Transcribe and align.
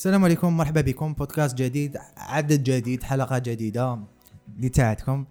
السلام 0.00 0.24
عليكم 0.24 0.56
مرحبا 0.56 0.80
بكم. 0.80 1.12
بودكاست 1.12 1.54
جديد 1.54 1.96
عدد 2.16 2.62
جديد 2.62 3.02
حلقة 3.02 3.38
جديدة 3.38 3.98
لتاعتكم. 4.58 5.24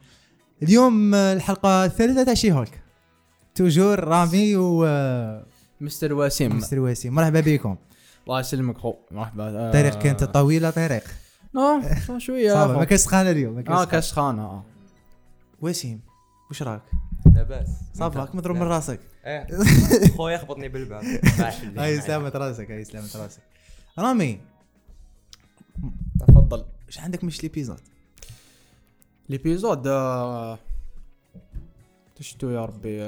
اليوم 0.63 1.15
الحلقة 1.15 1.85
الثالثة 1.85 2.23
تاع 2.23 2.33
She-Hulk 2.33 2.83
toujours 3.55 3.99
رامي 3.99 4.55
و 4.55 4.85
آه، 4.85 5.45
مستر 5.81 6.13
وسيم. 6.13 6.57
مستر 6.57 6.79
وسيم. 6.79 7.15
مرحبا 7.15 7.39
بكم. 7.39 7.75
الله 8.29 8.39
يسلمك 8.39 8.77
خو 8.77 8.93
مرحبا 9.11 9.59
آه، 9.59 9.71
طريق 9.71 9.99
كانت 9.99 10.23
طويلة 10.23 10.69
طريق؟ 10.69 11.03
آه 11.55 12.17
شوية 12.17 12.53
صافي. 12.53 12.73
ما 12.73 12.83
كاش 12.83 12.99
سخانة 12.99 13.31
اليوم 13.31 13.55
ما 13.55 13.61
كاش 13.61 13.71
آه 13.71 13.75
سخانة. 13.75 13.91
كاس 13.91 14.11
خانة 14.11 14.43
آه. 14.43 14.63
وسيم 15.61 16.01
وش 16.51 16.63
راك؟ 16.63 16.81
لاباس 17.35 17.67
صافي 17.93 18.19
راك 18.19 18.35
مضروب 18.35 18.57
من 18.57 18.63
راسك. 18.63 18.99
إيه. 19.25 19.47
خويا 20.17 20.37
خبطني 20.37 20.69
بالباب. 20.69 21.03
هاي 21.77 22.01
سلامة 22.01 22.29
راسك 22.29 22.71
هاي 22.71 22.83
سلامة 22.83 23.09
راسك. 23.15 23.41
رامي. 23.99 24.41
تفضل. 26.27 26.65
إيش 26.87 26.99
عندك 26.99 27.23
مش 27.23 27.43
ليبيزود؟ 27.43 27.79
ليبيزود 29.29 29.87
آه، 29.87 30.59
تشتو 32.15 32.49
يا 32.49 32.65
ربي 32.65 33.01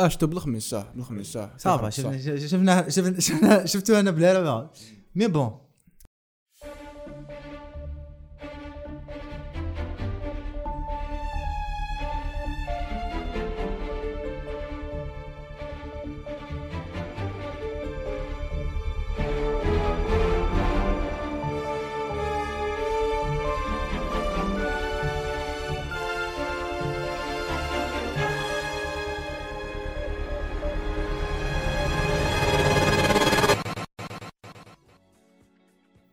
آه 0.00 0.04
آه، 0.04 0.08
شتو 0.08 0.26
بالخميس 0.26 0.74
آه 0.74 0.92
بالخميس 0.94 1.36
آه 1.36 1.50
صافي 1.58 1.90
شفنا 1.90 2.46
شفنا 2.46 2.88
شفنا 2.88 3.20
شفنا 3.20 3.66
شفتو 3.66 3.94
أنا 4.00 4.10
بلا 4.10 4.40
ربع 4.40 4.70
مي 5.14 5.26
بون. 5.28 5.69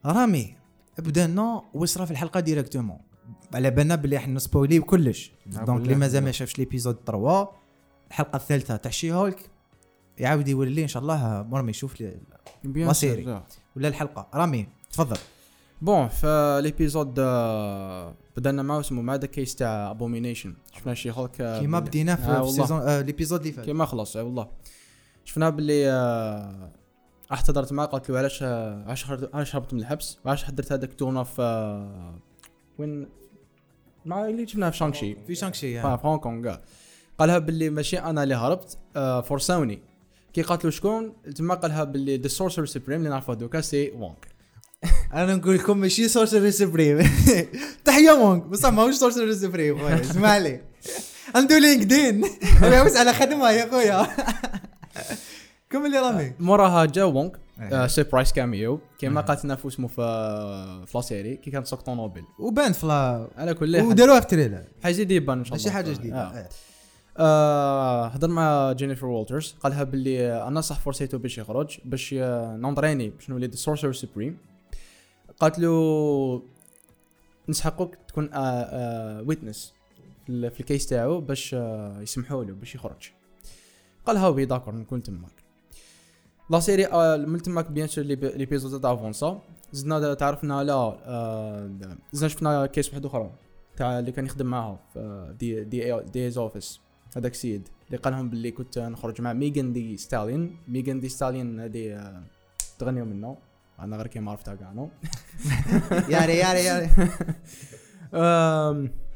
رامي 0.08 0.56
بدانا 0.98 1.62
وصرا 1.74 2.06
في 2.06 2.12
الحلقة 2.12 2.40
directement 2.40 2.98
على 3.54 3.72
بالنا 3.72 3.96
بلي 3.96 4.18
إحنا 4.18 4.34
نسبويلي 4.34 4.80
كلش. 4.80 5.32
donc 5.46 5.82
اللي 5.82 5.96
مازال 5.96 6.24
ما 6.24 6.32
شافش 6.32 6.60
l'épisode 6.60 6.98
3 7.06 7.50
الحلقة 8.08 8.36
الثالثة 8.38 8.76
تاع 8.76 8.92
She-Hulk 8.92 9.50
يعاود 10.18 10.48
يولي 10.48 10.84
إن 10.84 10.88
شاء 10.88 11.02
الله 11.02 11.44
مور 11.50 11.62
ما 11.62 11.70
يشوف 11.70 12.02
les- 12.02 12.20
séries. 12.94 13.32
آه. 13.32 13.44
ولا 13.76 13.88
الحلقة. 13.88 14.28
رامي 14.34 14.68
تفضل. 14.92 15.18
bon 15.82 16.08
في 16.08 16.60
l'épisode 16.64 17.16
آه، 17.20 18.16
بدينا 18.38 18.64
معاه 18.64 18.80
اسمه 18.80 19.02
مع 19.02 19.16
the 19.16 19.26
case 19.28 19.56
تاع 19.56 19.92
Abomination 19.92 20.54
شفنا 20.74 20.94
She-Hulk 20.94 21.42
آه، 21.42 21.60
كيما 21.60 21.80
بدينا 21.80 22.16
في, 22.16 22.22
آه 22.22 22.26
في 22.26 22.32
والله. 22.40 22.52
saison 22.52 22.82
آه 22.82 23.02
l'épisode 23.02 23.40
اللي 23.40 23.52
فات. 23.52 23.66
كيما 23.66 23.86
خلاص 23.86 24.16
اي 24.18 24.24
والله. 24.24 24.48
شفنا 25.26 25.50
باللي 25.50 25.88
آه، 27.32 27.34
احتضرت 27.34 27.74
معاه 27.74 27.86
قالت 27.86 28.10
له 28.10 28.18
علاش 28.18 28.44
آه، 28.44 28.84
علاش 28.88 29.06
علاش 29.34 29.56
هربت 29.56 29.74
من 29.74 29.80
الحبس. 29.80 30.18
وعلاش 30.26 30.44
حضرت 30.44 30.72
هذاك 30.72 30.94
تورنا 30.94 31.24
في 31.24 31.42
آه، 31.42 32.20
وين؟ 32.78 33.10
مع 34.06 34.26
اللي 34.26 34.48
شفناه 34.48 34.70
في 34.70 34.78
شانكشي 34.78 35.18
في 35.28 35.36
شانكشي 35.36 35.80
آه 35.80 35.96
في 35.98 36.08
هونغ 36.08 36.20
كونغ. 36.20 36.50
آه. 36.50 36.62
قالها 37.20 37.38
باللي 37.38 37.70
ماشي 37.70 38.00
أنا 38.00 38.24
اللي 38.24 38.36
هربت 38.36 38.78
فور 39.28 39.40
سوني 39.40 39.80
كي 40.34 40.42
قالت 40.42 40.66
له 40.66 40.72
شكون؟ 40.72 41.14
تما 41.36 41.54
قالها 41.56 41.84
باللي 41.84 42.18
ذا 42.18 42.28
سورسر 42.28 42.66
سوبريم 42.66 42.98
اللي 43.00 43.10
نعرفه 43.10 43.34
دوكا 43.34 43.62
سي 43.62 43.90
وونغ 43.92 44.14
أنا 45.14 45.36
نقول 45.36 45.56
لكم 45.56 45.78
ماشي 45.78 46.08
سورسر 46.08 46.50
سوبريم 46.50 47.00
تحية 47.86 48.18
مونك 48.18 48.44
بصح 48.44 48.70
ماهوش 48.70 48.96
سورسر 48.96 49.34
سوبريم 49.34 49.78
خويا 49.80 50.02
اسمع 50.02 50.38
لي 50.38 50.62
عنده 51.36 51.60
لينكدين 51.60 52.24
على 52.62 53.14
خدمة 53.14 53.50
يا 53.52 53.70
خويا. 53.72 54.08
كمل 55.70 55.94
يا 55.94 56.02
رامي. 56.02 56.34
موراها 56.40 56.86
جا 56.86 57.04
وونغ 57.04 57.30
إيه. 57.62 57.88
سيربرايز 57.88 58.32
كاميو 58.34 58.80
كيما 59.00 59.22
إيه. 59.22 59.28
قالت 59.28 59.46
في 59.52 59.68
اسمه 59.68 59.88
في 59.88 59.96
في 60.88 60.92
لا 60.98 61.02
سيري 61.02 61.36
كي 61.38 61.52
كانت 61.52 61.68
سوق 61.68 61.82
طونوبيل 61.82 62.24
وبان 62.40 62.72
في 62.74 62.86
على 63.38 63.54
كل 63.54 63.78
حال. 63.78 63.86
وداروها 63.86 64.20
في 64.20 64.28
تريلر 64.28 64.64
حيزيد 64.84 65.12
يبان 65.12 65.38
إن 65.38 65.44
شاء 65.46 65.54
الله. 65.56 65.66
ماشي 65.66 65.76
حاجة 65.76 65.90
آه. 65.90 65.94
جديده 65.94 66.50
آه، 67.20 68.08
هضر 68.08 68.28
مع 68.28 68.72
جينيفر 68.72 69.06
والترز 69.06 69.56
قالها 69.60 69.84
باللي 69.84 70.32
آه، 70.32 70.48
أنا 70.48 70.62
صح 70.62 70.80
فرصيته 70.80 71.18
باش 71.18 71.38
يخرج 71.38 71.78
باش 71.86 72.16
آه، 72.18 72.56
نونطريني 72.58 73.10
باش 73.10 73.30
نولي 73.30 73.52
سورسر 73.52 73.94
سوبريم. 73.94 74.38
قالت 75.40 75.60
له 75.60 76.42
نسحقك 77.50 77.98
تكون 78.08 78.30
witness 79.28 79.74
في, 80.26 80.32
ال- 80.32 80.52
في 80.52 80.60
ال 80.60 80.65
case 80.65 80.88
تاعو 80.88 81.22
باش 81.22 81.54
آه، 81.54 82.02
يسمحوا 82.02 82.44
له 82.44 82.54
باش 82.54 82.76
يخرج. 82.76 83.10
قالها 84.06 84.28
oui 84.28 84.46
d'accord 84.46 84.76
نكون 84.76 85.04
تماك 85.04 85.37
la 86.50 86.60
série 86.60 86.86
آه، 86.86 87.18
من 87.18 87.42
تماك 87.42 87.72
bien 87.72 87.88
sûr 87.88 88.04
l'épisode 88.06 88.82
تاع 88.82 88.94
avança 88.94 89.42
زدنا 89.72 90.14
تعرفنا 90.14 90.62
آه، 90.72 91.72
زدنا 92.12 92.30
شفنا 92.30 92.66
case 92.66 92.90
واحد 92.90 93.06
أخرى 93.06 93.32
تاع 93.78 94.00
اللي 94.00 94.12
كان 94.12 94.26
يخدم 94.26 94.46
معاها 94.46 94.80
في 94.94 95.00
آه، 95.00 95.32
D 95.32 95.64
D 95.64 96.02
D 96.02 96.38
office. 96.38 96.80
هذاك 97.18 97.32
السيد 97.32 97.70
اللي 97.88 97.98
قال 97.98 98.14
لهم 98.14 98.30
باللي 98.30 98.52
كنت 98.52 98.80
نخرج 98.80 99.22
مع 99.22 99.34
Megan 99.34 99.74
Thee 99.74 99.98
Stallion. 99.98 100.58
Megan 100.68 101.00
Thee 101.00 101.10
Stallion 101.10 101.60
هذه 101.60 101.94
آه، 101.94 102.24
تغنيو 102.80 103.06
منه 103.06 103.38
أنا 103.80 103.98
غير 103.98 104.08
كيما 104.08 104.32
عرفتها 104.32 104.56
كاع 104.56 104.72
نو؟ 104.72 104.90
ياري 106.14 106.38
ياري 106.38 106.60
ياري. 106.60 106.90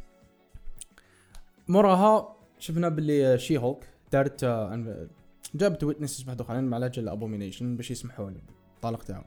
موراها 1.68 2.36
شفنا 2.59 2.90
باللي 2.90 3.40
شي 3.40 3.58
هولك 3.58 3.88
دارت 4.12 4.44
آه، 4.44 5.08
جابت 5.56 5.84
ويتنسز 5.84 6.25
واحد 6.25 6.41
اخرين 6.41 6.63
مع 6.63 6.78
لاجل 6.78 7.09
ابومينيشن 7.09 7.75
باش 7.75 7.91
يسمحوا 7.91 8.29
له 8.29 8.41
الطلاق 8.75 9.03
تاعو 9.03 9.23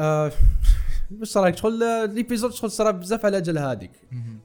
أه، 0.00 0.32
بس 1.20 1.36
رايك 1.36 1.56
شغل 1.56 1.82
آه، 1.82 2.04
ليبيزود 2.04 2.52
شغل 2.52 2.70
صرا 2.70 2.90
بزاف 2.90 3.26
على 3.26 3.36
أجل 3.36 3.58
هذيك. 3.58 3.90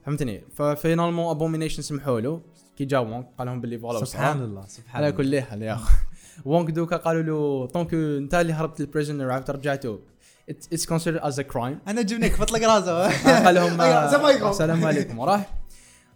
فهمتني؟ 0.06 0.44
ففينالمون 0.54 1.30
ابومينيشن 1.30 1.82
سمحوا 1.82 2.20
له. 2.20 2.40
كي 2.76 2.84
جا 2.84 2.98
وونغ 2.98 3.22
قال 3.38 3.46
لهم 3.46 3.60
باللي 3.60 3.78
فوالا 3.78 4.04
سبحان 4.04 4.42
الله 4.42 4.66
سبحان 4.66 4.96
على 4.96 5.08
الله. 5.08 5.18
كل 5.18 5.40
حال 5.40 5.62
يا 5.62 5.74
أخي. 5.74 5.94
وونغ 6.44 6.70
دوكا 6.70 6.96
قالوا 6.96 7.22
له 7.22 7.66
donc 7.66 7.94
انت 7.94 8.34
اللي 8.34 8.52
هربت 8.52 8.80
ال 8.80 8.86
prisoner 8.86 9.30
عاودت 9.30 9.50
رجعته 9.50 10.00
it's 10.48 10.86
consider 10.86 11.26
as 11.26 11.40
a 11.40 11.42
crime 11.42 11.78
أنا 11.88 12.02
جبنك 12.02 12.32
فطلق 12.32 12.68
راسه. 12.68 13.08
قال 13.44 13.54
لهم 13.54 13.80
السلام 13.80 14.24
عليكم. 14.26 14.48
السلام 14.48 14.84
عليكم 14.84 15.18
وراح. 15.18 15.54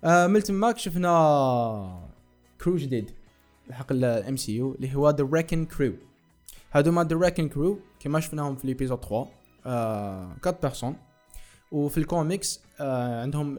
آه، 0.05 0.27
من 0.27 0.43
تماك 0.43 0.79
شفنا 0.79 2.09
crew 2.61 2.77
جديد 2.77 3.18
حق 3.73 3.93
ال 3.93 4.37
MCU 4.37 4.75
اللي 4.75 4.95
هو 4.95 5.11
the 5.11 5.29
Wrecking 5.33 5.65
Crew 5.65 5.93
هادوما 6.73 7.05
the 7.05 7.17
Wrecking 7.17 7.49
Crew 7.49 7.79
كيما 8.01 8.21
شفناهم 8.21 8.57
في 8.57 8.67
l'épisode 8.67 8.99
3 9.05 9.27
آه 9.67 10.37
4 10.47 10.61
personnes 10.63 10.97
وفي 11.73 11.99
الكوميكس 11.99 12.61
آه 12.81 13.23
عندهم 13.23 13.59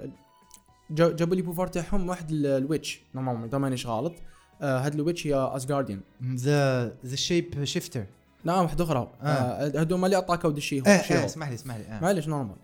جا- 0.92 1.12
جابوا 1.12 1.36
les 1.36 1.42
pouvoirs 1.42 1.68
تاعهم 1.68 2.10
واحد 2.10 2.32
ال- 2.32 2.46
ال 2.46 2.55
witch 2.55 3.02
normalement 3.16 3.48
إذا 3.48 3.58
مانيش 3.58 3.88
غلط. 3.88 4.14
آه 4.62 4.80
هاد 4.80 4.94
الويتش 4.96 5.28
هي 5.28 5.36
اسغارديان 5.36 6.02
ذا 6.36 6.88
ذا 7.06 7.16
شيب 7.16 7.64
شيفتر 7.64 8.06
لا 8.46 8.56
واحدة 8.62 8.84
أخرى. 8.84 9.12
آه. 9.22 9.26
آه 9.26 9.80
هادوما 9.80 10.06
اللي 10.06 10.18
اتاكاو 10.18 10.52
دي 10.52 10.62
شي 10.62 10.76
إيه 10.76 10.82
إيه 10.88 11.26
اسمح 11.26 11.50
لي 11.50 11.56
اسمح 11.56 11.76
لي 11.76 11.84
آه. 11.84 12.00
معليش 12.02 12.28
نورمال 12.28 12.56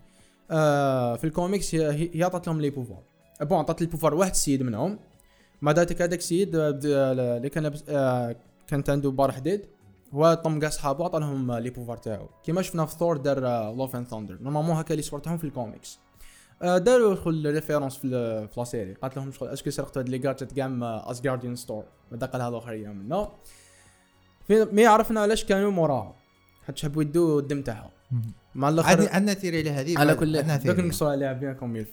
آه 0.50 1.16
في 1.16 1.24
الكوميكس 1.24 1.74
هي 1.74 2.22
عطات 2.24 2.46
لهم 2.46 2.60
لي 2.60 2.70
بوفوار 2.70 3.02
بون 3.40 3.58
عطات 3.58 3.80
لي 3.80 3.86
بوفوار 3.86 4.14
واحد 4.14 4.30
السيد 4.30 4.62
منهم. 4.62 4.98
ما 5.62 5.72
داتك 5.72 6.02
هذاك 6.02 6.18
السيد 6.18 6.56
آه، 6.56 6.80
آه، 6.86 7.36
اللي 7.36 7.48
كان 7.48 7.72
آه 7.88 8.36
كانت 8.66 8.90
عنده 8.90 9.10
بار 9.10 9.32
حديد 9.32 9.66
هو 10.14 10.34
طم 10.34 10.60
كاع 10.60 10.70
صحابه 10.70 11.04
عطى 11.04 11.18
لهم 11.18 11.50
آه، 11.50 11.58
لي 11.58 11.70
بوفوار 11.70 11.96
تاعو. 11.96 12.28
كيما 12.44 12.62
شفنا 12.62 12.86
في 12.86 12.96
ثور 12.96 13.16
دار 13.16 13.40
لوف 13.76 13.96
اند 13.96 14.06
ثاندر 14.06 14.38
نورمالمون 14.40 14.76
هكا 14.76 14.90
اللي 14.90 15.02
صورتهم 15.02 15.38
في 15.38 15.44
الكوميكس 15.44 15.98
آه 16.62 16.78
داروا 16.78 17.14
شغل 17.14 17.54
ريفيرونس 17.54 17.96
في 17.96 18.48
لا 18.56 18.64
سيري 18.64 18.94
قالت 18.94 19.16
لهم 19.16 19.32
شغل 19.32 19.48
اسكو 19.48 19.70
سرقتوا 19.70 20.02
هاد 20.02 20.08
لي 20.08 20.18
جادجت 20.18 20.52
كاع 20.52 20.68
من 20.68 20.82
اسجارديان 20.82 21.56
ستور 21.56 21.84
هذا 22.12 22.62
أيام 22.68 22.96
منه 22.96 23.28
في 24.46 24.64
مي 24.72 24.86
عرفنا 24.86 25.20
علاش 25.20 25.44
كانوا 25.44 25.70
موراها. 25.70 26.14
حتى 26.66 26.82
حبوا 26.82 27.02
يدوا 27.02 27.40
الدم 27.40 27.62
تاعها. 27.62 27.90
مع 28.54 28.68
الآخر 28.68 28.90
عندنا 28.90 29.10
عندنا 29.10 29.34
ثيري 29.34 29.58
على 29.58 29.70
هذه 29.70 29.98
على 29.98 30.14
كل 30.14 30.32
دوك 30.32 30.56
ثيري 30.56 30.82
نقصوا 30.82 31.10
عليها 31.10 31.32
بيان 31.32 31.54
كوم 31.54 31.84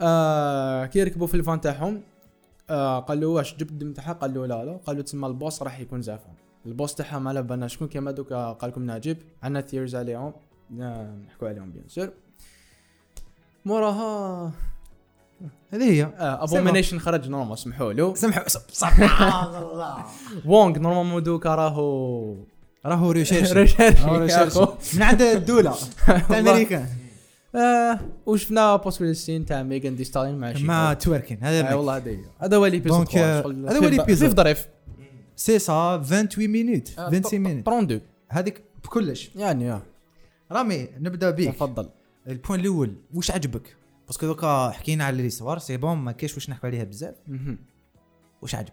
آه 0.00 0.86
كي 0.86 1.02
ركبوا 1.02 1.26
في 1.26 1.34
الفان 1.34 1.60
تاعهم 1.60 2.02
آه 2.70 2.98
قال 3.00 3.20
له 3.20 3.26
واش 3.26 3.54
جبت 3.54 3.70
الدم 3.70 3.92
تاعها 3.92 4.12
قال 4.12 4.34
له 4.34 4.46
لا 4.46 4.64
لا. 4.64 4.76
قال 4.86 4.96
له 4.96 5.02
تسمى 5.02 5.26
البوس 5.26 5.62
راح 5.62 5.80
يكون 5.80 6.02
زعفان 6.02 6.34
البوس 6.66 6.94
تاعها 6.94 7.18
ما 7.18 7.30
على 7.30 7.42
بالنا 7.42 7.68
شكون 7.68 7.88
كيما 7.88 8.10
دوكا 8.10 8.52
قال 8.52 8.70
لكم 8.70 8.82
ناجب 8.82 9.16
عندنا 9.42 9.60
ثيرز 9.60 9.96
عليهم. 9.96 10.32
نحكوا 11.26 11.48
عليهم 11.48 11.70
بيان 11.70 11.88
سور 11.88 12.10
موراها 13.64 14.52
هذه 15.72 15.90
هي. 15.90 16.12
ابومينيشن 16.18 16.98
خرج 16.98 17.28
نورمال 17.28 17.58
سمحوا 17.58 17.92
له. 17.92 18.14
سمحوا. 18.14 18.48
سبحان 18.48 19.62
الله. 19.62 20.04
وونغ 20.46 20.78
نورمالمون 20.78 21.22
دوكا 21.22 21.54
راهو 21.54 22.36
راهو 22.86 23.10
ريشيرش 23.10 23.52
ريشيرش. 23.58 24.58
من 24.94 25.02
عند 25.02 25.22
الدولة. 25.22 25.74
تاع 26.28 26.38
امريكان 26.38 26.88
آه 27.56 28.00
وشفنا 28.26 28.76
بوسبيلستين 28.76 29.46
تاع 29.46 29.62
ميغان 29.62 29.96
دي 29.96 30.04
ستالين 30.04 30.38
مع 30.38 30.52
شي 30.52 30.64
مع 30.64 30.92
توركين 30.92 31.38
هذا 31.42 31.72
آه. 31.72 31.76
والله 31.76 31.96
هذا 31.96 32.16
هذا 32.38 32.56
هو 32.56 32.66
ليبيزود 32.66 32.98
دونك، 32.98 33.16
آه، 33.16 33.40
هذا 33.70 33.78
هو 33.78 33.88
ليبيزود. 33.88 34.28
في 34.28 34.36
ظريف. 34.36 34.68
سي 35.36 35.58
سا 35.58 36.02
28 36.08 36.50
مينوت 36.50 36.88
آه، 36.98 37.08
26 37.08 37.42
مينوت 37.42 37.68
32 37.68 38.00
هذيك 38.28 38.62
بكلش. 38.84 39.30
يعني 39.36 39.72
آه. 39.72 39.82
رامي 40.52 40.88
نبدأ 41.00 41.30
بيك. 41.30 41.54
تفضل. 41.54 41.88
ال 42.28 42.33
point 42.33 42.60
الأول 42.60 42.94
واش 43.14 43.30
عجبك؟ 43.30 43.76
parce 44.06 44.19
que 44.19 44.26
دوكا 44.26 44.70
حكينا 44.70 45.04
على 45.04 45.22
l'histoire 45.22 45.58
c'est 45.58 45.76
bon 45.76 45.96
ما 45.98 46.12
كاينش 46.12 46.34
واش 46.34 46.50
نحكوا 46.50 46.68
عليها 46.68 46.84
بزاف. 46.84 47.14
واش 48.42 48.54
عجبك؟ 48.54 48.72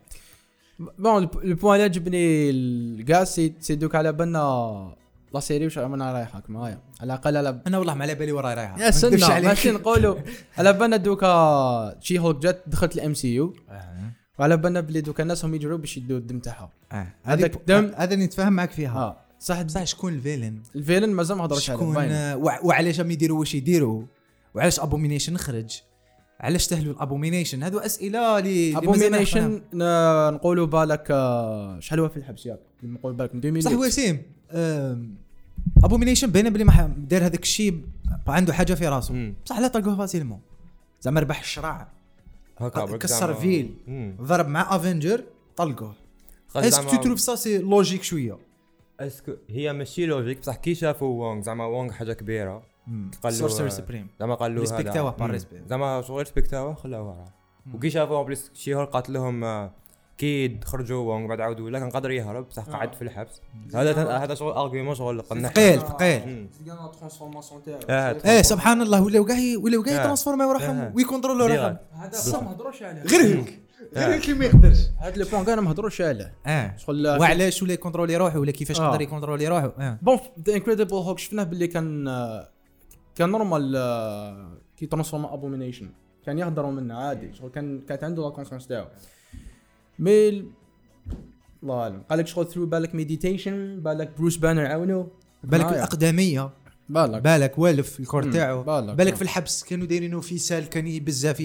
bon 0.80 1.24
ال 1.44 1.49
point 1.49 1.76
اللي 1.76 1.84
عجبني 1.84 3.04
كاع 3.04 3.24
c'est 3.24 3.50
دوك 3.70 3.96
على 3.96 4.14
بالنا 4.14 4.96
la 5.34 5.40
série 5.40 5.66
واش 5.66 5.78
رانا 5.78 6.14
رايحه 6.14 6.40
كما 6.40 6.60
هي 6.60 6.78
على 7.02 7.14
الأقل 7.14 7.38
على 7.38 7.62
أنا 7.68 7.78
والله 7.78 7.94
ما 7.94 8.02
على 8.04 8.16
بالي 8.16 8.32
وراي 8.32 8.54
رايحة. 8.54 8.80
يا 8.82 8.92
سنة. 8.92 9.40
ماشي 9.40 9.72
نقولوا. 9.72 10.16
على 10.58 10.74
بالنا 10.74 10.98
دوكا 10.98 11.98
She-Hulk 12.00 12.38
جات 12.42 12.64
دخلت 12.68 12.96
ال 12.96 13.14
MCU 13.14 13.54
آه. 13.70 14.12
وعلى 14.40 14.58
بالنا 14.58 14.80
بلي 14.82 15.02
دوكا 15.02 15.24
الناس 15.24 15.46
هم 15.46 15.56
يجروا 15.56 15.78
باش 15.78 15.98
يدوا 15.98 16.18
الدم 16.18 16.40
تاعها 16.40 16.72
آه. 16.92 17.08
هذاك 17.24 17.56
الدم- 17.56 17.92
هذا 17.96 18.14
اللي 18.14 18.26
نتفاهم 18.26 18.54
معك 18.54 18.72
فيها. 18.72 19.24
صح. 19.40 19.62
بصح 19.62 19.84
شكون 19.84 20.14
ال 20.14 20.19
villain؟ 20.19 20.62
ال 20.76 20.80
villain 20.80 21.10
مازال 21.10 21.38
ما 21.38 21.46
هضرش 21.46 21.70
عليه 21.70 21.80
شكون؟ 21.80 21.96
آه، 21.98 22.38
وعلاش 22.64 23.00
هم 23.02 23.12
يديروا؟ 23.12 23.40
واش 23.40 23.56
يديروا؟ 23.56 24.04
وعلاش 24.56 24.80
Abomination 24.80 25.38
خرج؟ 25.38 25.82
علاش 26.42 26.68
تهلوا 26.68 26.94
ال 26.94 26.99
Abomination؟ 26.99 27.64
هذو 27.64 27.80
أسئلة 27.80 28.20
عرفناهم. 28.20 28.78
أبومينيشن 28.78 29.62
نقولوا 30.34 30.66
بالك 30.66 31.08
آه، 31.12 31.80
شحال 31.80 32.00
هو 32.00 32.10
في 32.10 32.18
الحبس 32.18 32.46
ياك؟ 32.46 32.60
نقول 32.84 33.14
بالك 33.14 33.36
من 33.36 33.42
2000 33.46 33.62
صح 33.62 33.78
وسيم 33.78 34.22
Abomination 35.84 36.32
باين 36.32 36.50
بلي 36.50 36.64
ما 36.64 36.94
دار 36.98 37.26
هذاك 37.26 37.44
الشيء 37.44 37.82
عنده 38.28 38.54
حاجة 38.54 38.74
في 38.74 38.88
راسه. 38.88 39.34
بصح 39.46 39.60
لا 39.60 39.68
طلقوه 39.68 39.98
facilement. 39.98 40.40
زعما 41.02 41.20
ربح 41.20 41.40
الشرع 41.40 41.88
برك 42.62 42.98
كسر 42.98 43.34
ville. 43.34 43.74
ضرب 44.22 44.48
مع 44.48 44.76
Avengers 44.76 45.24
طلقوه. 45.56 45.96
est-ce 46.56 46.80
que 46.80 46.92
tu 46.92 47.02
trouves 47.02 47.20
ça 47.20 47.36
c'est 47.36 47.58
logique 47.58 48.04
شوية؟ 48.04 48.38
اسكو 49.00 49.32
هي 49.50 49.74
ماشي 49.74 50.06
لوجيك 50.06 50.40
بصح 50.40 50.56
كي 50.56 50.76
شافوا 50.76 51.08
وونغ 51.08 51.42
زعما 51.42 51.66
وونغ 51.66 51.92
حاجة 51.92 52.14
كبيرة. 52.14 52.64
قال 53.24 53.34
له 53.34 53.40
سورسر 53.40 53.66
آه، 53.66 53.70
سبريم 53.70 54.08
زعما 54.20 54.36
قال 54.36 54.56
له 54.56 54.62
ريسبكتاوه 54.62 55.10
هذا- 55.10 55.18
بار. 55.18 55.32
ريسبكت. 55.32 55.64
زعما 55.70 56.02
شغل 56.02 56.20
ريسبكتاوه 56.20 56.74
خلاوه 56.74 57.10
راه 57.10 57.26
وكي 57.76 57.90
شافوا 57.90 58.24
بليس 58.24 58.52
شي 58.54 58.76
هول 58.76 58.86
قالت 58.86 59.10
لهم 59.10 59.44
آه، 59.44 59.72
كي 60.18 60.60
خرجوا 60.66 60.98
وونغ 61.14 61.28
بعد 61.28 61.42
عاودوا 61.42 61.70
لا 61.70 61.80
كان 61.80 61.90
قادر 61.90 62.12
يهرب 62.12 62.50
بصح 62.50 62.64
قعد 62.70 62.96
في 62.96 63.02
الحبس. 63.02 63.42
هذا 63.76 64.18
هذا 64.18 64.36
شغل 64.36 64.52
ارغيومون 64.52 64.96
شغل 64.96 65.22
قنح 65.22 65.52
ثقيل 65.54 65.80
ثقيل. 65.82 66.28
مم. 66.28 66.50
ترانسفورماسيون 67.00 67.62
آه، 67.90 68.18
إيه 68.26 68.42
سبحان 68.42 68.82
الله 68.82 69.02
ولاو 69.04 69.26
كاع 69.26 69.38
ولاو 69.58 69.84
كاع 69.84 69.94
آه. 69.96 70.00
يترانسفورماو 70.02 70.52
روحهم 70.52 70.78
آه. 70.78 70.94
ويكونترولوا 70.96 71.48
روحهم. 71.48 71.78
هذا 71.94 72.42
ما 72.42 72.52
هضروش 72.52 72.84
عليه. 72.84 73.02
غير 73.04 73.22
هيك. 73.22 73.60
غير 73.96 74.10
آه. 74.10 74.14
هيك 74.16 74.26
اللي 74.30 74.40
ما 74.40 74.46
يقدرش. 74.46 74.78
هذا 74.98 75.16
le 75.16 75.26
point 75.32 75.46
كاع 75.46 75.56
ما 75.56 75.72
هضروش 75.72 76.02
عليه. 76.02 76.34
آه. 76.46 76.78
شغل 76.78 77.08
وعلاش 77.08 77.64
ولا 77.64 77.74
يcontrôler 77.74 78.18
روحه 78.18 78.40
ولا 78.40 78.52
كيفاش 78.52 78.80
آه. 78.80 78.86
يقدر 78.88 79.02
يcontrôler 79.02 79.48
روحه. 79.48 79.98
bon 80.02 80.20
The 80.48 80.54
Incredible 80.54 80.94
Hulk 80.94 81.20
شفناه 81.20 81.44
باللي 81.44 81.68
كان 81.68 82.08
آه، 82.08 82.50
كان 83.16 83.30
normal 83.30 83.74
آه، 83.76 84.58
كي 84.78 84.86
transforme 84.86 85.26
Abomination. 85.26 85.90
كان 86.26 86.40
يهضروا 86.40 86.72
منه 86.72 86.94
عادي 86.96 87.34
شغل 87.34 87.50
كان 87.52 87.82
كانت 87.90 88.04
عنده 88.04 88.24
la 88.24 88.30
conscience 88.30 88.68
تاعو 88.68 88.86
mais 90.00 90.30
ال- 90.30 90.46
الله 91.64 91.76
أعلم. 91.82 92.02
قال 92.10 92.20
لك 92.20 92.28
شغل 92.28 92.48
through 92.48 92.66
بالك 92.66 92.96
meditation 92.96 93.80
بالك 93.80 94.12
Bruce 94.18 94.38
Banner 94.38 94.66
عاونو. 94.66 95.08
بالك. 95.44 95.66
الأقدمية. 95.66 96.50
بالك. 96.90 97.22
بالك 97.22 97.58
والف 97.60 98.00
ال 98.00 98.04
corps. 98.04 98.32
تاعو. 98.32 98.64
بالك. 98.64 98.96
بالك 98.96 99.16
في 99.16 99.22
الحبس 99.22 99.64
كانوا 99.64 99.86
دايرينه 99.88 100.20
في 100.22 100.38
salle 100.38 100.70
كان 100.70 101.00
بزاف 101.00 101.42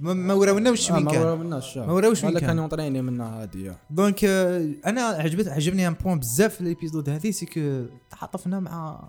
ما- 0.00 0.14
ما 0.14 0.34
وراوناش 0.34 0.90
آه، 0.90 0.94
وين 0.94 1.04
ما 1.04 1.10
كان. 1.12 1.20
وراوناش 1.22 1.78
ما 1.78 1.92
وراوش 1.92 2.24
وين 2.24 2.38
كان. 2.38 2.46
كان 2.48 2.56
يونطريني 2.58 3.02
منها 3.02 3.48
دونك 3.90 4.24
آه، 4.24 4.68
أنا 4.86 5.00
عجبت 5.00 5.48
عجبني 5.48 5.88
ان 5.88 5.94
بوان 5.94 6.18
بزاف 6.18 6.54
في 6.54 6.60
الإبيزود 6.60 7.08
هذه 7.08 7.30
سي 7.30 7.46
كو 7.46 7.84
تعاطفنا 8.10 8.60
مع 8.60 9.08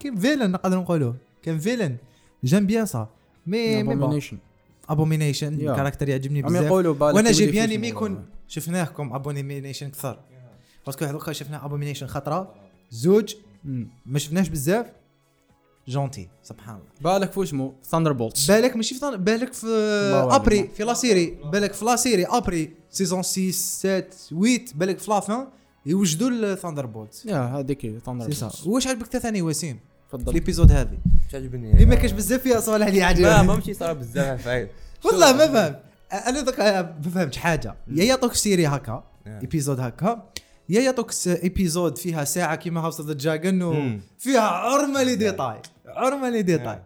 كاين 0.00 0.16
فيلن 0.16 0.50
نقدر 0.50 0.78
نقولوا 0.78 1.12
كان 1.42 1.58
فيلن. 1.58 1.96
جام 2.44 2.66
بيان 2.66 2.86
سا. 2.86 3.08
مي 3.46 3.80
ابومينيشن 3.80 4.38
ابومينيشن 4.88 5.60
يا. 5.60 5.70
الكاركتر 5.70 6.08
يعجبني 6.08 6.42
بزاف. 6.42 6.72
وأنا 6.72 7.30
جي 7.30 7.66
مي 7.66 7.78
من 7.78 7.84
يكون 7.84 8.12
وراه. 8.12 8.24
شفناهكم 8.48 9.12
ابومينيشن 9.12 9.90
كثر 9.90 10.18
باسكو 10.86 11.04
هذوك 11.04 11.32
شفنا 11.32 11.64
ابومينيشن 11.64 12.06
خطرة. 12.06 12.54
زوج. 12.90 13.34
ما 14.06 14.18
شفناش 14.18 14.48
بزاف. 14.48 14.86
gentil. 15.88 16.28
سبحان 16.42 16.76
الله. 16.76 17.18
بالك 17.18 17.32
في 17.32 17.42
اسمه 17.42 17.72
ثاندر 17.84 18.12
بولتس 18.12 18.50
بالك 18.50 18.76
ماشي 18.76 18.94
في 18.94 19.16
بالك 19.16 19.52
في 19.52 19.66
après. 20.30 20.68
في 20.68 20.84
la 20.84 20.94
série 20.94 21.38
بالك 21.44 21.72
في 21.72 21.84
la 21.84 21.96
série 21.96 22.26
après 22.26 22.70
saison 22.90 23.22
6 23.22 23.50
7 23.50 24.00
8 24.10 24.64
بالك 24.74 24.98
في 24.98 25.10
la 25.10 25.20
fin 25.20 25.46
يوجدوا 25.86 26.30
ال 26.30 26.86
Thunderbolts 26.86 27.22
يا 27.26 27.38
هذيك 27.38 27.98
ثاندر 28.06 28.24
بولتس 28.24 28.66
واش 28.66 28.86
عجبك 28.86 29.06
ثاني 29.16 29.42
وسيم؟ 29.42 29.78
في 30.10 30.16
تفضل 30.16 30.32
ال 30.36 30.40
épisode 30.40 30.72
هذه 30.72 30.98
تعجبني 31.32 31.72
اللي 31.72 31.86
ما 31.86 31.94
كاش 31.94 32.12
بزاف 32.12 32.42
فيها 32.42 32.60
صوالح 32.60 32.86
اللي 32.86 33.00
ما 33.00 33.06
عجبني 33.06 33.42
ما 33.46 33.56
مشي 33.56 33.74
صار 33.74 33.92
بزاف. 33.92 34.46
والله 35.04 35.32
ما 35.32 35.46
فهم. 35.46 35.76
أنا 36.26 36.42
ذاك 36.42 36.60
ما 37.06 37.10
فهمتش 37.10 37.36
حاجة. 37.38 37.74
يا 37.88 38.04
يعطوك 38.04 38.32
série 38.34 38.66
هكا 38.66 39.04
آه. 39.26 39.40
épisode 39.40 39.80
هكا. 39.80 40.30
يا 40.68 40.80
يعطوك 40.80 41.10
épisode 41.26 41.98
فيها 41.98 42.24
ساعة 42.24 42.56
كيما 42.56 42.80
House 42.80 43.00
of 43.00 43.08
the 43.08 43.14
Dragon. 43.14 43.62
وفيها 43.62 44.40
عرمة 44.40 45.02
les 45.02 45.16
détails 45.16 45.62
عرمة 45.86 46.28
les 46.30 46.42
détails 46.42 46.66
آه. 46.68 46.82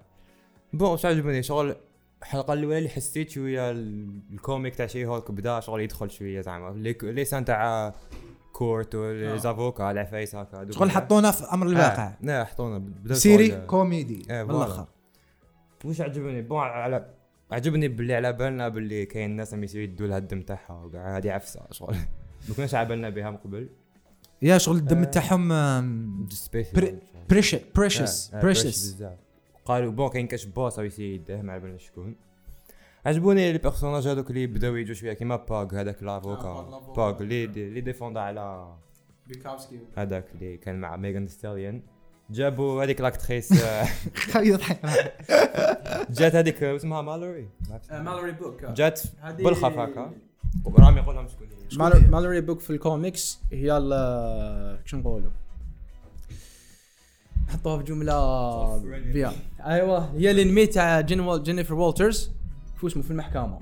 bon 0.73 0.89
واش 0.91 1.07
عجبني 1.07 1.43
شغل 1.43 1.77
الحلقة 2.23 2.53
الأولى 2.53 2.79
اللي 2.79 2.89
حسيت 2.89 3.31
شوية 3.31 3.71
ال- 3.71 4.21
ال 4.33 4.38
comique 4.38 4.75
تاع 4.75 4.87
She-Hulk 4.87 5.31
بدا 5.31 5.61
شغل 5.61 5.81
يدخل 5.81 6.11
شوية 6.11 6.41
زعما. 6.41 6.75
les 7.03 7.25
scènes 7.25 7.45
تاع 7.45 7.95
court 8.53 8.95
و 8.95 9.04
les 9.04 9.30
avocats 9.30 9.91
العفايس 9.91 10.35
هكا 10.35 10.61
هذوك 10.61 10.73
شغل 10.73 10.91
حطونا 10.91 11.31
في 11.31 11.45
أمر 11.53 11.67
الواقع. 11.67 12.07
آه. 12.07 12.17
لا 12.23 12.45
حطونا 12.45 12.85
série 13.13 13.67
comédie 13.67 14.27
آه، 14.31 14.43
mais 14.43 14.49
voilà. 14.51 14.65
الآخر 14.65 14.87
واش 15.85 16.01
عجبني؟ 16.01 16.43
bon 16.43 16.59
على 16.61 17.07
عجبني 17.51 17.89
باللي 17.89 18.15
على 18.15 18.33
بالنا 18.33 18.69
باللي 18.69 19.07
كاين 19.07 19.31
ناس 19.31 19.55
عم 19.55 19.65
يصيروا 19.65 19.85
يدوا 19.85 20.07
لها 20.07 20.19
الدم 20.19 20.43
تاعها 20.43 20.85
وكاع 20.85 21.17
هذه 21.17 21.33
عفسة 21.33 21.61
شغل. 21.71 21.95
ما 22.49 22.55
كناش 22.57 22.75
على 22.75 22.89
بالنا 22.89 23.09
بها 23.09 23.31
من 23.31 23.37
قبل. 23.37 23.69
يا 24.43 24.59
شغل 24.59 24.77
الدم 24.77 24.99
آه. 24.99 25.05
تاعهم 25.05 25.49
precious 27.29 27.61
precious 27.75 28.31
precious 28.35 28.95
بزاف. 28.95 29.19
قالوا 29.65 29.93
bon 29.93 30.09
كاين 30.09 30.27
كاش 30.27 30.45
boss 30.45 30.79
أو 30.79 30.85
يسي 30.85 31.15
يديه 31.15 31.43
ما 31.43 31.53
على 31.53 31.61
بالنا 31.61 31.79
شكون. 31.79 32.17
عجبوني 33.07 33.53
les 33.53 33.59
personnages 33.59 34.09
هذوك 34.09 34.31
اللي 34.31 34.47
بداو 34.47 34.77
يجوا 34.77 34.95
شوية 34.95 35.13
كيما 35.13 35.37
par 35.37 35.75
هذاك 35.75 36.03
l'avocat 36.03 36.83
par 36.97 37.23
اللي 37.23 37.45
اللي 37.45 37.81
défendا 37.81 38.21
على 38.21 38.75
هذاك 39.97 40.25
اللي 40.35 40.57
كان 40.57 40.81
مع 40.81 40.97
Megan 40.97 41.29
Stallion 41.29 41.83
جابوا 42.31 42.85
هذيك 42.85 43.01
l'actrice 43.01 43.53
آه، 43.63 43.87
يضحك 44.51 44.81
جات 46.11 46.35
هذيك 46.35 46.63
اسمها 46.63 47.03
مالوري؟ 47.03 47.49
مالوري 47.91 48.33
بوك. 48.33 48.65
جات 48.65 49.03
بالخف 49.39 49.79
هكا 49.79 50.13
ورامي 50.65 51.01
يقول 51.01 51.15
لهم 51.15 51.29
شكون 51.29 51.93
هي. 51.93 52.11
مالوري 52.11 52.41
بوك 52.41 52.61
في 52.61 52.71
الكوميكس 52.71 53.39
هي 53.53 53.77
ال 53.77 54.79
شو 54.85 54.97
نقولوا 54.97 55.31
نحطوها 57.49 57.79
في 57.79 57.85
جمله 57.85 58.79
بيان 59.13 59.33
أيوه 59.67 60.13
هي 60.15 60.31
الانمي 60.31 60.67
تاع 60.67 61.01
جين 61.01 61.43
جينيفر 61.43 61.75
والترز 61.75 62.31
شو 62.83 62.87
اسمه 62.87 63.03
في 63.03 63.11
المحكمة. 63.11 63.59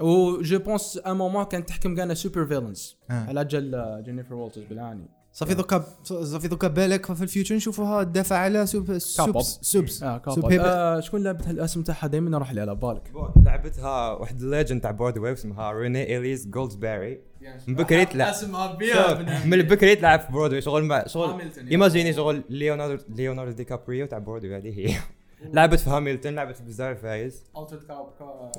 و 0.00 0.42
جو 0.42 0.58
بونس 0.58 1.00
ان 1.06 1.16
مومون 1.16 1.44
كانت 1.44 1.68
تحكم 1.68 1.94
كان 1.94 2.14
سوبر 2.14 2.46
فيلنس 2.46 2.96
آه. 3.10 3.26
على 3.28 3.44
جال 3.44 4.02
جينيفر 4.04 4.34
والترز 4.34 4.64
بالعاني 4.64 5.08
صافي 5.32 5.54
دوكا 5.54 5.84
صافي 6.02 6.48
دوكا 6.48 6.68
بالك 6.68 7.12
في 7.12 7.22
الفيوتشر 7.22 7.54
نشوفوها 7.54 8.04
تدافع 8.04 8.36
على 8.36 8.66
سوب. 8.66 8.98
سوبس 8.98 9.58
سوبس. 9.62 10.02
آه 10.02 10.22
سوب 10.28 10.52
هيبر. 10.52 10.64
آه 10.66 11.00
شكون 11.00 11.22
لعبتها 11.22 11.50
الاسم 11.50 11.82
تاعها؟ 11.82 12.06
دائما 12.06 12.30
نروح 12.30 12.52
لي 12.52 12.60
على 12.60 12.74
بالك. 12.74 13.12
لعبتها 13.36 14.12
واحد 14.12 14.40
الليجند 14.40 14.80
تاع 14.80 14.90
بورد 14.90 15.18
ويف 15.18 15.38
اسمها 15.38 15.72
ريني 15.72 16.16
اليس 16.18 16.46
جولدزباري 16.46 17.20
من 17.68 17.74
بكري 17.74 18.04
تلعب. 18.04 18.28
اسمها 18.28 18.78
شوف، 18.80 19.46
من 19.46 19.54
البكري 19.54 19.96
تلعب 19.96 20.20
في 20.20 20.32
برودوي 20.32 20.60
شغل 20.60 20.84
ما 20.84 21.08
شغل. 21.08 21.42
ايماجيني 21.70 22.12
شغل 22.12 22.42
ليوناردو 22.48 23.04
ليوناردو 23.08 23.52
دي 23.52 23.64
كابريو 23.64 24.06
تاع 24.06 24.18
برودوي 24.18 24.56
هذه 24.56 24.78
هي. 24.78 24.94
لعبت 25.42 25.80
في 25.80 25.90
هامilton 25.90 26.26
لعبت 26.26 26.56
في 26.56 26.62
بزاف 26.62 27.02
فايز. 27.02 27.44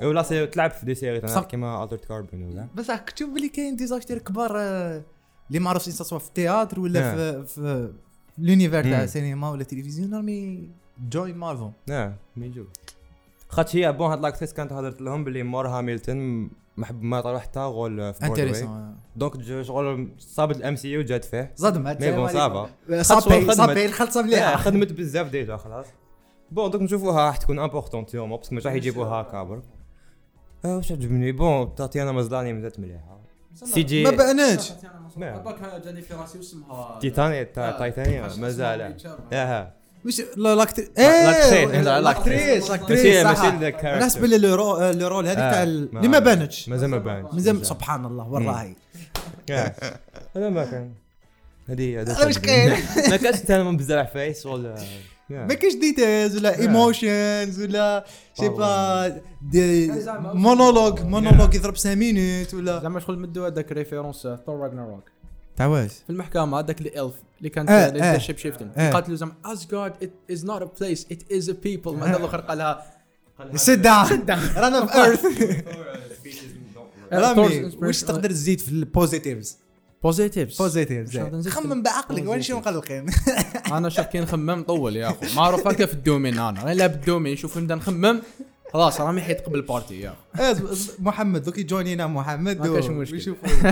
ولا 0.02 0.22
سي 0.22 0.46
تلعب 0.46 0.70
في 0.70 0.86
دي 0.86 0.94
سيري. 0.94 1.20
تاع 1.20 1.42
كيما 1.42 1.84
الترد 1.84 2.00
كاربون 2.00 2.42
ولا 2.42 2.68
بس 2.74 2.90
راك 2.90 3.10
تشوف 3.10 3.30
بلي 3.30 3.48
كاين 3.48 3.76
ديزاكتور 3.76 4.18
كبار 4.18 4.52
آه، 4.56 5.02
اللي 5.48 5.60
ما 5.60 5.70
عرفتش 5.70 5.88
سواء 5.88 6.20
في 6.20 6.28
التياتر 6.28 6.80
ولا 6.80 7.12
آه. 7.12 7.42
في 7.42 7.46
في 7.46 7.92
لونيفير 8.38 8.82
تاع 8.82 8.98
مم. 8.98 9.04
السينما 9.04 9.50
ولا 9.50 9.60
التلفزيون 9.60 10.14
رامي 10.14 10.70
جوين 11.08 11.36
مارفل 11.36 11.70
آه 11.90 12.14
ميجو 12.36 12.64
خاطش 13.48 13.76
هي 13.76 13.92
بون 13.92 14.10
هاد 14.10 14.20
لاكتريس 14.20 14.52
كانت 14.52 14.72
هضرت 14.72 15.00
لهم 15.00 15.24
باللي 15.24 15.42
مور 15.42 15.68
هاميلتون 15.68 16.50
ما 16.76 16.86
حب 16.86 17.02
ما 17.02 17.20
طلع 17.20 17.38
حتى 17.38 17.60
غول 17.60 18.14
في 18.14 18.26
انتريسون. 18.26 18.96
دونك 19.16 19.42
شغل 19.62 20.08
صابت 20.18 20.56
الام 20.56 20.76
سي 20.76 20.88
يو 20.88 21.02
جات 21.02 21.24
فيه. 21.24 21.52
صدم 21.56 21.82
مي 21.82 22.12
بون 22.12 22.28
سافا 22.28 22.70
صابي. 23.02 23.54
صابي 23.54 23.86
الخلطه 23.86 24.22
مليحة. 24.22 24.56
خدمت 24.56 24.92
بزاف 24.92 25.30
ديجا 25.30 25.56
خلاص. 25.56 25.86
بون 26.50 26.70
دوك 26.70 26.82
نشوفوها 26.82 27.26
راح 27.26 27.36
تكون 27.36 27.58
امبورطون 27.58 28.06
يوم 28.14 28.36
بس 28.36 28.52
مش 28.52 28.66
راح 28.66 28.74
يجيبوها 28.74 29.22
كابر 29.22 29.62
آه، 30.64 30.76
واش 30.76 30.92
عجبني 30.92 31.32
بون 31.32 31.74
تاتيانا 31.74 32.12
مزداني 32.12 32.52
مازالت 32.52 32.80
مليحه 32.80 33.20
سي 33.54 33.82
جي 33.82 34.04
ما 34.04 34.10
بانتش 34.10 34.72
ما. 35.16 35.36
هذاك 35.36 35.84
جاني 35.84 36.02
في 36.02 36.14
راسي 36.14 36.38
واسمها 36.38 36.98
تيتاني 37.00 37.44
تا- 37.44 37.78
تايتانيا 37.78 38.28
مازال 38.36 38.96
ياها 39.32 39.74
وش 40.06 40.22
لا 40.36 40.54
لاكتريس 40.54 40.88
لاكتريس، 40.96 41.80
إيه 41.80 41.82
لا، 41.82 42.00
لاكتريس 42.00 42.70
ماشي. 43.24 43.48
الناس 43.94 44.18
باللي 44.18 44.38
لو 44.38 44.54
رو- 44.54 44.90
لو 44.90 45.08
رول 45.08 45.26
هذيك 45.26 45.38
تاع 45.38 45.62
اللي 45.62 46.08
ما 46.08 46.18
بانتش 46.18 46.68
مازال 46.68 46.90
ما 46.90 46.98
بانش 46.98 47.34
مازال 47.34 47.66
سبحان 47.66 48.04
الله 48.04 48.28
والله. 48.28 48.74
هذا 50.36 50.48
ما 50.48 50.64
كان 50.64 50.92
هذه 51.68 52.00
هذا 52.00 52.28
مش 52.28 52.38
كاين. 52.38 52.70
ما 53.10 53.16
كانش 53.16 53.38
تاع 53.40 53.70
بزاف 53.70 54.12
فيس 54.12 54.46
ولا. 54.46 54.74
ما 55.30 55.54
كاينش 55.54 55.74
ديتيلز 55.74 56.36
ولا 56.36 56.58
ايموشنز 56.58 57.62
ولا 57.62 58.04
شي 58.40 58.48
با 58.48 59.08
دي 59.42 59.92
مونولوج 60.18 61.00
مونولوج 61.00 61.54
يضرب 61.54 61.74
5 61.74 61.94
مينوت 61.94 62.54
ولا 62.54 62.80
زعما 62.80 63.00
شغل 63.00 63.18
مدوا 63.18 63.46
هذاك 63.46 63.72
ريفيرونس 63.72 64.22
ثور 64.46 64.60
راجناروك 64.60 65.04
تاع 65.56 65.66
واش 65.66 65.92
في 65.92 66.10
المحكمه 66.10 66.58
هذاك 66.58 66.78
اللي 66.78 67.02
الف 67.02 67.14
اللي 67.38 67.48
كانت 67.50 67.70
اللي. 67.70 68.20
شيب 68.20 68.38
شيفتنج 68.38 68.70
آه. 68.76 68.92
قالت 68.92 69.08
له 69.08 69.14
زعما 69.14 69.32
اسجارد 69.44 69.92
ات 70.02 70.10
از 70.30 70.44
نوت 70.44 70.62
ا 70.62 70.70
بليس 70.80 71.06
ات 71.12 71.32
از 71.32 71.50
ا 71.50 71.52
بيبل 71.52 71.96
بعد 71.96 72.14
الآخر 72.14 72.40
قالها 72.40 73.00
سيت 73.54 73.78
داون 73.78 74.26
رانا 74.56 74.86
في 74.86 74.94
ايرث 74.94 75.24
رامي 77.12 77.70
واش 77.82 78.02
تقدر 78.02 78.30
تزيد 78.30 78.60
في 78.60 78.68
البوزيتيفز 78.68 79.58
بوزيتيفز 80.02 80.62
بوزيتيفز 80.62 81.48
خمم 81.48 81.82
بعقلك 81.82 82.28
وين 82.28 82.42
شي 82.42 82.52
positive. 82.52 82.56
مقلقين 82.56 83.06
أنا 83.76 83.88
شاف 83.88 84.06
كي 84.06 84.20
نخمم 84.20 84.62
طول 84.62 84.96
يا 84.96 85.10
أخو. 85.10 85.26
معروف 85.36 85.66
هكا 85.66 85.86
في 85.86 85.92
الدومين 85.94 86.38
أنا. 86.38 86.64
غير 86.64 86.76
لا 86.76 86.86
بالدومين. 86.86 87.36
شوف 87.36 87.58
نبدا 87.58 87.74
نخمم. 87.74 88.22
خلاص 88.72 89.00
رامي 89.00 89.20
حيت 89.20 89.40
قبل 89.40 89.56
البارتي 89.58 90.00
يا 90.00 90.14
إيه، 90.40 90.56
محمد 90.98 91.42
دوك 91.42 91.58
يجونينا 91.58 92.06
محمد 92.06 92.56
ما 92.58 92.66
كاينش 92.66 92.86
و- 92.88 92.92
مشكل. 92.92 93.14
ويشوفوا. 93.14 93.48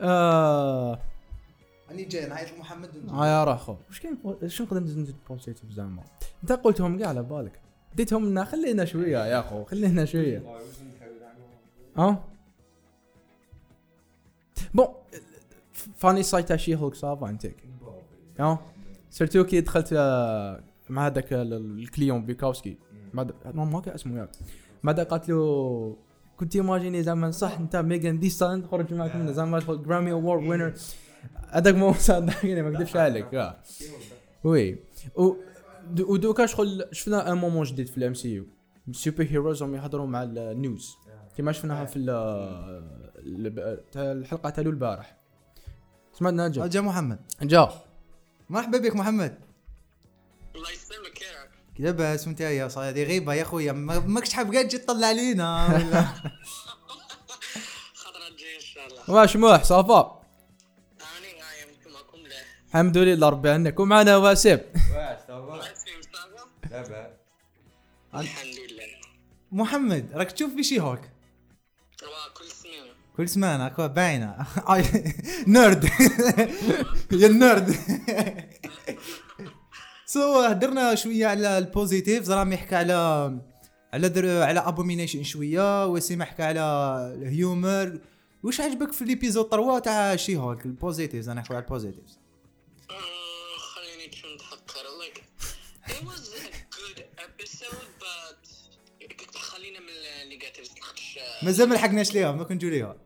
آه. 0.00 0.98
راني 1.90 2.04
جاي 2.04 2.26
نعيط 2.26 2.48
لمحمد 2.56 2.88
آه 3.10 3.26
يا 3.26 3.44
راخو 3.44 3.74
واش 3.88 4.00
كاين 4.00 4.18
شنو 4.46 4.66
نقدر 4.66 4.80
نزيد 4.80 5.16
بوزيتيف 5.28 5.70
زعما؟ 5.72 6.02
أنت 6.42 6.52
قلتهم 6.52 6.98
كاع 6.98 7.08
على 7.08 7.22
بالك. 7.22 7.60
ديتهم 7.94 8.28
لنا 8.28 8.44
خلينا 8.44 8.84
شوية 8.84 9.18
يا 9.26 9.40
أخو 9.40 9.64
خلينا 9.64 10.04
شوية. 10.04 10.42
آه 11.98 12.24
بون 14.74 14.86
فاني 15.96 16.22
سايت 16.22 16.56
شي 16.56 16.74
هولك 16.76 16.94
صافا 16.94 17.28
انتك 17.28 17.56
أه؟ 18.40 18.58
سيرتو 19.10 19.44
كي 19.44 19.60
دخلت 19.60 19.88
آه، 19.92 20.60
مع 20.88 21.06
هذاك 21.06 21.32
ال- 21.32 21.52
ال- 21.54 21.78
الكليون 21.78 22.24
بيكاوسكي. 22.26 22.76
ما 23.14 23.80
كان 23.80 23.94
اسمه 23.94 24.18
ياك. 24.20 24.30
بعد 24.84 25.00
قالت 25.00 25.28
له؟ 25.28 25.96
كنت 26.36 26.56
ايماجيني 26.56 27.02
زعما 27.02 27.30
صح 27.30 27.58
انت 27.58 27.76
ميغان 27.76 28.18
دي 28.18 28.30
ستاند 28.30 28.66
خرج 28.66 28.94
معكم 28.94 29.32
زعما 29.32 29.58
جرامي 29.58 30.12
اوورد 30.12 30.42
وينر 30.48 30.72
هذاك 31.50 31.74
مو 31.74 31.92
صدقني 32.08 32.62
ما 32.62 32.70
نكذبش 32.70 32.96
عليك. 32.96 33.34
آه. 33.34 33.56
وي. 34.44 34.78
ودوكا 35.98 36.46
شغل 36.46 36.84
شفنا 36.92 37.32
ان 37.32 37.36
مومون 37.38 37.64
جديد 37.64 37.86
في 37.86 37.98
الام 37.98 38.14
سي 38.14 38.28
يو 38.34 38.46
السوبر 38.88 39.24
هيروز 39.24 39.62
هم 39.62 39.74
يهضروا 39.74 40.06
مع 40.06 40.22
النيوز 40.22 40.96
كما 41.40 41.52
شفناها 41.52 41.84
في 41.84 41.96
الحلقة 43.96 44.50
تاعو 44.50 44.70
البارح. 44.70 45.16
سمعنا 46.18 46.48
جا 46.48 46.66
جا 46.66 46.80
محمد. 46.80 47.18
جا. 47.42 47.68
مرحبا 48.50 48.78
بك 48.78 48.96
محمد. 48.96 49.38
الله 50.54 50.70
يسلمك 50.70 51.12
كي 51.76 51.82
لاباس 51.82 52.26
وانت 52.26 52.40
يا 52.40 52.66
هذه 52.66 53.02
غيبة 53.04 53.34
يا 53.34 53.44
خويا 53.44 53.72
ما- 53.72 53.98
ماكش 53.98 54.32
حاب 54.32 54.52
قاعد 54.52 54.68
تجي 54.68 54.78
تطلع 54.78 55.06
علينا 55.06 55.66
ولا؟ 55.66 56.02
خطرة 58.02 58.36
جاي 58.38 58.56
إن 58.56 58.60
شاء 58.60 58.86
الله. 58.86 59.10
واش 59.10 59.36
موح 59.36 59.62
صافا؟ 59.64 60.20
الحمد 62.68 62.98
لله 62.98 63.28
ربي 63.28 63.50
عنك 63.50 63.80
ومعنا 63.80 64.16
واسم. 64.16 64.50
واش 64.50 65.18
صافا؟ 65.28 65.56
ما 65.56 65.58
تسمع 65.58 66.00
صافا. 66.12 66.70
لا 66.70 66.82
بأس. 66.82 67.10
الحمد 68.14 68.54
لله. 68.70 68.86
محمد 69.52 70.12
راك 70.12 70.32
تشوف 70.32 70.54
في 70.54 70.62
شي 70.62 70.80
هوك؟ 70.80 71.00
سمانة 73.26 73.68
كوا 73.68 73.86
باينة. 73.86 74.46
نرد. 75.46 75.84
يا 77.12 77.26
ال 77.26 77.36
nerd 77.36 77.76
so 80.06 80.40
هدرنا 80.50 80.94
شوية 80.94 81.26
على 81.26 81.58
ال 81.58 81.65
positives 81.65 82.30
رامي 82.32 82.54
يحكي 82.54 82.74
على 82.76 82.94
على 83.92 84.08
در 84.08 84.42
على 84.42 84.60
Abomination 84.60 85.22
شوية 85.22 85.86
وسيم 85.86 86.22
حكى 86.22 86.42
على 86.42 86.60
ال 87.18 87.29
humor. 87.29 87.98
وش 88.42 88.60
عجبك 88.60 88.92
في 88.92 89.02
ال 89.02 89.08
episode 89.08 89.48
3 89.50 89.78
تاع 89.78 90.16
She-Hulk 90.16 90.36
ال 90.36 90.66
positives؟ 90.66 91.28
أنا 91.28 91.40
نحكي 91.40 91.54
على 91.54 91.62
ال 91.64 91.69
positives. 91.69 92.18
آه، 92.90 93.58
خليني 93.58 94.12
شو 94.12 94.26
نتفكر 94.34 94.84
like 95.00 95.20
it 95.90 96.04
was 96.06 96.22
a 96.28 96.50
good 96.76 97.00
episode 97.26 97.86
but 98.00 98.48
خلينا 99.38 99.80
من 99.80 99.86
ال 100.22 100.27
negatives 100.27 100.70
خاطرش 100.80 101.18
مازال 101.42 101.68
ما 101.68 101.74
لحقناش 101.74 102.12
ليها 102.14 102.32
ما 102.32 102.44
كنجو 102.44 102.68
ليها. 102.68 102.96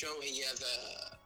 show 0.02 0.22
هي 0.22 0.42
the 0.62 0.74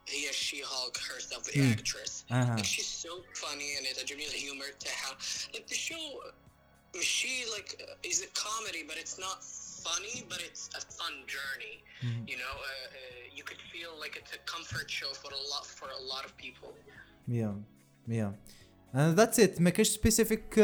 هي 0.09 0.32
she 0.32 0.61
Hulk 0.73 0.97
herself 0.97 1.42
the 1.44 1.61
actress 1.75 2.12
اها 2.32 2.56
like 2.56 2.64
she's 2.64 3.06
so 3.06 3.12
funny 3.42 3.70
and 3.78 3.97
تعجبني 3.97 4.26
الهيومر 4.26 4.73
تاعها 4.80 5.18
like 5.54 5.73
the 5.73 5.78
show 5.78 6.32
ماشي 6.97 7.44
like 7.44 7.70
uh, 7.80 8.11
is 8.11 8.18
a 8.23 8.30
comedy 8.47 8.82
but 8.88 8.97
it's 9.02 9.18
not 9.26 9.38
funny 9.87 10.16
but 10.30 10.40
it's 10.49 10.64
a 10.78 10.82
fun 10.99 11.14
journey 11.35 11.76
you 12.30 12.37
know 12.42 12.54
uh, 12.61 12.70
uh, 12.70 13.37
you 13.37 13.44
could 13.49 13.62
feel 13.73 13.92
like 14.02 14.14
it's 14.20 14.32
a 14.38 14.40
comfort 14.54 14.88
show 14.99 15.11
for 15.23 15.30
a 15.40 15.42
lot 15.52 15.64
for 15.78 15.88
a 15.99 16.02
lot 16.12 16.23
of 16.28 16.32
people 16.44 16.73
يا 17.28 17.62
يا 18.09 18.35
ذاتس 18.97 19.40
ات 19.40 19.61
ما 19.61 19.70
كاش 19.70 19.88
سبيسيفيك 19.88 20.61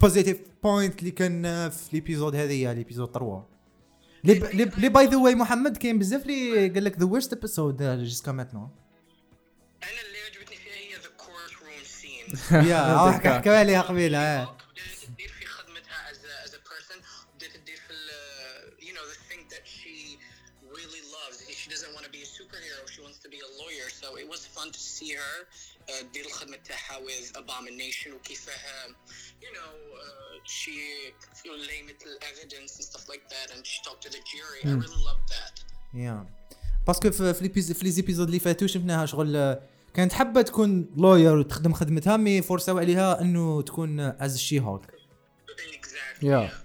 بوزيتيف 0.00 0.40
بوينت 0.62 0.98
اللي 0.98 1.10
كان 1.10 1.46
آه، 1.46 1.68
في 1.68 1.92
الابيزود 1.94 2.34
هذه 2.34 2.72
ليبيزود 2.72 3.12
3 3.12 3.46
لي 4.25 4.33
لي- 4.33 4.71
لي 4.77 4.89
by 4.89 5.05
the 5.07 5.17
way 5.17 5.35
محمد 5.35 5.77
كاين 5.77 5.99
بزاف 5.99 6.21
اللي 6.21 6.69
قال 6.69 6.83
لك 6.83 6.99
the 6.99 7.05
worst 7.05 7.33
episode 7.33 7.83
jusqu'à 7.83 8.31
maintenant 8.31 8.69
أنا 9.83 9.91
اللي 10.07 10.17
عجبتني 10.29 10.55
فيها 10.57 10.73
هي 10.73 10.95
the 11.01 11.21
courtroom 11.21 11.85
scene. 11.87 12.53
yeah 12.71 12.97
حكى 13.13 13.29
حكى 13.29 13.49
عليها 13.49 13.81
قبيلة 13.81 14.17
آه. 14.17 14.43
بدات 14.43 15.09
تدير 15.13 15.29
في 15.39 15.45
خدمتها 15.45 16.11
a, 16.11 16.47
as 16.47 16.51
a 16.51 16.57
person. 16.69 16.97
بدات 17.37 17.51
تدير 17.57 17.75
في 17.87 17.93
you 18.85 18.89
know 18.89 19.05
the 19.13 19.31
thing 19.31 19.53
that 19.53 19.65
she 19.67 20.17
really 20.79 21.03
loves 21.17 21.37
she 21.61 21.69
doesn't 21.73 21.93
want 21.95 22.05
to 22.09 22.13
be 22.17 22.21
a 22.27 22.29
superhero 22.39 22.81
she 22.93 23.01
wants 23.05 23.19
to 23.25 23.29
be 23.35 23.39
a 23.47 23.51
lawyer 23.61 23.87
so 24.01 24.07
it 24.21 24.27
was 24.33 24.41
fun 24.55 24.67
to 24.77 24.81
see 24.95 25.11
her 25.19 25.35
uh, 25.89 26.03
دير 26.13 26.25
الخدمة 26.25 26.57
تاعها 26.57 26.99
with 27.07 27.37
abomination 27.37 28.13
وكيفاه 28.13 28.87
you 29.41 29.51
know 29.57 29.71
uh, 30.01 30.39
she 30.45 30.75
you 31.43 31.51
know, 31.51 31.57
lay 31.69 31.81
مثل 31.89 32.09
evidence 32.31 32.71
and 32.75 32.83
stuff 32.83 33.05
like 33.09 33.25
that 33.29 33.47
and 33.55 33.65
she 33.65 33.79
talked 33.87 34.03
to 34.03 34.09
the 34.09 34.21
jury 34.31 34.59
I 34.63 34.73
really 34.83 35.03
loved 35.09 35.27
that 35.29 35.65
yeah 35.93 36.25
parce 36.87 37.02
que 37.02 37.11
في 37.11 37.73
les 37.83 37.91
épisodes 37.91 38.27
اللي 38.27 38.39
فاتوا 38.39 38.67
شفناها 38.67 39.05
شغل 39.05 39.35
آه، 39.35 39.61
كانت 39.93 40.13
حابه 40.13 40.41
تكون 40.41 40.93
lawyer 40.97 41.37
وتخدم 41.37 41.73
خدمتها 41.73 42.17
mais 42.17 42.41
forçaw 42.41 42.77
عليها 42.77 43.21
انه 43.21 43.61
تكون 43.61 43.99
as 43.99 44.37
She-Hulk 44.37 44.85
exactly 44.85 46.23
yeah 46.23 46.64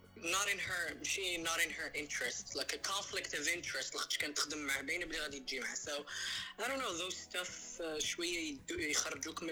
not 0.23 0.47
in 0.53 0.59
her 0.59 0.97
ماشي 0.97 1.43
not 1.43 1.59
in 1.65 1.71
her 1.79 1.89
interest 2.03 2.55
like 2.59 2.73
a 2.73 2.89
conflict 2.89 3.33
of 3.33 3.47
interest 3.57 3.93
لاخاطش 3.95 4.17
كانت 4.17 4.37
تخدم 4.37 4.57
مع 4.57 4.81
باينة 4.81 5.05
بلي 5.05 5.19
غادي 5.19 5.39
تجي 5.39 5.59
معاه 5.59 5.75
so 5.75 6.03
I 6.61 6.67
don't 6.67 6.81
know 6.81 6.93
those 7.03 7.15
stuff 7.17 7.81
uh, 7.81 8.03
شوية 8.03 8.57
يخرجوك 8.79 9.43
من 9.43 9.49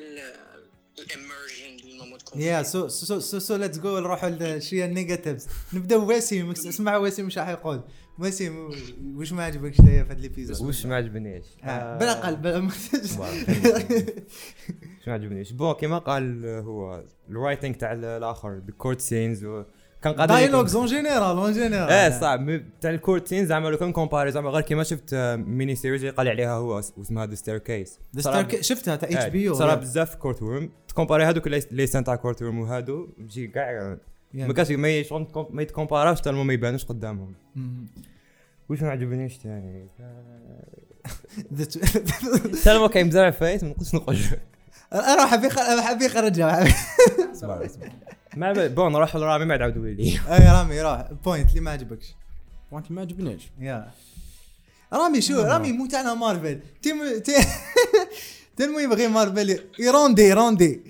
الامرجن 0.99 1.79
اللي 1.83 2.11
ما 2.11 2.17
تكون 2.17 2.41
يا 2.41 2.63
فيه. 2.63 2.69
سو 2.69 2.87
سو 2.87 3.19
سو 3.19 3.39
سو 3.39 3.55
ليتس 3.55 3.77
جو 3.79 3.99
نروحوا 3.99 4.29
لشويه 4.29 4.85
النيجاتيفز 4.85 5.47
نبدأ 5.73 5.95
وسيم 5.95 6.51
اسمع 6.51 6.97
وسيم 6.97 7.25
وش 7.25 7.37
راح 7.37 7.49
يقول. 7.49 7.83
وسيم 8.19 8.69
وش 9.17 9.31
ما 9.31 9.43
عجبك 9.43 9.75
شوية 9.75 10.03
في 10.03 10.11
هذا 10.11 10.19
الابيزود 10.19 10.69
وش 10.69 10.85
ما 10.85 10.95
عجبنيش؟ 10.95 11.45
آه، 11.63 11.97
بالأقل 11.97 12.35
بلا 12.35 12.59
ما 12.59 12.71
وش 15.01 15.07
ما 15.07 15.13
عجبنيش؟ 15.13 15.51
بون 15.51 15.73
كيما 15.73 15.97
قال 15.97 16.45
هو 16.45 17.03
الرايتنج 17.29 17.75
تاع 17.75 17.93
الآخر 17.93 18.57
الكورت 18.69 19.01
سينز 19.01 19.45
كان 20.01 20.13
قادر 20.13 20.33
دايلوجز 20.33 20.75
اون 20.75 20.85
جينيرال 20.85 21.37
اون 21.37 21.53
جينيرال. 21.53 21.89
إيه 21.89 22.19
صعب 22.19 22.61
تاع 22.81 22.91
الكورت 22.91 23.27
سينز 23.27 23.47
زعما 23.49 23.69
لو 23.69 23.77
كان 23.77 23.91
كومباري 23.91 24.31
زعما 24.31 24.49
غير 24.49 24.61
كيما 24.61 24.83
شفت 24.83 25.13
آه، 25.13 25.35
ميني 25.35 25.75
سيريز 25.75 26.01
اللي 26.01 26.15
قال 26.15 26.27
عليها 26.27 26.53
هو 26.53 26.79
اس- 26.79 26.93
واسمها 26.97 27.25
ذا 27.25 27.35
ستير 27.35 27.57
كيس 27.57 27.99
شفتها 28.61 28.95
تاع 28.95 29.09
اتش 29.09 29.29
بي 29.31 29.53
صرا 29.53 29.75
بزاف 29.75 30.15
كورت 30.15 30.41
وورم 30.41 30.69
تكومباري 30.87 31.23
هذوك 31.23 31.47
لي 31.47 31.87
سان 31.87 32.03
تاع 32.03 32.15
كورت 32.15 32.41
وورم 32.41 32.59
وهادو 32.59 33.07
تجي 33.27 33.47
كاع. 33.47 33.97
ما 34.33 34.53
كانش 34.53 34.71
ما 34.71 35.03
شغل 35.03 35.27
ما 35.49 35.61
يتكومباراوش 35.61 36.17
حتى 36.19 36.31
ما 36.31 36.53
يبانوش 36.53 36.85
قدامهم. 36.85 37.33
وش 38.69 38.81
ما 38.81 38.89
عجبنيش 38.89 39.37
ثاني 39.37 39.87
ما 42.79 42.87
كاين 42.87 43.09
بزاف 43.09 43.39
فايت 43.39 43.63
ما 43.63 43.69
نقدرش 43.69 43.95
نقول 43.95 44.17
أنا 44.93 45.25
حبي 45.25 45.49
حبي 45.81 46.05
يخرجها 46.05 46.63
ما 48.37 48.67
بون 48.67 48.95
روح 48.95 49.15
لرامي 49.15 49.45
ما 49.45 49.63
عاد 49.63 49.77
لي 49.77 50.19
اي 50.31 50.51
رامي 50.51 50.81
روح 50.81 51.11
بوينت 51.25 51.49
اللي 51.49 51.61
ما 51.61 51.71
عجبكش. 51.71 52.15
بوينت 52.71 52.87
اللي 52.87 52.95
ما 52.95 53.01
عجبناش 53.01 53.49
يا. 53.59 53.91
رامي 54.93 55.21
شو؟ 55.21 55.41
رامي 55.41 55.71
مو 55.71 55.85
تاعنا 55.85 56.13
مارفل. 56.13 56.59
تيم 56.81 56.97
تيم 58.57 58.79
يبغي 58.79 59.07
مارفل. 59.07 59.59
يروندي 59.79 60.21
يروندي. 60.21 60.81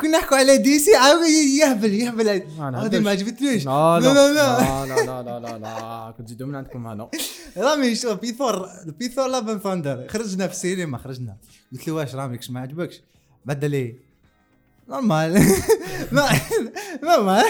كنا 0.00 0.18
نحكوا 0.18 0.36
على 0.36 0.56
دي 0.58 0.78
سي 0.78 0.96
عاود 0.96 1.26
يهبل 1.60 1.94
يهبل. 1.94 2.28
هذه 2.58 2.98
ما 3.00 3.10
عجبتنيش. 3.10 3.66
لا 3.66 4.00
لا 4.00 4.12
لا 4.14 4.32
لا 4.32 5.22
لا. 5.22 5.40
لا 5.40 5.58
لا 5.58 6.14
كنت 6.18 6.26
تزيدوا 6.26 6.46
من 6.46 6.54
عندكم 6.54 6.86
هنا 6.86 7.10
رامي 7.56 7.94
شوف 7.94 8.20
بيثور 8.20 8.68
بيثور 8.86 9.28
لافن 9.28 9.58
ثاندر 9.58 10.08
خرجنا 10.08 10.46
في 10.46 10.52
السينما 10.52 10.98
خرجنا. 10.98 11.36
قلت 11.72 11.88
له 11.88 11.94
واش 11.94 12.14
رامي 12.14 12.38
كش 12.38 12.50
ما 12.50 12.60
عجبكش؟ 12.60 13.00
بعد 13.44 13.64
لي 13.64 13.76
إيه؟ 13.76 14.13
نورمال 14.88 15.32
ما 16.12 16.28
نورمال 17.02 17.44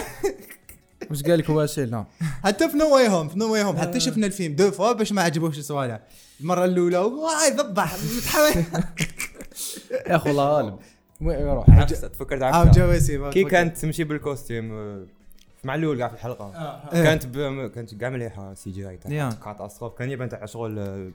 واش 1.11 1.23
قال 1.23 1.39
لك 1.39 1.49
واسيل 1.49 1.91
لا 1.91 2.05
حتى 2.45 2.69
في 2.69 2.77
نو 2.77 2.95
واي 2.95 3.09
هوم 3.09 3.29
في 3.29 3.39
نو 3.39 3.53
واي 3.53 3.63
هوم 3.63 3.77
حتى 3.77 4.01
شفنا 4.01 4.27
الفيلم. 4.27 4.55
دو 4.55 4.71
فوا 4.71 4.93
باش 4.93 5.13
ما 5.13 5.23
عجبوش 5.23 5.59
الصوالح 5.59 6.01
المرة 6.41 6.65
الأولى 6.65 6.99
واي 6.99 7.51
ذبح. 7.51 7.97
يا 10.07 10.17
اخو 10.17 10.31
الله 10.31 10.45
غالب 10.45 10.79
وين 11.21 11.47
روح 11.47 11.71
عفسه 11.71 12.09
تفكرت 12.09 12.43
عفسه 12.43 12.71
جواسي 12.81 13.31
كي 13.31 13.45
كانت 13.45 13.79
تمشي 13.79 14.05
بالكوستيم 14.05 14.73
آه، 14.73 15.07
مع 15.65 15.75
الأول 15.75 15.99
كاع 15.99 16.09
في 16.09 16.15
الحلقة. 16.15 16.53
إيه. 16.93 17.03
كانت 17.03 17.27
ب... 17.27 17.71
كانت 17.71 17.95
كاع 17.95 18.09
مليحه 18.11 18.55
سي 18.55 18.71
جي 18.71 18.89
آي 18.89 18.99
يا. 19.09 19.31
كاتاستروف 19.45 19.99
كان 19.99 20.11
يبان 20.11 20.29
تاع 20.29 20.47
شغل 20.47 21.13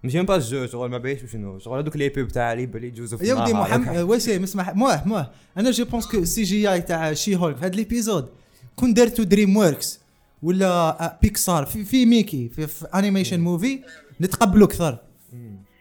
آه، 0.00 0.06
ماشي 0.06 0.16
ميم 0.16 0.26
با 0.26 0.38
جو 0.38 0.66
شغل 0.66 0.90
ما 0.90 0.98
بايش 0.98 1.20
شنو 1.32 1.58
شغل 1.58 1.78
هذوك 1.78 1.96
لي 1.96 2.08
بيب 2.08 2.28
تاع 2.28 2.52
لي 2.52 2.66
بلي 2.66 2.86
يجوزوا 2.86 3.18
في 3.18 3.26
يا 3.26 3.34
ودي. 3.34 3.52
محمد 3.52 3.96
وسيم 3.98 4.42
اسمح 4.42 4.74
موه 4.74 5.08
موه 5.08 5.30
أنا 5.56 5.70
جو 5.70 5.84
بونس 5.84 6.06
كو 6.06 6.24
سي 6.24 6.42
جي 6.42 6.72
اي 6.72 6.80
تاع 6.80 7.12
شي 7.12 7.36
هولك 7.36 7.56
في 7.56 7.64
هذا 7.64 7.74
ليبيزود 7.74 8.28
كون 8.76 8.94
دارتو 8.94 9.22
دريم 9.22 9.56
وركس 9.56 10.00
ولا 10.42 10.66
آه، 11.04 11.18
بيكسار 11.22 11.66
في, 11.66 11.84
في 11.84 12.06
ميكي 12.06 12.48
في, 12.48 12.66
في 12.66 12.86
انيميشن 12.94 13.40
موفي 13.40 13.80
نتقبلوا 14.20 14.66
أكثر. 14.66 14.98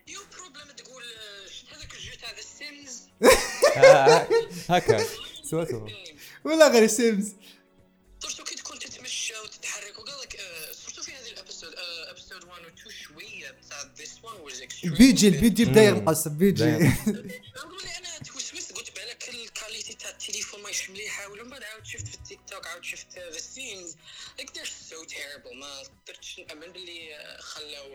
يو 0.07 0.19
بروبلم 0.37 0.75
تقول 0.77 1.03
آه، 1.03 1.49
شفت 1.51 1.73
هذاك 1.77 1.93
الجو 1.93 2.11
تاع 2.21 2.29
ذا 2.29 2.41
سيمز 2.59 3.01
آه، 3.85 4.27
هكا. 4.75 4.97
سوا 5.49 5.65
سوا 5.65 5.87
ولا 6.45 6.67
غير 6.71 6.87
سيمز 6.87 7.33
وان 14.83 14.91
واز 14.91 15.01
اكستريم 15.01 15.11
بيجي 15.11 15.27
البيجي 15.27 15.65
بدا 15.65 15.83
ينقص 15.83 16.27
بيجي 16.27 16.51
دايم. 16.63 16.77
نقول 16.77 17.83
أنا 17.99 18.19
tout 18.25 18.42
de 18.42 18.50
suite 18.50 18.71
قلت 18.73 18.87
بالك 18.95 19.29
ال 19.45 19.51
qualité 19.51 19.93
تاع 19.93 20.09
التليفون 20.09 20.61
ماهيش 20.63 20.89
مليحة 20.89 21.31
ومن 21.31 21.49
بعد 21.49 21.61
عاود 21.63 21.85
شفت 21.85 22.07
في 22.07 22.15
التيك 22.15 22.39
توك 22.51 22.67
عاود 22.67 22.83
شفت 22.83 23.07
the 23.33 23.39
scenes 23.39 23.95
like 24.37 24.49
they're 24.49 24.69
so 24.91 25.05
terrible 25.13 25.55
ما 25.59 25.67
قدرتش 26.05 26.39
نأمن 26.39 26.73
باللي 26.73 26.99
خلاو 27.39 27.85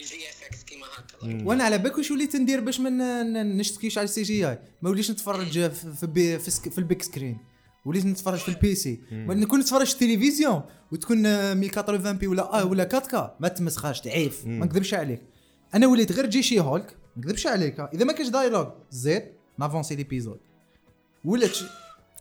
ال 0.00 0.14
VFX 0.30 0.62
كيما 0.64 0.86
هكا. 0.86 1.44
وأنا 1.46 1.64
على 1.64 1.78
بالك 1.78 1.98
واش 1.98 2.10
وليت 2.10 2.36
ندير 2.36 2.60
باش 2.60 2.80
ما 2.80 3.22
نشتكيش 3.42 3.98
على 3.98 4.04
ال 4.04 4.22
CGI؟ 4.22 4.58
ما 4.82 4.90
وليش 4.90 5.10
نتفرج 5.10 5.68
في 5.70 5.92
في, 6.00 6.06
بي 6.06 6.38
في, 6.38 6.50
سك- 6.50 6.72
في 6.72 6.78
ال 6.78 6.84
big 6.84 7.02
screen. 7.02 7.38
وليت 7.84 8.04
نتفرج 8.06 8.38
في 8.38 8.48
ال 8.48 8.74
PC. 8.74 9.00
نكون 9.12 9.60
نتفرج 9.60 9.86
في 9.86 10.02
التلفزيون 10.02 10.62
وتكون 10.92 11.26
آه، 11.26 11.52
1080 11.52 12.18
p 12.18 12.26
ولا 12.26 12.60
آه 12.60 12.64
ولا 12.64 12.82
4 12.82 13.00
K 13.08 13.36
ما 13.40 13.48
تمسخاش 13.48 14.00
تعيف 14.00 14.46
ما 14.46 14.66
نكذبش 14.66 14.94
عليك. 14.94 15.22
أنا 15.74 15.86
وليت 15.86 16.12
غير 16.12 16.26
جي 16.26 16.42
شي 16.42 16.60
هولك 16.60 16.96
ما 17.16 17.22
نكذبش 17.22 17.46
عليك. 17.46 17.80
إذا 17.80 18.04
ما 18.04 18.12
كاش 18.12 18.28
dialogue 18.28 18.68
زيد 18.90 19.22
ن 19.58 19.62
avancer 19.62 19.94
l'épisode 19.96 20.40
ولا 21.24 21.46
تش- 21.46 21.64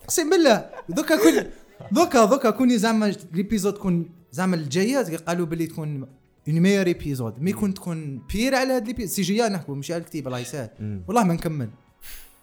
أقسم 0.04 0.30
بالله 0.30 0.70
دوكا 0.90 1.16
كون 1.24 1.52
دوكا 1.92 2.26
دوكا 2.26 2.50
كوني 2.50 2.78
زعما 2.78 3.16
l'épisode 3.34 3.74
تكون 3.74 4.10
زعما 4.32 4.56
الجايات 4.56 5.22
قالوا 5.30 5.46
باللي 5.46 5.68
تكون 5.68 6.08
un 6.48 6.60
meilleur 6.60 6.88
épisode 6.88 7.42
mais 7.42 7.54
كون 7.54 7.74
تكون 7.74 8.18
pire 8.34 8.56
على 8.56 8.74
هاد 8.74 8.88
l'épisode 8.88 9.16
CG 9.16 9.42
نحكوا 9.42 9.76
ماشي 9.76 9.94
على 9.94 10.02
الكتيب 10.04 10.28
الله 10.28 10.40
يسهل. 10.40 10.70
والله 11.08 11.24
ما 11.24 11.34
نكمل. 11.34 11.70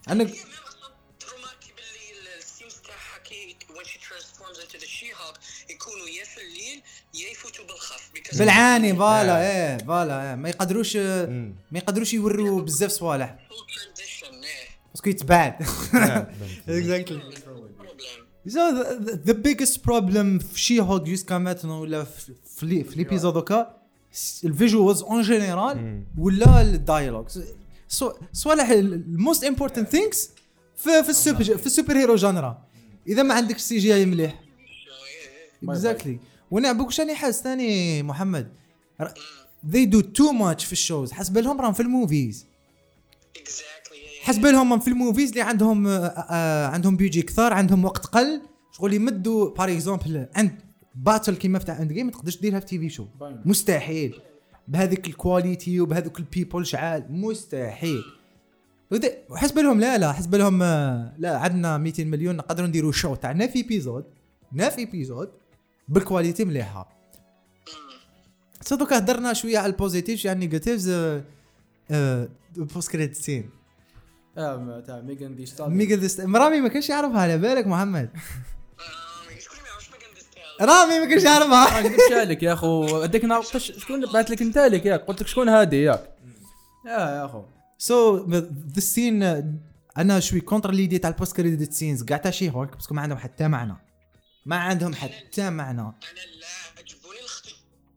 أنا 0.09 0.25
يكونوا 5.71 6.09
يا 6.09 6.25
في 6.25 6.41
الليل 6.41 6.83
يفوتوا 7.15 7.65
بالخف 7.65 8.11
بالعاني 8.39 8.97
voilà 8.97 9.41
إيه 9.51 9.79
voilà 9.79 10.31
إيه. 10.31 10.35
ما 10.35 10.49
يقدروش 10.49 10.97
ما 10.97 11.53
يقدروش 11.79 12.15
يوروا 12.15 12.61
بزاف 12.63 12.91
صوالح. 12.91 13.37
إيه. 13.51 14.69
parce 14.95 15.05
que 15.05 15.11
يتبعد. 15.11 15.55
exactly 16.69 17.23
So 18.49 18.55
the, 18.55 19.31
the 19.31 19.35
biggest 19.35 19.77
problem 19.89 20.43
في 20.53 20.61
شي 20.61 20.81
هوك 20.81 21.03
jusqu'à 21.03 21.39
maintenant 21.39 21.83
ولا 21.83 22.05
في 22.05 22.33
في 22.57 22.67
لي- 22.67 22.85
في 22.85 22.97
l'épisode 22.97 23.37
هكا 23.37 23.77
ال 24.45 24.52
visuals 24.52 25.03
en 25.03 25.23
général 25.23 26.03
ولا 26.19 26.61
ال 26.63 26.71
dialogues 26.71 27.45
صوالح 28.33 28.69
ال 28.69 28.84
most 28.84 29.45
important 29.45 29.89
things 29.89 30.31
في 30.77 31.03
في 31.03 31.09
السوبر 31.09 31.45
في 31.45 31.67
ال 31.67 31.72
super 31.72 31.97
hero 31.97 32.15
genre 32.17 32.63
إذا 33.07 33.23
ما 33.23 33.35
عندك 33.35 33.59
CGI 33.59 34.07
مليح. 34.07 34.41
exactly 35.69 36.19
وأنا 36.53 36.69
عبوك 36.69 36.91
شاني 36.91 37.15
حاس 37.15 37.43
ثاني 37.43 38.03
محمد. 38.03 38.49
they 39.67 39.87
do 39.87 39.99
too 39.99 40.33
much 40.41 40.65
في 40.65 40.73
ال 40.73 40.79
shows. 40.79 41.13
حسب 41.13 41.39
لهم 41.39 41.61
راهم 41.61 41.73
في 41.73 41.81
ال 41.81 41.89
movies. 41.89 42.47
Exactly. 43.39 44.23
حسب 44.23 44.47
لهم 44.47 44.81
في 44.81 44.89
ال 44.89 44.95
movies 44.95 45.29
اللي 45.29 45.41
عندهم 45.41 45.87
آه، 45.87 46.07
آه، 46.07 46.67
عندهم 46.67 46.97
بيجي 46.97 47.23
كثار 47.23 47.53
عندهم 47.53 47.85
وقت 47.85 48.07
قل. 48.07 48.43
شغل 48.73 48.93
يمدوا 48.93 49.51
par 49.51 49.73
exemple 49.73 50.27
عند 50.35 50.53
battle 50.95 51.37
كيما 51.37 51.59
في 51.59 51.65
تاع 51.65 51.83
Endgame 51.83 52.07
ما 52.07 52.13
تقدرش 52.13 52.41
ديرها 52.41 52.61
في 52.61 52.67
TV 52.67 52.89
show. 52.89 53.07
مستحيل. 53.45 54.21
بهذيك 54.69 55.07
ال 55.07 55.16
quality 55.16 55.81
وبهذوك 55.81 56.19
ال 56.19 56.26
people 56.26 56.67
شعال. 56.67 57.07
مستحيل. 57.11 58.03
وحسب 59.31 59.59
لهم 59.59 59.81
لا 59.81 59.99
لا 59.99 60.13
حسب 60.13 60.35
لهم 60.35 60.63
آه، 60.63 61.15
لا 61.19 61.39
عندنا 61.39 61.79
200 61.79 62.05
مليون 62.05 62.37
نقدروا 62.37 62.69
نديروا 62.69 62.93
show 62.93 63.15
تاع 63.15 63.33
neuf 63.33 63.57
épisodes 63.57 64.05
neuf 64.53 64.79
épisodes 64.79 65.42
بال 65.89 66.01
quality 66.01 66.45
مليحة. 66.45 66.93
so 68.61 68.77
دوكا 68.77 68.99
هدرنا 68.99 69.33
شوية 69.33 69.59
على 69.59 69.67
ال 69.67 69.73
positive 69.73 70.21
شوية 70.21 70.31
على 70.31 70.37
ال 70.37 70.42
negatives 70.42 70.91
post 72.57 72.91
credit 72.91 73.17
scene 73.17 73.51
آه، 74.39 74.81
تاع 74.87 75.01
ميغان 75.01 75.37
دي 75.37 75.47
ستار 75.47 75.69
ميغل 75.69 76.01
ديست... 76.01 76.21
رامي 76.21 76.61
ما 76.61 76.69
كانش 76.69 76.89
يعرفها 76.89 77.21
على 77.21 77.39
بالك 77.39 77.67
محمد؟ 77.67 78.11
قندست 80.09 80.29
رامي 80.61 80.99
ما 81.01 81.07
كانش 81.07 81.23
يعرفها. 81.23 81.81
نكذبش 81.81 82.13
عليك 82.13 82.43
يا 82.43 82.53
أخو. 82.53 83.03
هذيك 83.03 83.25
النهار 83.25 83.41
قلت 83.41 83.55
لك 83.55 83.61
شكون 83.61 84.13
بعث 84.13 84.31
لك 84.31 84.43
أنت 84.43 84.59
لك؟ 84.59 84.87
ياك 84.87 85.01
قلت 85.01 85.23
لك 85.23 85.29
شكون 85.29 85.49
هادي 85.49 85.83
ياك. 85.83 86.17
يا 86.87 86.91
يا 86.91 87.25
أخو. 87.25 87.43
so 87.79 88.27
the 88.75 88.81
scene 88.81 89.23
أنا 89.99 90.21
شوي 90.21 90.41
contre 90.41 90.71
l'idée 90.71 90.99
تاع 90.99 91.11
ال 91.11 91.16
post 91.16 91.37
credit 91.37 91.73
scenes 91.73 92.03
كاع 92.03 92.17
تاع 92.17 92.31
شي 92.31 92.51
هولك 92.51 92.77
parce 92.77 92.88
que 92.88 92.95
ما 92.95 93.03
عندهم 93.03 93.19
حتى 93.19 93.49
معنى. 93.49 93.77
ما 94.47 94.57
عندهم 94.57 94.95
حتى 94.95 95.51
معنى. 95.51 95.81
أنا 95.81 95.93
لا 96.41 96.47
عجبوني 96.79 97.19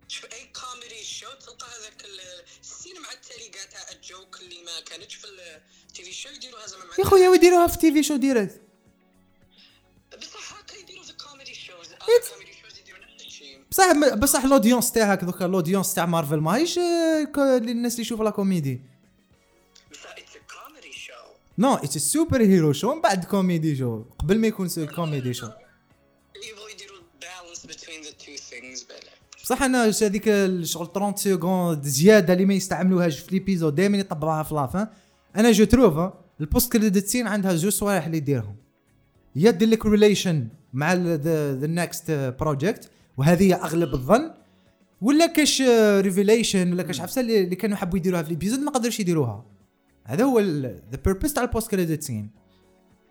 شوف 0.07 0.25
أي 0.25 0.29
comedy 0.61 1.03
show 1.03 1.27
تلقى 1.39 1.67
هذاك 1.67 2.05
ال- 2.05 2.45
scene 2.61 2.93
مع 3.01 3.11
التالي 3.11 3.49
تاع 3.71 3.81
ال 3.95 4.04
joke 4.04 4.39
اللي 4.41 4.63
ما 4.63 4.79
كانتش 4.85 5.15
في 5.15 5.25
ال 5.27 6.03
TV. 6.03 6.11
show 6.11 6.29
يديروها 6.29 6.67
زعما 6.67 6.83
يا 6.99 7.05
خويا 7.05 7.29
ويديروها 7.29 7.67
في 7.67 7.77
TV 7.77 8.03
show 8.03 8.15
direct 8.15 8.61
بصح 10.21 10.53
هكا 10.59 10.75
يديروا 10.77 11.03
في 11.03 11.13
comedy 11.13 11.53
shows. 11.53 11.87
It's- 11.87 12.33
comedy 12.33 12.51
shows 12.63 12.79
يديرون 12.79 12.99
بصح 13.71 14.15
بصح 14.15 14.43
ال 14.43 14.48
audience 14.48 14.91
تاعك 14.91 15.23
دوكا 15.23 15.45
ال 15.45 15.51
audience 15.51 15.93
تاع 15.93 16.05
مارفل 16.05 16.35
ماهيش 16.37 16.77
آه، 16.77 17.27
الناس 17.57 17.91
اللي 17.93 18.01
يشوفوا 18.01 18.25
la 18.25 18.29
comédie. 18.31 18.81
no 21.57 21.73
it's 21.75 21.97
super 21.97 22.41
hero 22.41 22.73
show 22.73 22.93
من 22.95 23.01
بعد 23.01 23.25
comedy 23.25 23.75
show 23.75 24.03
قبل 24.19 24.39
ما 24.39 24.47
يكون 24.47 24.69
comedy 24.95 25.33
show 25.33 25.45
يديروا 25.45 25.64
things 28.61 28.87
بلا 28.87 29.15
بصح 29.43 29.63
أنا 29.63 29.91
هذيك 30.01 30.27
الشغل 30.27 30.89
30 30.93 31.15
secondes 31.15 31.83
زيادة 31.83 32.33
اللي 32.33 32.45
ما 32.45 32.53
يستعملوهاش 32.53 33.19
في 33.19 33.31
l'épisode 33.31 33.75
دائما 33.75 33.97
يطبقوها 33.97 34.43
في 34.43 34.55
la 34.55 34.68
fin 34.68 34.87
أنا 35.35 35.51
je 35.51 35.65
trouve 35.65 36.13
ال 36.41 36.47
post 36.47 36.71
credit 36.71 37.07
scene 37.07 37.27
عندها 37.27 37.55
زوج 37.55 37.71
صوالح 37.71 38.05
اللي 38.05 38.17
يديرهم. 38.17 38.55
يا 39.35 39.51
دير 39.51 39.69
لك 39.69 39.85
relation 39.85 40.47
مع 40.73 40.93
the 40.93 41.67
next 41.67 42.11
project 42.11 42.89
وهذه 43.17 43.53
أغلب 43.53 43.93
الظن. 43.93 44.31
ولا 45.01 45.25
كاش 45.25 45.61
revelation 45.99 46.73
ولا 46.73 46.83
كاش 46.83 47.01
عفسة 47.01 47.21
اللي 47.21 47.55
كانوا 47.55 47.77
حبوا 47.77 47.97
يديروها 47.97 48.23
في 48.23 48.29
l'épisode 48.29 48.59
ما 48.59 48.71
قدروش 48.71 48.99
يديروها. 48.99 49.45
هذا 50.03 50.23
هو 50.23 50.39
the 50.39 50.99
purpose 51.05 51.33
تاع 51.33 51.43
ال 51.43 51.49
post 51.49 51.71
credit 51.71 52.03
scene. 52.03 52.29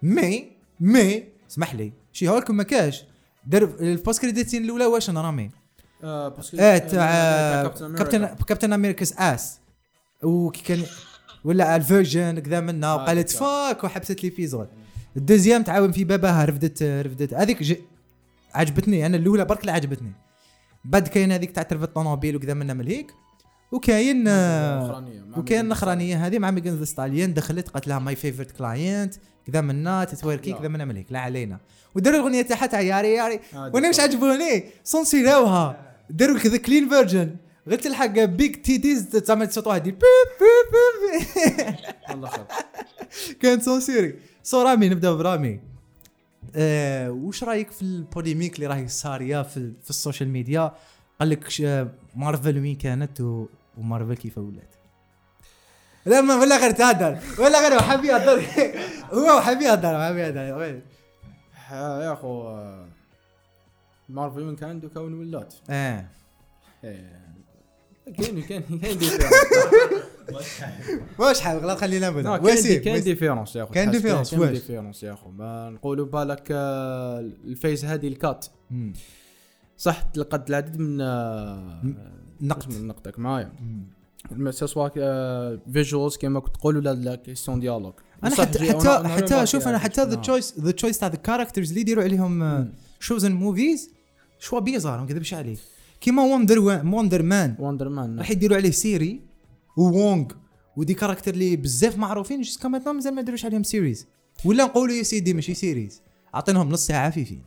mais 0.02 0.50
mais 0.80 1.24
اسمح 1.50 1.74
لي 1.74 1.92
شي 2.12 2.28
هولك 2.28 2.50
ما 2.50 2.62
كاش. 2.62 3.04
دار 3.46 3.62
ال 3.80 3.88
post 3.88 4.20
credit 4.22 4.48
scene 4.48 4.64
الأولى 4.64 4.84
واش 4.86 5.10
رامي؟ 5.10 5.50
آه، 6.04 6.28
parce 6.36 6.50
que- 6.50 6.60
إيه 6.60 6.78
تاع 6.78 7.62
كابتن 7.62 8.26
Captain 8.26 8.72
America's 8.94 9.20
ass 9.20 9.58
وكي 10.22 10.62
كان 10.62 10.82
ولا 11.44 11.76
ال 11.76 11.85
virgin 11.85 12.38
كذا 12.38 12.60
منها 12.60 12.88
آه، 12.88 12.96
وقالت. 12.96 13.30
fuck 13.30 13.84
وحبست 13.84 14.24
l'épisode 14.24 14.68
ال 15.16 15.21
deuxième 15.21 15.62
تعاون 15.62 15.92
في 15.92 16.04
باباها 16.04 16.44
رفدت 16.44 16.82
رفدت. 16.82 17.34
هذيك 17.34 17.82
عجبتني. 18.54 19.06
أنا 19.06 19.16
الأولى 19.16 19.44
برك 19.44 19.60
اللي 19.60 19.72
عجبتني. 19.72 20.12
بعد 20.84 21.08
كاين 21.08 21.32
هذيك 21.32 21.50
تاع 21.50 21.62
ترفد 21.62 21.82
الطوموبيل 21.82 22.36
وكذا 22.36 22.54
منها 22.54 22.74
من 22.74 22.86
هيك. 22.88 23.14
وكاين 23.74 24.24
آه، 24.28 25.04
وكاين 25.36 25.44
ميغان 25.58 25.66
الاخرانيه 25.66 26.26
هذه 26.26 26.38
مع 26.38 26.50
ميغان 26.50 26.76
ذا 26.76 26.84
ستاليان 26.84 27.34
دخلت 27.34 27.68
قالت 27.68 27.88
لها 27.88 27.98
my 27.98 28.16
favourite 28.16 28.50
client 28.50 29.14
كذا 29.46 29.60
منا 29.60 30.04
تتوركي 30.04 30.50
لا. 30.50 30.58
كذا 30.58 30.68
منها 30.68 30.84
من 30.84 30.96
هيك 30.96 31.06
لا 31.10 31.18
علينا. 31.18 31.58
وداروا 31.94 32.18
الأغنية 32.18 32.42
تاعها 32.42 32.66
تاع 32.66 32.80
ياري 32.80 33.08
ياري 33.14 33.40
آه، 33.54 33.70
وأنا 33.74 33.88
مش. 33.90 34.00
عجبوني. 34.00 34.64
سونسيراوها 34.84 35.94
داروا 36.10 36.38
كذا 36.38 36.56
clean 36.56 36.88
version 36.88 37.36
غير 37.68 37.78
تلحق 37.78 38.06
big 38.24 38.54
titties 38.54 39.08
تعمل 39.08 39.52
صوتها 39.52 39.78
دي 39.78 39.90
beep 39.90 40.00
beep 40.40 40.74
beep 41.56 41.76
الله 42.10 42.28
خير. 42.28 42.44
كانت 43.40 43.62
censurée 43.62 44.14
so 44.42 44.62
رامي 44.62 44.88
نبدأ 44.88 45.12
برامي. 45.12 45.60
آه 46.56 47.10
وش 47.10 47.44
رأيك 47.44 47.70
في 47.70 47.82
ال 47.82 47.89
polémique 47.89 48.54
اللي 48.54 48.66
راهي 48.66 48.88
صاريه 48.88 49.42
في, 49.42 49.72
في 49.84 49.90
ال 49.90 49.96
social 49.96 50.28
media؟ 50.28 50.72
قال 51.20 51.30
لك 51.30 51.44
مارفل 52.16 52.58
وين 52.58 52.74
كانت 52.76 53.20
و- 53.20 53.46
ومارفل 53.78 54.14
كيف 54.16 54.38
ولات 54.38 54.74
لا 56.06 56.20
ما 56.20 56.34
ولا 56.36 56.56
غير 56.58 56.70
تهدر. 56.70 57.18
ولا 57.38 57.60
غير 57.68 57.74
هو 57.74 57.80
حاب 57.82 58.04
يهدر 58.04 58.42
هو 59.12 59.40
حاب 59.40 59.60
يهدر 59.62 59.98
حاب 59.98 60.16
يهدر 60.16 60.80
يا 61.70 62.12
أخو 62.12 62.48
آه، 62.48 62.88
مارفل 64.08 64.42
وين 64.42 64.56
كان 64.56 64.80
دوكا 64.80 65.00
وين 65.00 65.14
ولات 65.14 65.54
آه 65.70 66.06
إيه. 66.84 67.24
كاين 68.18 68.42
كاين 68.42 68.62
كاين 68.82 68.98
différence 68.98 69.34
واش 71.18 71.40
حاب 71.40 71.58
غلط 71.64 71.78
خلينا 71.78 72.06
لا، 72.06 72.10
نبدا 72.10 72.30
وسيم 72.52 72.82
كاين. 72.82 73.02
différence 73.02 73.56
يا 73.56 73.62
أخو. 73.62 73.72
كاين 73.74 73.90
différence، 73.90 74.30
كاين 74.30 74.42
واش؟ 74.42 74.50
différence 74.50 75.02
يا 75.02 75.12
أخو. 75.12 75.30
ما 75.30 75.70
نقولوا 75.70 76.06
بالك 76.06 76.48
آه، 76.50 77.20
ال 77.20 77.31
phase 77.31 77.84
هذه 77.84 78.08
ال 78.08 78.13
quatre. 78.13 78.46
صح 79.78 80.02
تلقت 80.02 80.50
العديد 80.50 80.80
من 80.80 81.00
آه، 81.00 81.82
نقد. 82.40 82.72
اسم 82.72 82.86
نقدك 82.86 83.18
معايا. 83.18 83.52
مم. 83.60 84.50
سواء 84.50 84.92
visuals 85.72 86.16
كما 86.16 86.40
كنت 86.40 86.56
تقول 86.56 86.76
ولا 86.76 86.94
لا 86.94 87.14
question 87.14 87.60
dialogue 87.60 87.92
أنا 88.24 88.34
حتى 88.34 88.58
حتى 88.58 89.08
حتى 89.08 89.46
شوف 89.46 89.68
أنا 89.68 89.78
حتى 89.78 90.04
the 90.04 90.14
choice 90.14 90.60
the 90.60 90.70
choice 90.70 90.98
تاع 90.98 91.08
the 91.08 91.16
characters 91.16 91.68
اللي 91.68 91.80
يديروا 91.80 92.04
عليهم 92.04 92.68
shows 93.00 93.24
and 93.24 93.40
movies 93.40 93.90
choix 94.38 94.60
bizarre 94.60 94.98
ما 94.98 95.04
نكذبش 95.04 95.34
عليك. 95.34 95.58
كيما 96.00 96.22
وندر 96.22 96.58
وندر 96.84 97.22
مان 97.22 97.56
وندر 97.58 97.88
مان 97.88 98.18
راح 98.18 98.30
يديروا 98.30 98.56
عليه 98.56 98.70
série 98.70 99.20
وونغ 99.76 100.24
و 100.76 100.81
des 100.81 100.94
caractères 100.94 101.34
اللي 101.34 101.56
بزاف 101.56 101.98
معروفين 101.98 102.40
jusqu'à 102.40 102.68
مازال 102.68 103.14
ما 103.14 103.22
داروش 103.22 103.44
عليهم 103.44 103.62
series 103.62 104.06
ولا 104.44 104.64
نقولوا 104.64 104.94
يا 104.94 105.02
سيدي 105.02 105.34
ماشي 105.34 105.54
series 105.54 106.02
عطينهم 106.34 106.68
نص 106.68 106.86
ساعة 106.86 107.06
عفيفين. 107.06 107.42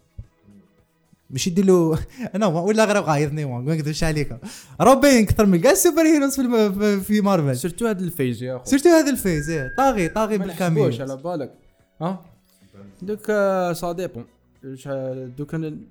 مش 1.30 1.48
يدير 1.48 1.66
له 1.66 2.00
أنا 2.36 2.46
ولا 2.46 2.86
غير 2.86 2.98
غايضني 3.02 3.46
ما 3.46 3.74
نكذبش 3.74 4.04
عليك. 4.04 4.38
روبين 4.82 5.26
كثر 5.26 5.46
من 5.46 5.62
كاع 5.62 5.72
ال 5.72 5.77
super 5.77 6.02
heroes 6.02 6.36
في, 6.40 7.00
في- 7.02 7.22
مارفل. 7.22 7.58
surtout 7.58 7.88
هذا 7.88 8.00
ال 8.00 8.07
phase 8.07 8.44
يا 8.44 8.56
اخو 8.56 8.66
surtout 8.66 8.90
هذا 8.90 9.10
ال 9.10 9.16
phase 9.16 9.50
إيه، 9.50 9.74
طاغي 9.78 10.08
طاغي 10.10 10.38
بالكامل 10.38 10.82
نحسبوش 10.82 11.02
على 11.02 11.18
بالك. 11.24 11.54
ها؟ 12.02 12.22
دوك 13.02 13.30
آه، 13.30 13.74
ça 13.74 13.92
dépend. 13.92 14.26
دوك 15.38 15.56
ن- 15.56 15.82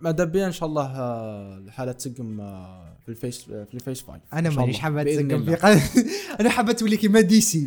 ماذا 0.00 0.24
بيا 0.24 0.46
إن 0.46 0.52
شاء 0.52 0.68
الله 0.68 0.86
آه، 0.86 1.58
الحالة 1.58 1.92
تسقم 1.92 2.40
آه، 2.40 2.96
ال 3.10 3.15
phase 3.15 3.42
في 3.42 3.74
ال 3.74 3.79
phase 3.79 4.02
5 4.02 4.20
أنا 4.32 4.50
مانيش 4.50 4.76
الله. 4.76 4.78
حابة 4.78 5.02
تسقم. 5.02 5.44
في 5.56 5.80
أنا 6.40 6.50
حابة 6.50 6.72
تولي 6.72 6.96
كيما 6.96 7.20
DC 7.20 7.66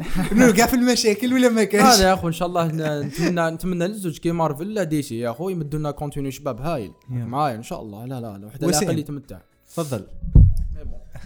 كاع 0.58 0.68
في 0.68 0.74
المشاكل 0.74 1.34
ولا 1.34 1.50
ما 1.50 1.64
كانش. 1.64 1.84
هذا 1.86 2.08
يا 2.08 2.14
اخو 2.14 2.28
إن 2.28 2.34
شاء 2.34 2.48
الله 2.48 2.68
نتمنى 3.02 3.50
نتمنى 3.50 3.88
للزوج 3.88 4.18
كي 4.18 4.32
مارفل 4.32 4.74
la 4.74 4.84
DC 4.84 5.20
يا 5.20 5.30
اخو 5.32 5.50
يمدوا 5.50 5.80
لنا 5.80 5.92
contenu 5.92 6.32
شباب 6.32 6.62
هايل. 6.62 6.92
يا. 7.12 7.26
معايا 7.26 7.56
إن 7.56 7.64
شاء 7.64 7.82
الله. 7.82 8.06
لا 8.06 8.22
لا 8.22 8.38
لا. 8.38 8.46
وحدة 8.46 8.68
وسيم. 8.68 8.82
الاقل 8.82 9.00
يتمتع. 9.00 9.38
تفضل. 9.70 10.06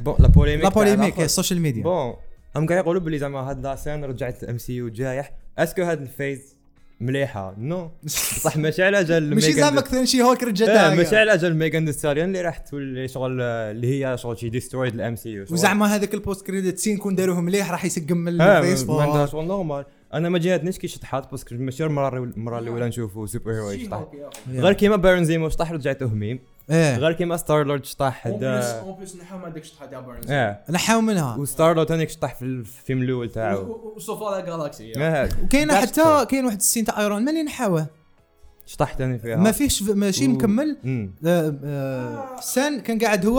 Bon 0.01 0.15
la 0.19 0.27
polémique 0.27 0.63
la 0.63 0.69
polémique. 0.69 1.19
ال 1.19 1.25
social 1.25 1.61
media 1.61 1.83
bon 1.83 2.13
هم 2.55 2.67
قاعد 2.67 2.83
يقولوا 2.83 3.01
بلي 3.01 3.19
زعما 3.19 3.39
هاد 3.39 3.63
la 3.63 3.75
scène 3.75 4.03
رجعت 4.03 4.43
ال 4.43 4.57
MCU 4.57 4.89
جايح. 4.89 5.31
est-ce 5.57 5.73
que 5.73 5.81
هاد 5.81 6.01
ال 6.01 6.11
phase 6.11 6.56
مليحة. 6.99 7.55
no. 7.57 7.91
صح 8.43 8.57
ماشي 8.57 8.83
على 8.83 9.03
جال 9.03 9.35
ماشي 9.35 9.53
زعما 9.53 9.81
دي- 9.81 9.87
كثر 9.87 10.05
She-Hulk 10.05 10.43
رجعتها 10.43 10.95
ماشي 10.95 11.17
على 11.17 11.37
جال 11.37 11.55
Megan 11.55 11.85
Thee 11.85 11.91
Stallion 11.91 12.27
اللي 12.27 12.41
راح 12.41 12.57
تولي 12.57 13.07
شغل 13.07 13.41
اللي 13.41 14.05
هي 14.05 14.17
شغل 14.17 14.37
she 14.37 14.49
destroyed 14.49 14.93
ال 14.93 15.15
MCU 15.15 15.45
وزعما 15.51 15.85
هذاك 15.95 16.13
ال 16.13 16.47
post-credit 16.47 16.79
scene 16.79 16.97
كون 16.97 17.15
داروه 17.15 17.41
مليح 17.41 17.71
راح 17.71 17.85
يسقم 17.85 18.17
من 18.17 18.41
آه 18.41 18.61
ما 18.85 19.25
شغل 19.25 19.45
normal 19.45 19.85
أنا 20.13 20.29
ما 20.29 20.37
جاتنيش 20.39 20.77
كي 20.77 20.87
شطحات 20.87 21.31
parce 21.31 21.46
que 21.46 21.55
ماشي 21.55 21.83
المرة 21.85 22.17
المرة 22.23 22.59
الأولى 22.59 22.87
نشوفوا 22.87 23.25
superhero 23.25 23.71
يشطح 23.71 24.07
غير 24.49 24.73
كيما 24.73 24.95
Baron 24.95 25.25
Zemo 25.25 25.49
شطح 25.49 25.71
رجعته 25.71 26.05
هميم 26.05 26.39
إيه. 26.69 26.97
غير 26.97 27.13
كيما 27.13 27.37
ستار 27.37 27.63
لورد 27.63 27.85
شطح 27.85 28.27
دا- 28.27 28.79
اون 28.81 28.95
بليس 28.95 29.15
نحاو 29.15 29.37
ما 29.39 29.49
داكش 29.49 29.71
تحت 29.71 29.93
آه 30.29 30.59
نحاو 30.69 31.01
منها. 31.01 31.35
وستار 31.35 31.75
لورد 31.75 31.87
ثاني 31.87 32.07
شطح 32.07 32.35
في 32.35 32.41
الفيلم 32.41 33.01
الأول 33.01 33.29
تاعو. 33.31 33.95
على 34.33 34.45
جالاكسي 34.45 34.91
وكاينة 35.43 35.73
That's 35.73 35.85
حتى. 35.99 36.25
كاين 36.29 36.45
واحد 36.45 36.57
السين 36.57 36.85
تاع 36.85 36.99
ايرون 36.99 37.19
مان 37.25 37.29
اللي 37.29 37.43
نحاوه. 37.43 37.87
شطح 38.65 38.95
ثاني 38.97 39.19
فيها 39.19 39.35
ما 39.35 39.51
فيهش 39.51 39.81
ماشي 39.83 40.27
و- 40.27 40.29
مكمل. 40.29 40.77
آه، 41.25 41.55
آه، 41.65 42.39
سان 42.41 42.79
كان 42.79 42.99
قاعد 42.99 43.25
هو 43.25 43.35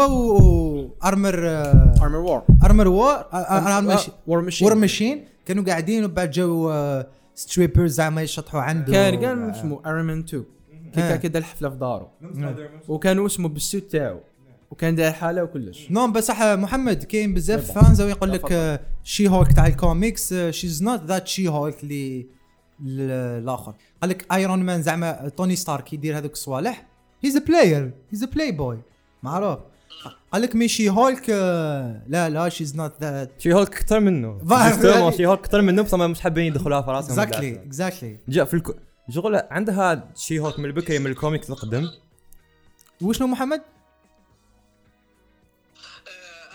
وارمر 1.02 1.34
ارمر 2.02 2.16
وور 2.16 2.42
ارمر 2.64 2.88
وور 2.88 3.24
ارمر 3.34 3.98
وور 4.26 4.40
ماشين 4.42 4.66
وور 4.68 4.74
ماشين 4.74 5.24
كانوا 5.46 5.64
قاعدين 5.64 6.04
وبعد 6.04 6.30
جاو 6.30 6.72
ستريبرز 7.34 7.92
زعما 7.92 8.22
يشطحوا 8.22 8.60
عنده. 8.60 8.92
كان 8.92 9.20
كان 9.20 9.50
اسمه 9.50 9.80
ايرون 9.86 10.18
2 10.18 10.44
كي 10.94 11.01
آه. 11.01 11.09
كان 11.09 11.16
كيدير 11.16 11.40
الحفلة 11.40 11.70
في 11.70 11.77
دارو. 11.77 12.09
وكانوا 12.88 13.27
اسمه 13.27 13.48
بال 13.48 13.60
suit 13.60 13.83
تاعو. 13.83 14.20
وكان 14.70 14.94
داير 14.94 15.12
حاله 15.12 15.42
وكلش. 15.42 15.90
نو 15.90 16.12
بصح 16.12 16.42
محمد 16.42 17.05
كاين 17.05 17.35
بزاف. 17.35 17.72
fans 17.72 18.00
ويقول 18.01 18.33
لك 18.33 18.81
She-Hulk 19.04 19.52
تاع 19.53 19.66
ال 19.66 20.35
comics 20.35 20.83
she's 20.83 21.04
not 21.04 21.26
that 21.26 21.48
She-Hulk 21.48 21.83
اللي 21.83 22.27
الآخر 22.81 23.74
قال 24.03 24.11
لك 24.11 24.33
Iron 24.33 24.59
Man 24.59 24.83
زعما 24.83 25.29
Tony 25.28 25.57
Stark 25.57 25.92
يدير 25.92 26.18
هذوك 26.18 26.33
الصوالح. 26.33 26.87
he's 27.24 27.37
a 27.37 27.40
player 27.40 27.90
he's 28.12 28.22
a 28.22 28.26
playboy 28.26 28.78
معروف. 29.22 29.59
قال 30.33 30.42
لك 30.42 30.57
mais 30.57 30.68
She-Hulk 30.68 31.31
آه، 31.31 32.03
لا 32.09 32.29
لا 32.29 32.48
she's 32.48 32.76
not 32.76 32.92
that 33.00 33.31
She-Hulk 33.38 33.76
أكثر 33.77 34.01
منه. 34.01 34.38
She-Hulk 35.16 35.38
أكثر 35.38 35.62
منه 35.62 35.83
بس 35.83 35.94
ما 35.94 36.07
مش 36.07 36.20
حابين 36.20 36.44
يدخلوها 36.44 36.83
في 36.83 36.90
راسهم. 36.90 37.20
Exactly. 37.20 37.62
Exactly 37.62 38.16
جاء 38.29 38.44
في 38.44 38.55
ال 38.54 38.58
co... 38.58 38.72
شغل 39.11 39.42
عندها 39.51 40.12
She-Hulk 40.16 40.59
من 40.59 40.64
البكري 40.64 40.99
من 40.99 41.11
الكوميكس 41.11 41.51
القدم. 41.51 41.90
وشنو 43.03 43.27
محمد؟ 43.27 43.61
آه، 43.61 43.62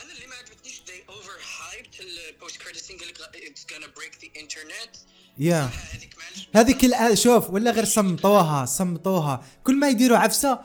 أنا 0.03 0.13
اللي 0.13 0.27
ما 0.27 0.35
عجبتنيش 0.35 0.81
they 0.87 1.11
overhyped 1.11 2.01
ال 2.01 2.57
post-credit 2.57 2.91
قال 3.01 3.09
لك 3.09 3.17
it's 3.17 3.61
gonna 3.61 3.87
break 3.99 4.13
the 4.23 4.27
internet. 4.39 4.97
Yeah. 5.37 5.69
هذيك 5.93 6.15
معلش 6.17 6.47
هذيك 6.55 6.85
الآن 6.85 7.15
شوف 7.15 7.49
ولا 7.49 7.71
غير 7.71 7.85
صمتوها 7.85 8.65
صمتوها. 8.65 9.45
كل 9.63 9.79
ما 9.79 9.89
يديروا 9.89 10.17
عفسة 10.17 10.59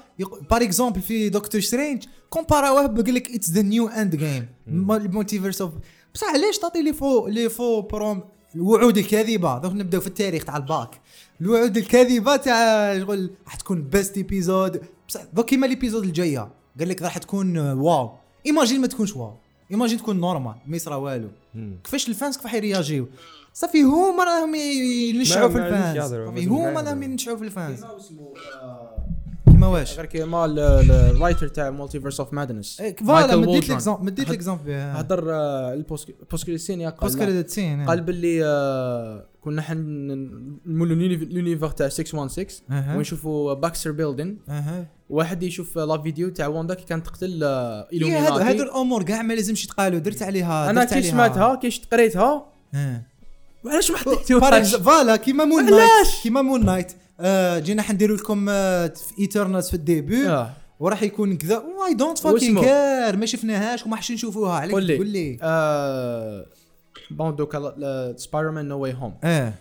par 0.51 0.63
exemple 0.63 1.03
في 1.03 1.29
Doctor 1.29 1.61
Strange 1.61 2.05
كومباراوه 2.31 2.87
بقول 2.87 3.15
لك 3.15 3.31
it's 3.31 3.51
the 3.51 3.63
new 3.63 3.89
Endgame 3.89 4.17
ال 4.17 4.49
Multiverse 4.69 5.61
of 5.61 5.73
بصح 6.15 6.27
علاش 6.27 6.59
تعطي 6.59 6.83
لي 6.83 6.93
faux 6.93 7.29
les 7.29 7.49
faux 7.49 7.83
prom 7.83 8.29
الوعود 8.55 8.99
الكاذبه 8.99 9.59
دوك 9.59 9.73
نبداو 9.73 10.01
في 10.01 10.07
التاريخ 10.07 10.45
تاع 10.45 10.57
الباك. 10.57 11.01
الوعود 11.41 11.77
الكاذبة 11.77 12.37
تاع 12.37 12.99
شغل 12.99 13.31
راح 13.45 13.55
تكون 13.55 13.83
بيست 13.83 14.17
ايبيزود 14.17 14.81
بصح 15.09 15.21
دوك 15.33 15.47
كيما 15.47 15.67
ليبيزود 15.67 16.05
الجاية. 16.05 16.51
قال 16.79 16.89
لك 16.89 17.03
راح 17.03 17.19
تكون 17.19 17.59
واو. 17.59 18.11
ايماجين 18.47 18.81
ما 18.81 18.87
تكونش 18.87 19.17
واو. 19.17 19.35
ايماجين 19.71 19.99
تكون 19.99 20.21
نورمال 20.21 20.55
ما 20.67 20.77
يصرى 20.77 20.95
والو. 20.95 21.29
كيفاش 21.85 22.09
الفانس 22.09 22.37
كيف 22.37 22.47
حيرياجيو 22.47 23.09
صافي 23.53 23.83
هما 23.83 24.25
راهم 24.25 24.55
ينشعوا 24.55 25.49
في 25.49 25.59
يهضروا، 25.59 26.27
صافي 26.27 26.47
ما 26.47 26.71
هما 26.71 26.81
راهم. 26.81 27.03
ينشعوا 27.03 27.37
في 27.37 27.45
الفانس 27.45 27.83
آه، 27.83 28.98
كيما 29.59 29.67
واش 29.71 29.97
غير 29.97 30.07
كيما 30.07 30.45
ال- 30.45 30.59
ال- 30.59 30.91
الرايتر 30.91 31.49
تاع 31.49 31.71
مالتيفيرس 31.71 32.21
اوف 32.21 32.33
مادنس 32.33 32.81
إيه، 32.81 32.97
فوالا 32.97 33.37
مديت. 33.37 33.69
ليكزومبل 33.69 34.05
مديت 34.05 34.29
ليكزومبل 34.31 34.73
هضر 34.73 35.33
آه، 35.35 35.75
البوسك 35.75 36.15
بوسكريسينيا 36.31 36.95
بس 37.03 37.17
قال 37.17 37.45
قال 37.87 38.01
باللي 38.01 38.45
آه، 38.45 39.27
كنا 39.41 39.63
حن 39.63 39.77
نمولوا 40.67 40.97
l'univers 40.97 41.71
تاع 41.71 41.89
616 41.89 42.63
أها. 42.71 42.97
ونشوفوا 42.97 43.55
Baxter 43.55 43.93
Building 43.93 44.39
واحد 45.11 45.43
يشوف 45.43 45.79
la 45.79 46.03
vidéo 46.03 46.29
تاع 46.29 46.47
واندا 46.47 46.75
كي 46.75 46.85
كانت 46.85 47.07
تقتل 47.07 47.41
آه، 47.45 47.89
إيه، 47.93 48.29
هادو 48.49 48.63
الأمور 48.63 49.03
كاع 49.03 49.23
ما 49.23 49.33
لازمش 49.35 49.65
يتقالوا. 49.65 49.99
درت 49.99 50.23
عليها 50.23 50.71
أنا 50.71 50.85
كي. 50.85 51.03
سمعتها 51.03 51.55
كي 51.55 51.83
قريتها. 51.93 52.47
آه. 52.75 53.03
علاش 53.67 53.91
ما 53.91 53.97
حطيتوهاش 53.97 54.75
voilà 54.75 55.17
كيما 55.17 55.45
Moon 55.45 55.71
Knight؟ 55.71 56.09
كيما 56.23 56.43
Moon 56.43 56.65
Knight 56.65 56.93
جينا 57.59 57.83
حنديروا 57.83 58.17
لكم 58.17 58.47
آه 58.49 58.87
في 58.87 59.19
Eternals 59.19 59.69
في 59.69 59.75
ال 59.75 59.84
début 59.84 60.29
آه. 60.29 60.51
وراح 60.81 61.03
يكون 61.03 61.37
كذا. 61.37 61.59
why 61.59 61.95
don't 61.95 62.19
fucking؟ 62.19 62.61
care 62.61 63.17
ما 63.17 63.27
شفناهاش 63.27 63.87
وما 63.87 63.97
حش 63.97 64.13
نشوفوها 64.13 64.53
عليك 64.53 64.73
قول 64.73 64.85
لي. 64.85 64.97
قول 64.97 65.07
لي. 65.09 65.39
آه، 65.43 66.47
بون 67.11 67.37
دوكا 67.37 67.59
سبايدر 68.17 68.51
مان 68.51 68.69
نو 68.69 68.79
واي 68.79 68.93
هوم 68.95 69.15
آه. 69.25 69.53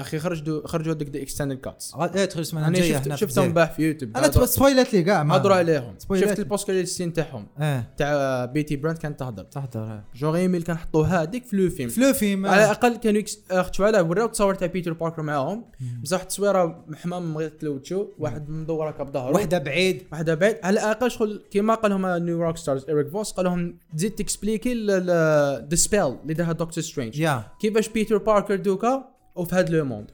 أخي 0.00 0.18
خرجوا 0.18 0.66
خرجوا 0.68 0.94
دي 0.94 1.22
اكستندد 1.22 1.56
كاتس 1.56 1.94
إيه 1.94 2.24
تخرج 2.24 2.38
السمانه 2.40 2.66
أنا 2.68 2.80
شفت 2.82 3.08
في 3.08 3.16
شفتهم. 3.16 3.52
باه 3.52 3.64
في 3.66 3.82
يوتيوب. 3.82 4.16
أنا 4.16 4.28
تبغى 4.28 4.46
سبويلات 4.46 4.94
لي 4.94 5.02
كاع 5.02 5.22
ما- 5.22 5.36
هضروا 5.36 5.56
عليهم 5.56 5.94
شفت 6.00 6.12
لي. 6.12 6.32
البوست 6.38 6.66
كريديت 6.66 7.02
تاعهم؟ 7.02 7.46
آه 7.58 7.84
تاع 7.96 8.44
بيتي 8.44 8.76
براند 8.76 8.98
كانت 8.98 9.20
تهضر. 9.20 9.44
تحضر 9.44 10.00
جوغ 10.16 10.36
إيميل 10.36 10.62
كان 10.62 10.76
حطوها 10.78 11.22
هذيك 11.22 11.44
في 11.44 11.56
لو 11.56 11.70
فيلم. 11.70 11.88
فلوفي 11.88 12.36
ما- 12.36 12.50
على 12.50 12.64
الأقل 12.64 12.96
كانوا 12.96 13.18
يكس... 13.18 13.38
اختوا 13.50 13.86
على 13.86 14.00
وراو 14.00 14.26
تصور 14.26 14.54
تاع 14.54 14.66
بيتر 14.68 14.92
باركر 14.92 15.22
معاهم. 15.22 15.64
بصح 16.02 16.22
تصويرة 16.22 16.84
حمام 16.94 17.34
بغيت 17.34 17.60
تلوتشو 17.60 18.06
واحد 18.18 18.48
مدور 18.48 18.90
هكا 18.90 19.04
بظهره 19.04 19.34
وحدة 19.34 19.58
بعيد. 19.58 20.02
واحدة 20.12 20.34
بعيد. 20.34 20.56
على 20.62 20.74
الأقل 20.80 21.10
شغل 21.10 21.42
كيما 21.50 21.74
قال 21.74 21.90
لهم 21.90 22.06
نيو 22.24 22.42
روك 22.42 22.56
ستارز 22.56 22.84
ايريك 22.88 23.08
فوس 23.08 23.32
قال 23.32 23.44
لهم 23.46 23.78
تزيد 23.96 24.14
تكسبليكي 24.14 24.86
ذا 24.86 25.66
سبيل 25.74 26.00
اللي 26.02 26.34
دارها 26.34 26.52
دكتور 26.52 26.82
سترينج 26.84 27.28
كيفاش 27.60 27.88
Peter 27.88 28.16
Parker 28.18 28.56
دوكا؟ 28.56 29.15
وفي 29.36 29.54
هذا 29.54 29.68
le 29.68 29.84
monde. 29.84 30.10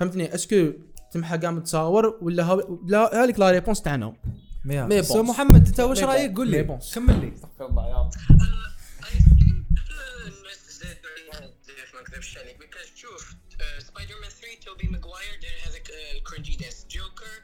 فهمتني؟ 0.00 0.34
est-ce 0.34 0.59
que 0.59 0.72
تمحى 1.12 1.38
كاع 1.38 1.50
متصور 1.50 2.18
ولا 2.22 2.44
هاو... 2.44 2.80
لا 2.86 3.24
هذيك 3.24 3.38
la 3.38 3.50
réponse 3.50 3.82
تاعنا. 3.82 4.16
Mais 4.64 5.02
je 5.02 5.14
pense. 5.14 5.30
محمد 5.30 5.66
أنت 5.66 5.80
واش 5.80 6.02
رأيك. 6.02 6.36
قول 6.36 6.50
لي. 6.50 6.78
كمل 6.94 7.20
لي. 7.20 7.32
استغفر 7.34 7.66
الله 7.66 7.88
يا 7.88 7.96
رب 7.96 8.10
I 8.12 9.06
think 9.06 9.42
الناس 9.42 10.80
زادوا 10.80 11.10
عليها 11.32 11.52
بزاف 11.64 11.94
ما 11.94 12.00
نكذبش 12.00 12.38
عليك. 12.38 12.56
Because 12.56 13.00
شوف 13.00 13.34
سبايدر 13.78 14.14
مان 14.20 14.30
3 14.30 14.64
Tobey 14.66 14.88
Maguire 14.88 15.40
دار 15.42 15.70
هذاك 15.70 15.90
ال 16.16 16.22
cringy 16.22 16.56
dance 16.56 16.86
Joker 16.90 17.36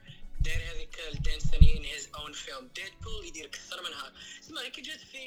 دار 0.47 0.63
هذيك 0.71 0.97
ال 1.13 1.18
dance 1.18 1.43
ثاني 1.43 1.75
in 1.77 1.85
his 1.85 2.05
own 2.21 2.33
film 2.35 2.65
Deadpool 2.75 3.27
يدير 3.29 3.45
أكثر 3.47 3.77
منها. 3.89 4.13
اسمع 4.45 4.69
كي 4.69 4.81
جات 4.83 5.01
في 5.01 5.19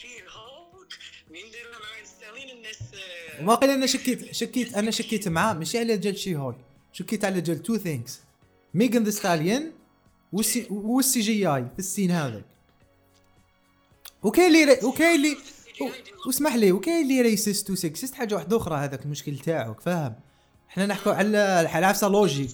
شي 0.00 0.08
هولك 0.22 0.92
مين 1.30 1.44
داروها 1.50 1.78
مع 1.78 2.04
ستالين 2.04 2.56
الناس 2.56 2.78
آه، 2.94 3.46
واقيلا 3.48 3.74
أنا 3.74 3.86
شكيت 3.86 4.34
شكيت 4.34 4.74
أنا 4.74 4.90
شكيت 4.90 5.28
معاه 5.28 5.54
ماشي 5.54 5.78
على 5.78 5.96
جال 5.98 6.18
شي 6.18 6.36
هول 6.36 6.54
شكيت 6.92 7.24
على 7.24 7.40
جال 7.40 7.62
تو 7.62 7.76
ثينكس 7.76 8.20
ميغان 8.74 9.04
ذا 9.04 9.10
ستاليون 9.10 9.72
والسي 10.32 10.66
والسي 10.70 11.20
جي 11.20 11.46
آي 11.46 11.62
في 11.72 11.78
السين 11.78 12.10
هذاك. 12.10 12.44
وكاين 14.22 14.46
اللي 14.46 14.78
وكاين 14.86 15.16
اللي 15.16 15.36
واسمح 16.26 16.54
لي 16.54 16.72
وكاين 16.72 17.02
اللي 17.02 17.22
ريسيست 17.22 17.70
وسكسيست 17.70 18.14
حاجة 18.14 18.34
واحدة 18.34 18.56
أخرى 18.56 18.76
هذاك 18.76 19.04
المشكل 19.04 19.38
تاعك 19.38 19.80
فاهم؟ 19.80 20.14
إحنا 20.70 20.86
نحكوا 20.86 21.12
على 21.12 21.38
على 21.72 21.86
عفسه 21.86 22.08
لوجيك 22.08 22.50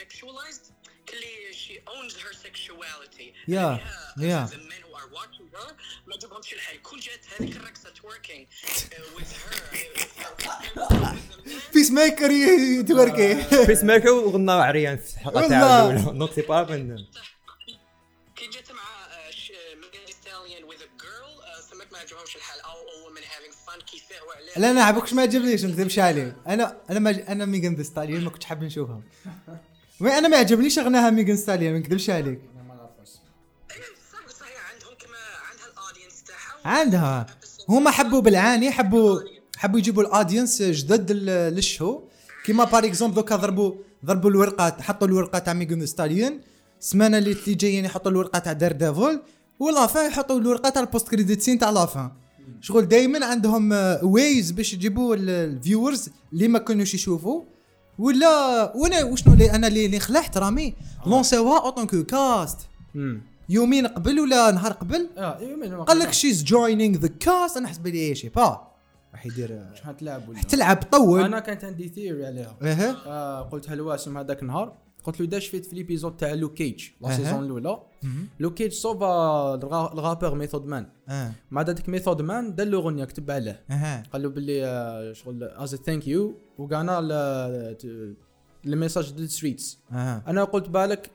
sexualized 0.00 0.72
كلي 1.08 1.52
she 1.62 1.74
owns 1.96 2.14
her 2.24 2.32
sexuality. 2.46 3.28
Yeah, 3.56 3.78
yeah. 4.28 4.44
the 4.54 4.60
men 4.72 4.80
who 4.86 4.92
are 5.00 5.08
watching 5.18 5.48
her 5.54 5.68
ما 6.06 6.16
جابهمش 6.16 6.52
الحال 6.52 6.82
كل 6.82 7.00
جات 7.00 7.20
هذيك 7.38 7.56
الرقصه 7.56 7.90
twerking 7.90 8.46
uh, 8.66 9.18
with 9.18 9.32
her 9.32 9.58
Peacemaker 11.74 12.30
يتوركي 12.30 13.44
Peacemaker 13.66 14.08
وغنى 14.08 14.52
عريان 14.52 14.96
في 14.96 15.14
الحلقة 15.14 15.36
والله. 15.36 15.48
تاعو 15.48 15.90
الأولى. 15.90 16.18
donc 16.18 16.32
c'est 16.32 16.42
pas 16.42 16.62
من 16.62 16.96
كي 18.36 18.46
جات 18.46 18.72
مع 18.72 18.82
Megan 19.74 20.06
Stallion 20.06 20.70
with 20.70 20.80
a 20.80 21.02
girl 21.02 21.42
uh, 21.42 21.70
ثمك 21.70 21.92
ما 21.92 21.98
عجبهمش 21.98 22.36
الحال. 22.36 22.60
All, 22.60 22.64
all 22.64 23.08
women 23.08 23.22
having 23.22 23.52
fun 23.52 23.84
كيفاه 23.84 24.24
وعلاه 24.26 24.58
لا 24.58 24.70
أنا 24.70 24.84
عبوكش 24.84 25.12
ما 25.12 25.22
عجبنيش 25.22 25.64
ما 25.64 25.70
نكذبش 25.70 25.98
عليك 25.98 26.34
أنا 26.46 26.82
أنا 26.90 26.98
ما 26.98 27.10
أنا 27.28 27.44
Megan 27.44 27.74
Thee 27.74 27.82
Stallion 27.82 28.24
ما 28.24 28.30
كنتش 28.30 28.44
حاب 28.44 28.62
نشوفها. 28.64 29.02
ما 30.00 30.18
أنا 30.18 30.28
ما 30.28 30.36
عجبنيش 30.36 30.78
غناها 30.78 31.10
Megan 31.10 31.36
Stallion 31.36 31.72
ما 31.72 31.78
نكذبش 31.78 32.10
عليك. 32.10 32.40
عندها. 36.64 37.26
هما 37.68 37.90
حبوا 37.90 38.20
بالعاني 38.20 38.70
حبوا 38.70 39.20
حبوا 39.56 39.78
يجيبوا 39.78 40.02
ال 40.02 40.09
audience 40.09 40.62
جدد 40.62 41.12
لل- 41.12 41.54
لل 41.54 41.67
show. 41.67 42.00
كيما 42.44 42.64
par 42.64 42.84
exemple 42.84 43.14
دوكا 43.14 43.36
ضربوا 43.36 43.72
ضربوا 44.04 44.30
الورقة 44.30 44.76
حطوا 44.82 45.06
الورقة 45.06 45.38
تاع 45.38 45.52
Megan 45.52 45.86
Stallion 45.86 46.40
السمانه 46.80 47.18
اللي 47.18 47.32
اللي 47.32 47.54
جايين 47.54 47.84
يحطوا 47.84 48.10
الورقة 48.10 48.38
تاع 48.38 48.52
Daredevil. 48.52 49.22
و 49.58 49.66
la 49.66 49.82
fin 49.82 50.06
يحطوا 50.10 50.38
الورقة 50.38 50.68
تاع 50.70 50.82
ال 50.82 51.08
post-credit 51.08 51.42
scene 51.42 51.58
تاع 51.58 51.70
la 51.70 51.86
fin 51.86 52.10
شغل 52.60 52.88
دائما 52.88 53.26
عندهم 53.26 53.72
ways 54.02 54.50
باش 54.50 54.72
يجيبوا 54.74 55.14
ال 55.18 55.29
viewers 55.29 56.08
اللي 56.32 56.48
ما 56.48 56.58
كانوش 56.58 56.94
يشوفوا 56.94 57.44
ولا 57.98 58.72
وأنا 58.76 59.04
وشنو 59.04 59.32
اللي 59.34 59.50
أنا 59.50 59.66
اللي 59.66 60.00
خلعت 60.00 60.38
رامي. 60.38 60.74
لونسيوها 61.06 61.60
اوتون 61.64 61.86
كو 61.86 62.04
كاست 62.04 62.58
يومين 63.48 63.86
قبل 63.86 64.20
ولا 64.20 64.50
نهار 64.50 64.72
قبل؟ 64.72 65.08
آه 65.18 65.38
إيه، 65.38 65.56
من- 65.56 65.76
قال 65.84 65.98
لك 65.98 66.12
شيز 66.12 66.44
جوينينغ 66.44 66.98
ذا 66.98 67.08
كاست 67.08 67.56
أنا 67.56 67.68
حسب 67.68 67.86
لي 67.86 68.14
شي. 68.14 68.28
با. 68.28 68.68
راح 69.12 69.26
يدير 69.26 69.60
شحال 69.74 69.96
تلعب 69.96 70.28
ولا؟ 70.28 70.42
تلعب 70.42 70.76
طول. 70.92 71.20
أنا 71.20 71.40
كانت 71.40 71.64
عندي 71.64 71.88
ثيوري 71.88 72.26
عليها. 72.26 72.56
أها 72.62 72.96
آه 73.06 73.40
قلتها 73.42 73.74
لواسم 73.74 74.18
هذاك 74.18 74.42
النهار. 74.42 74.72
قلت 75.08 75.20
له 75.20 75.26
داش 75.26 75.46
فيت 75.46 75.66
في 75.66 75.74
ليبيزود 75.76 76.16
تاع 76.16 76.32
لو 76.32 76.48
كيج 76.48 76.88
لا. 77.00 77.16
سيزون 77.16 77.44
الاولى 77.44 77.78
لو 78.40 78.54
كيج 78.54 78.72
صوفا 78.72 79.06
الغا- 79.54 79.92
الغابور 79.92 80.34
ميثود 80.34 80.66
مان 80.66 80.86
مع 81.50 81.62
ذاك 81.62 81.88
ميثود 81.88 82.22
مان 82.22 82.54
دار 82.54 82.66
له 82.66 82.78
غنيه 82.80 83.04
كتب 83.04 83.30
عليه 83.30 83.64
قال 84.12 84.22
له 84.22 84.28
باللي 84.28 85.12
شغل 85.14 85.42
از 85.44 85.74
ثانك 85.74 86.08
يو 86.08 86.34
وقعنا 86.58 86.98
الميساج 88.66 89.10
ديال 89.12 89.30
ستريتس 89.30 89.78
أنا 90.28 90.44
قلت 90.44 90.68
بالك 90.68 91.10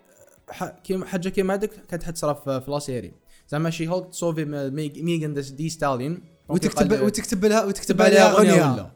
حاجة 1.06 1.30
كيما 1.30 1.54
هذيك 1.54 1.72
كانت 1.90 2.04
حتصرا 2.04 2.34
في 2.34 2.62
في 2.62 2.72
لا 2.72 2.80
سيري 2.80 3.12
زعما 3.50 3.70
شي 3.70 3.88
هولك 3.88 4.10
تصوفي 4.10 4.46
ميغ- 4.46 5.04
ميغان 5.04 5.34
دي 5.34 5.70
ستالين 5.70 6.22
وتكتب 6.50 6.92
وتكتب 7.06 7.46
لها 7.46 7.64
وتكتب 7.66 7.82
تكتب 7.82 8.02
عليها 8.02 8.34
غنية 8.34 8.52
ولا. 8.74 8.90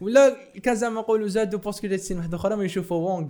ولا 0.00 0.36
كان 0.62 0.74
زعما 0.76 1.00
نقولوا 1.00 1.28
زادوا 1.28 1.60
بوست 1.60 1.80
كريديت 1.80 2.00
سين 2.00 2.16
واحدة 2.18 2.36
أخرى 2.36 2.56
ما 2.56 2.64
يشوفوا 2.64 2.96
وونغ 3.10 3.28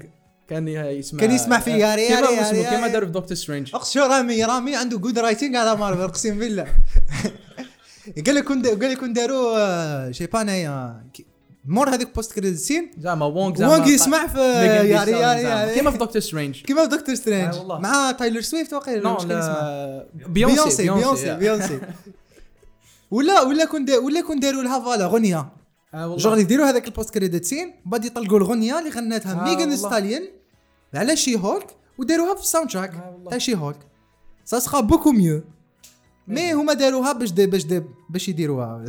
كان 0.49 0.69
يسمع 0.69 1.21
كان 1.21 1.31
يسمع 1.31 1.61
في 1.61 1.71
ياري 1.71 2.07
كيما 2.09 2.21
ياري 2.21 2.41
اسمه 2.41 2.59
ياري 2.59 2.77
كيما. 2.77 2.89
داروا 2.89 3.07
في 3.07 3.13
دكتور 3.13 3.35
سترينج 3.37 3.75
اقسم 3.75 4.01
رامي؟ 4.01 4.45
رامي 4.45 4.77
عنده 4.77 4.99
جود 4.99 5.19
رايتنج 5.19 5.57
على 5.57 5.77
مارفل 5.77 6.03
أقسم 6.03 6.39
بالله. 6.39 6.67
قال 8.27 8.35
لك 8.35 8.49
قال 8.49 8.91
لك 8.93 9.05
داروا 9.05 9.57
آه، 9.59 10.11
شي 10.11 10.27
با 10.27 10.41
انايا 10.41 11.03
كي- 11.15 11.27
مور 11.65 11.89
هذيك 11.95 12.15
post 12.15 12.33
credit 12.33 12.59
scene 12.61 12.91
زعما 12.99 13.27
وونغ 13.27 13.57
زعما 13.57 13.73
وونغ 13.73 13.89
يسمع 13.89 14.27
في 14.27 14.39
ياري 14.39 14.89
ياري. 14.91 15.11
ياري. 15.43 15.75
كيما 15.75 15.91
في 15.91 15.99
دكتور 15.99 16.21
سترينج 16.23 16.63
كيما 16.63 16.89
في 16.89 16.97
دكتور 16.97 17.15
سترينج 17.15 17.55
آه 17.55 17.59
والله. 17.59 17.79
مع 17.81 18.11
تايلور 18.13 18.43
سويفت 18.43 18.73
واقيلا 18.73 19.03
نو 19.03 19.17
اسمه 19.17 20.05
بيونسي 20.27 20.83
بيونسي 20.91 21.35
بيونسي 21.37 21.81
ولا 23.11 23.41
ولا 23.43 23.65
كون 23.65 23.91
ولا 23.91 24.21
كون 24.21 24.41
داروا 24.41 24.63
لها 24.63 24.81
voilà 24.81 25.07
غنيه 25.07 25.49
آه 25.97 26.09
والله. 26.09 26.39
يديروا 26.39 26.67
هذاك 26.67 26.89
ال 26.89 26.94
post 26.94 27.15
credit 27.15 27.45
scene 27.45 27.75
بعد 27.85 28.05
يطلقوا 28.05 28.39
الغنية 28.39 28.79
اللي 28.79 28.91
غنتها 28.91 29.33
آه 29.33 29.45
ميغان 29.45 29.61
والله. 29.71 29.77
ستاليون 29.77 30.23
على 30.95 31.17
شي 31.17 31.37
هولك 31.37 31.77
وداروها 31.99 32.35
في 32.35 32.41
ال 32.41 32.71
soundtrack 32.71 32.95
آه. 32.95 33.25
تاع 33.31 33.39
شي 33.39 33.55
هولك. 33.55 33.79
ça 34.45 34.59
sera 34.59 34.81
beaucoup 34.81 35.13
mieux. 35.13 35.43
mais 36.29 36.53
هما 36.53 36.73
داروها 36.73 37.13
باش 37.13 37.33
دي 37.33 37.47
باش 37.47 37.65
دي 37.65 37.83
باش 38.11 38.29
يديروها. 38.29 38.85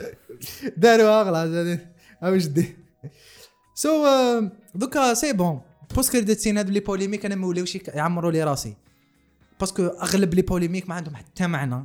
داروها 0.76 1.24
خلاص 1.24 1.48
باش 2.22 2.46
دي. 2.46 2.76
so 3.74 4.06
دوكا 4.74 5.14
c'est 5.14 5.32
bon. 5.32 5.60
post 5.94 6.12
credit 6.12 6.38
scene 6.38 6.56
هادو 6.58 6.72
les 6.72 6.80
polémiques 6.80 7.26
أنا 7.26 7.34
ما 7.34 7.46
ولاوش 7.46 7.74
يعمروا 7.74 8.32
لي 8.32 8.44
راسي. 8.44 8.74
parce 9.60 9.76
que 9.76 9.86
أغلب 9.86 10.34
les 10.34 10.42
polémiques 10.42 10.88
ما 10.88 10.94
عندهم 10.94 11.16
حتى 11.16 11.46
معنى. 11.46 11.84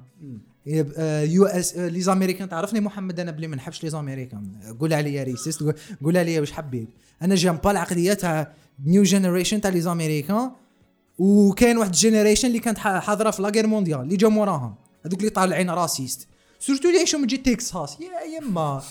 US 0.67 1.77
les 1.77 2.01
américains 2.01 2.49
تعرفني 2.49 2.79
محمد؟ 2.79 3.19
أنا 3.19 3.31
بلي 3.31 3.47
ما 3.47 3.55
نحبش 3.55 3.83
les 3.83 3.89
américains 3.89 4.51
قول 4.79 4.93
عليا 4.93 5.23
raciste. 5.23 5.63
قول- 6.01 6.17
عليا 6.17 6.39
واش 6.39 6.51
حبيت. 6.51 6.89
أنا 7.21 7.35
j'aime 7.35 7.57
pas 7.57 7.71
العقلية 7.71 8.13
تاع 8.13 8.53
نيو 8.85 9.03
جينيريشن 9.03 9.61
تاع 9.61 9.71
لي 9.71 9.81
زاميريكان 9.81 10.51
وكاين 11.19 11.77
واحد 11.77 11.89
الجينيريشن 11.89 12.47
اللي 12.47 12.59
كانت 12.59 12.77
حاضرة 12.77 13.31
في 13.31 13.41
لاغير 13.41 13.67
مونديال 13.67 14.01
اللي 14.01 14.15
جا 14.15 14.27
موراهم. 14.27 14.75
هذوك 15.05 15.19
اللي 15.19 15.29
طالعين 15.29 15.69
راسيست. 15.69 16.27
سورتو 16.59 16.87
اللي 16.87 16.97
يعيشوا 16.97 17.19
من 17.19 17.27
جي 17.27 17.37
تكساس 17.37 17.97
يا 17.99 18.37
يما. 18.37 18.81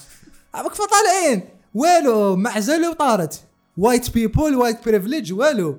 عباك 0.54 0.72
طالعين 0.72 1.42
والو 1.74 2.36
معزله 2.36 2.90
وطارت 2.90 3.40
وايت 3.76 4.10
بيبول 4.10 4.54
وايت 4.56 4.84
بريفليج 4.84 5.32
والو. 5.32 5.78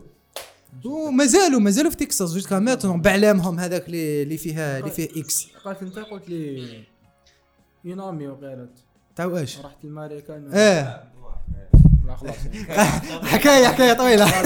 ومازالوا 0.85 1.59
مازالوا 1.59 1.91
في 1.91 1.97
تكساس. 1.97 2.33
جوسكا 2.33 2.59
ماتون 2.59 3.01
بعلامهم 3.01 3.59
هذاك 3.59 3.87
اللي 3.87 4.23
اللي 4.23 4.37
فيها 4.37 4.79
اللي 4.79 4.91
فيه 4.91 5.09
إكس 5.21 5.47
قالت 5.65 5.81
أنت 5.81 5.99
قلت 5.99 6.29
لي 6.29 6.83
ينامي 7.85 8.27
وقالت. 8.27 8.69
تاع 9.15 9.25
واش؟ 9.25 9.59
رحت 9.59 9.77
الماريكان 9.83 10.49
آه. 10.53 11.03
لا 12.07 12.15
خلاص. 12.15 12.35
حكايه 13.33 13.67
حكاية 13.67 13.93
طويلة. 13.93 14.27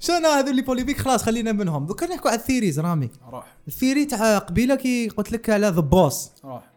شنو 0.00 0.28
هذو 0.28 0.50
ال 0.50 0.53
les 0.53 0.62
polémiques 0.62 0.98
خلاص 0.98 1.22
خلينا 1.22 1.52
منهم. 1.52 1.86
دوكا 1.86 2.06
نحكوا 2.06 2.30
على 2.30 2.40
ال 2.40 2.44
theories 2.44 2.80
رامي. 2.80 3.10
راح. 3.32 3.56
ال 3.68 3.73
theory 3.73 4.04
تاع 4.04 4.38
قبيلة 4.38 4.74
كي 4.74 5.08
قلت 5.08 5.32
لك 5.32 5.50
على 5.50 5.66
the 5.66 5.80
boss 5.80 6.30
راح. 6.44 6.70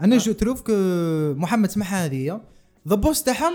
أنا 0.00 0.18
je 0.18 0.32
trouve 0.32 0.60
que 0.60 0.72
محمد 1.34 1.70
سمعها 1.70 2.04
هذه 2.04 2.40
the 2.88 2.94
boss 2.94 3.22
تاعهم 3.22 3.54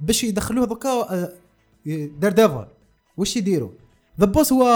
باش 0.00 0.24
يدخلوه 0.24 0.66
دوكا 0.66 0.88
آه، 0.88 1.32
دير 1.86 2.32
ديفل 2.32 2.66
واش 3.16 3.36
يديروا؟ 3.36 3.70
the 4.20 4.26
boss 4.26 4.52
هو 4.52 4.66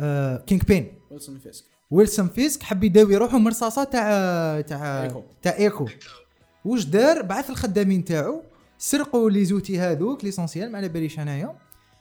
آه، 0.00 0.36
كينغ 0.36 0.62
بين 0.62 0.92
ويلسون 1.10 1.38
فيسك 1.38 1.64
ويلسون 1.90 2.28
فيسك 2.28 2.62
حب 2.62 2.84
يداوي 2.84 3.16
روحه 3.16 3.38
من 3.38 3.48
رصاصة 3.48 3.84
تاع 3.84 4.60
تاع 4.60 5.02
إيكو. 5.02 5.22
تاع 5.42 5.56
ايكو 5.58 5.88
واش 6.64 6.84
دار؟ 6.84 7.22
بعث 7.22 7.50
الخدامين 7.50 8.04
تاعو 8.04 8.42
سرقوا 8.78 9.30
لي 9.30 9.44
زوتي 9.44 9.78
هذوك 9.78 10.24
ليسونسيال 10.24 10.72
ما 10.72 10.78
على 10.78 10.88
باليش 10.88 11.18
انايا 11.18 11.54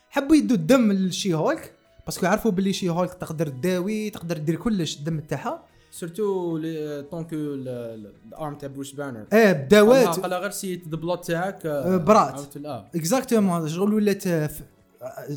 حبوا 0.10 0.36
يدوا 0.36 0.58
الدم 0.58 0.92
للشي 0.92 1.34
هولك 1.34 1.74
باسكو 2.06 2.26
يعرفوا 2.26 2.52
باللي 2.52 2.74
شي 2.74 2.90
هولك 2.90 3.14
تقدر 3.14 3.48
تداوي 3.48 4.10
تقدر 4.10 4.38
دير 4.38 4.56
كلش 4.56 4.98
الدم 4.98 5.20
تاعها. 5.20 5.64
سورتو 5.94 6.58
لي 6.58 7.06
طونكو 7.12 7.36
الارم 7.36 8.56
تاع 8.56 8.70
بروس 8.70 8.92
بانر 8.92 9.26
آه. 9.34 9.52
بداوات 9.52 10.20
قال 10.20 10.34
غير 10.34 10.52
سيت 10.52 10.84
البلوت 10.84 11.26
تاعك 11.26 11.66
آه، 11.66 11.98
برات. 11.98 12.58
اكزاكتومون 12.96 13.70
شغل 13.70 13.94
ولات 13.94 14.24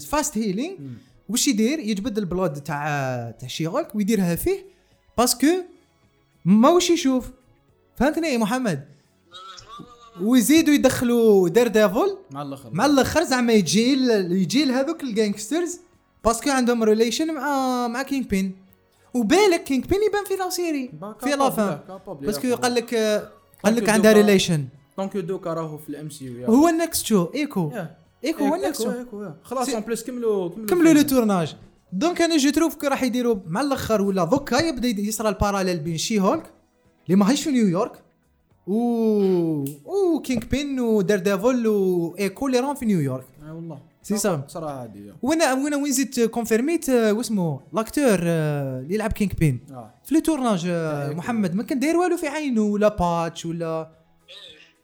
فاست 0.09 0.39
هيلينغ 0.39 0.75
واش 1.29 1.49
يدير 1.49 1.79
يجبد 1.79 2.19
البلود 2.19 2.55
تاع 2.55 3.31
تاع 3.31 3.49
شي 3.49 3.67
هولك 3.67 3.95
ويديرها 3.95 4.35
فيه 4.35 4.67
parce 5.19 5.36
que 5.36 5.47
ما 6.45 6.69
واش 6.69 6.91
يشوف 6.91 7.31
فهمتني 7.97 8.29
يا 8.29 8.39
محمد 8.39 8.85
ويزيدوا 10.21 10.75
يدخلوا 10.75 11.49
دير 11.49 11.69
ديفل 11.69 12.19
مع 12.31 12.43
الآخر 12.43 12.71
مع 12.73 12.87
الآخر 12.87 13.25
زعما 13.25 13.53
يجي 13.53 13.93
يجي 14.31 14.65
لهذوك 14.65 15.03
ال 15.03 15.11
gangsters 15.11 15.81
parce 16.25 16.41
que 16.41 16.51
عندهم 16.51 16.83
relation 16.83 17.35
مع 17.35 17.89
مع 17.89 18.03
كينغ 18.03 18.27
بين 18.27 18.66
وبالك 19.17 19.65
كينغ 19.65 19.87
بين 19.87 20.03
يبان 20.09 20.25
في 20.25 20.35
la 20.35 20.51
série. 20.51 20.91
في 21.21 21.31
la 21.31 21.51
fin. 21.51 21.79
parce 22.21 22.42
que 22.42 22.55
قال 22.55 22.75
لك 22.75 22.95
قال 23.65 23.77
لك 23.77 23.89
عندها 23.89 24.13
relation 24.13 24.65
donc 24.99 25.17
دوكا. 25.17 25.55
راهو 25.55 25.79
في 25.79 25.89
ال 25.89 26.11
MCU 26.11 26.47
هو 26.47 26.69
ال 26.69 26.76
next 26.76 27.07
show 27.07 27.29
إيكو. 27.35 27.71
إيكو 28.25 28.45
هو 28.45 28.55
ال 28.55 28.60
next 28.60 28.83
show 28.83 28.93
خلاص 29.43 29.69
en 29.69 29.81
plus 29.81 30.05
كملوا 30.05 30.49
كملوا 30.49 30.93
le 30.93 31.03
tournage 31.03 31.57
donc 31.93 32.23
أنا 32.23 32.37
je 32.37 32.51
trouve 32.51 32.75
que 32.75 32.87
راح 32.87 33.03
يديروا 33.03 33.37
مع 33.47 33.61
الأخر 33.61 34.03
ولا 34.03 34.25
دوكا 34.25 34.57
يبدأ 34.57 34.89
يصرى 34.89 35.29
ال 35.29 35.34
parallèle 35.34 35.79
بين 35.79 35.97
شي 35.97 36.21
هولك 36.21 36.51
اللي 37.07 37.17
ما 37.17 37.31
هيش 37.31 37.43
في 37.43 37.51
نيويورك 37.51 38.03
و 38.67 38.77
و 39.85 40.21
كينغ 40.21 40.45
بين 40.51 40.81
ودير 40.81 41.19
ديفل 41.19 41.67
وايكو 41.67 42.47
اللي 42.47 42.61
راهم 42.61 42.75
في 42.75 42.85
نيويورك 42.85 43.25
اي 43.47 43.51
والله. 43.51 43.79
سي 44.07 44.17
سا. 44.17 44.45
صراحة 44.49 44.85
هذه 44.85 45.15
وأنا 45.23 45.53
وأنا 45.53 45.77
وين 45.77 45.93
زدت 45.93 46.21
confirmi 46.21 46.81
ت 46.81 46.89
آه، 46.89 47.13
واسمه 47.13 47.61
l'acteur 47.73 48.19
آه، 48.23 48.81
اللي 48.81 48.95
يلعب 48.95 49.13
كينغ 49.13 49.33
بين 49.39 49.61
آه. 49.71 49.95
في 50.05 50.15
le 50.15 50.21
tournage 50.21 50.67
آه، 50.67 51.11
محمد 51.11 51.55
ما 51.55 51.63
كان 51.63 51.79
داير 51.79 51.97
والو 51.97 52.17
في 52.17 52.29
عينه 52.29 52.63
ولا 52.63 52.89
patch 52.89 53.47
ولا 53.47 53.91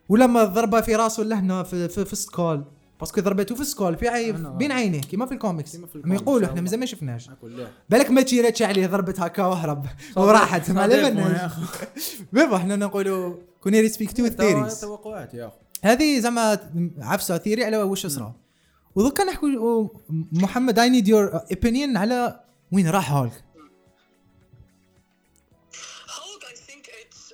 ولا 0.08 0.26
ما 0.26 0.44
ضربه 0.44 0.80
في 0.80 0.96
راسه 0.96 1.22
لهنا 1.22 1.62
في 1.62 1.88
في, 1.88 2.04
في 2.04 2.12
ال 2.12 2.21
skull 2.21 2.64
باسكو 3.00 3.20
ضربته 3.20 3.54
في 3.54 3.60
السكول 3.60 3.96
في 3.96 4.08
عين 4.08 4.56
بين 4.58 4.72
عينيه 4.72 5.00
كيما 5.00 5.26
في 5.26 5.32
الكوميكس 5.32 5.76
ما 6.04 6.14
يقولوا 6.14 6.48
آه 6.48 6.50
إحنا 6.50 6.60
مازال 6.60 6.80
ما 6.80 6.86
شفناش. 6.86 7.30
بالك 7.90 8.10
ما 8.10 8.22
تيراتش 8.22 8.62
عليه 8.62 8.86
ضربت 8.86 9.20
هكا 9.20 9.46
وهرب 9.46 9.86
وراحت 10.16 10.70
ما 10.70 10.82
على 10.82 11.02
بالناش. 11.02 11.52
بيبا 12.32 12.56
إحنا 12.56 12.76
نقولوا 12.76 13.34
كوني 13.60 13.80
ريسبكتو 13.80 14.24
الثيريز 14.24 14.80
توقعات 14.80 15.34
يا 15.34 15.46
أخي 15.46 15.56
هذه 15.84 16.20
زعما 16.20 16.58
عفسة 16.98 17.38
ثيري 17.38 17.64
على 17.64 17.76
واش 17.76 18.06
صرا 18.06 18.41
ودوكا 18.94 19.24
نحكوا 19.24 19.88
محمد 20.32 20.78
اي 20.78 20.88
نيد 20.88 21.08
يور 21.08 21.40
اوبينيون 21.50 21.96
على 21.96 22.44
وين 22.72 22.90
راح 22.90 23.12
هولك 23.12 23.44
Hulk, 26.16 26.42
I 26.44 26.56
think 26.68 26.84
it's 27.02 27.32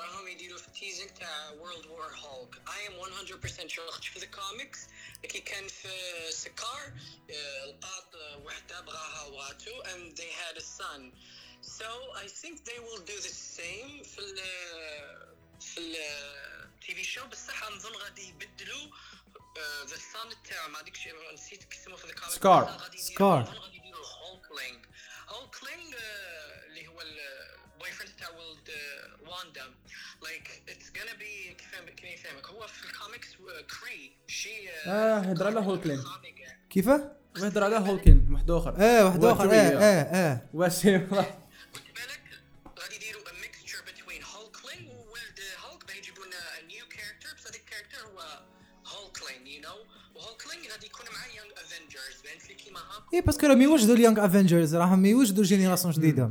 راهم 0.00 0.28
يديروا 0.28 0.58
في 0.58 0.68
teasing 0.68 1.18
تاع 1.18 1.50
World 1.50 1.86
War 1.86 2.10
Hulk. 2.22 2.52
I 2.66 2.80
am 2.88 2.94
100% 2.94 3.68
sure 3.68 3.90
خاطش 3.90 4.08
في 4.08 4.20
the 4.20 4.24
comics 4.24 4.78
كي 5.22 5.40
كان 5.40 5.68
في 5.68 5.88
سكار 6.30 6.92
آه، 7.30 7.78
آه، 8.14 8.38
وحدة 8.44 8.80
بغاها 8.80 9.18
and 9.94 10.16
they 10.16 10.30
had 10.42 10.56
a 10.56 10.66
son. 10.78 11.12
So 11.60 11.88
I 12.24 12.26
think 12.40 12.64
they 12.64 12.78
will 12.86 13.02
do 13.12 13.16
the 13.28 13.34
same 13.58 14.02
في 14.04 14.18
ال 14.18 14.38
في 15.60 15.80
ال 15.80 15.96
TV 16.80 17.04
show 17.04 17.26
بصح 17.26 17.70
نظن 17.70 17.92
غادي 17.96 18.28
يبدلوا 18.28 18.86
the 19.90 19.96
son 19.96 20.48
تاعو 20.50 20.68
ما 20.68 20.82
ديكش 20.82 21.08
نسيت 21.34 21.62
اسمه 21.72 21.96
في 21.96 22.04
غادي 22.82 22.98
يديروا-. 22.98 23.40
نظن 23.42 23.52
غادي 23.58 23.76
يديروا 23.76 24.06
هولكلينج 24.06 24.84
هولكلينج 25.28 25.94
اللي 26.68 26.86
هو 26.88 27.00
البوي 27.00 27.90
فريند 27.92 28.12
تاع 28.18 28.28
ولد 28.28 28.70
واندا 29.20 29.74
لايك 30.22 30.62
اتس 30.68 30.86
gonna 30.86 31.16
بي 31.18 31.54
كيف 31.54 31.74
يفهمك 32.04 32.46
هو 32.46 32.66
في 32.66 32.84
الكوميكس 32.84 33.28
كري 33.80 34.16
شي 34.26 34.70
آه 34.86 35.18
هدر 35.18 35.46
على 35.46 35.60
هولكلين 35.60 36.04
كيفاه؟ 36.70 37.12
وهدر 37.40 37.64
على 37.64 37.76
هولكين 37.76 38.28
واحد 38.32 38.50
آخر. 38.58 38.74
آه 38.78 39.04
واحد 39.04 39.24
آخر. 39.24 39.44
آه 39.44 39.54
آه 39.54 40.02
آه. 40.32 40.48
واش 40.54 40.86
اي 53.14 53.20
باسكو 53.20 53.46
راهم 53.46 53.62
يوجدوا 53.62 53.94
اليونغ 53.94 54.24
افنجرز 54.24 54.76
راهم 54.76 55.06
يوجدوا 55.06 55.44
جينيراسيون 55.44 55.92
جديده 55.94 56.30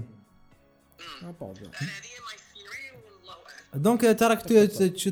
دونك 3.75 4.01
تراك 4.01 4.41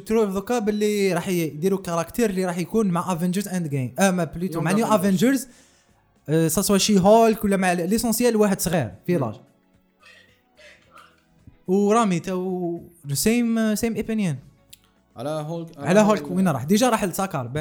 تروف 0.06 0.34
دوكا 0.34 0.60
باللي 0.60 1.14
راح 1.14 1.28
يديروا 1.28 1.80
كاركتير 1.80 2.30
اللي 2.30 2.46
راح 2.46 2.58
يكون 2.58 2.88
مع 2.88 3.14
افنجرز 3.14 3.48
اند 3.48 3.68
جيم 3.68 3.96
آه 4.00 4.12
ما 4.12 4.24
بليتو 4.24 4.62
مع 4.62 4.72
نيو. 4.72 4.86
افنجرز 4.86 5.48
سوا 6.48 6.78
شي 6.78 7.00
هولك 7.00 7.44
ولا 7.44 7.58
مع 7.58 7.74
ليسونسيال 7.74 8.36
واحد 8.36 8.60
صغير 8.62 8.92
فيلاج 9.08 9.36
ورامي 11.68 12.20
تو 12.20 12.80
سيم 13.14 13.76
سيم 13.76 13.96
اوبينيون 13.96 14.38
على 15.16 15.30
هولك 15.30 15.78
على 15.78 16.00
هولك 16.00 16.32
وين 16.32 16.48
راح؟ 16.48 16.64
ديجا 16.64 16.90
راح 16.90 17.06
ساكار. 17.06 17.52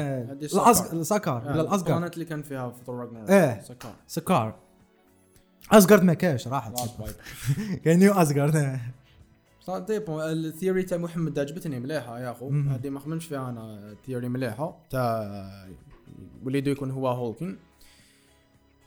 ساكار 1.03 1.43
ولا 1.45 1.61
الاسقر 1.61 1.91
القناه 1.91 2.11
اللي 2.13 2.25
كان 2.25 2.41
فيها 2.41 2.69
في 2.69 2.91
راجنر 2.91 3.29
إيه. 3.29 3.61
سكار. 3.61 3.93
سكار. 4.07 4.55
اسقرد 5.71 6.03
ما 6.03 6.13
كاش 6.13 6.47
راحت. 6.47 6.73
كان 7.83 7.99
نيو 7.99 8.13
اسقرد 8.13 8.79
ديبون 9.87 10.23
ال 10.23 10.32
theory 10.32 10.83
تاع 10.83 10.97
محمد 10.97 11.39
عجبتني 11.39 11.79
مليحة 11.79 12.19
يا 12.19 12.31
أخو. 12.31 12.49
هذه 12.49 12.89
ما 12.89 12.99
خممش 12.99 13.25
فيها 13.25 13.49
أنا 13.49 13.95
theory 14.05 14.29
مليحة. 14.29 14.77
تاع 14.89 15.67
وليدو 16.45 16.71
يكون 16.71 16.91
هو 16.91 17.07
هولكين. 17.07 17.57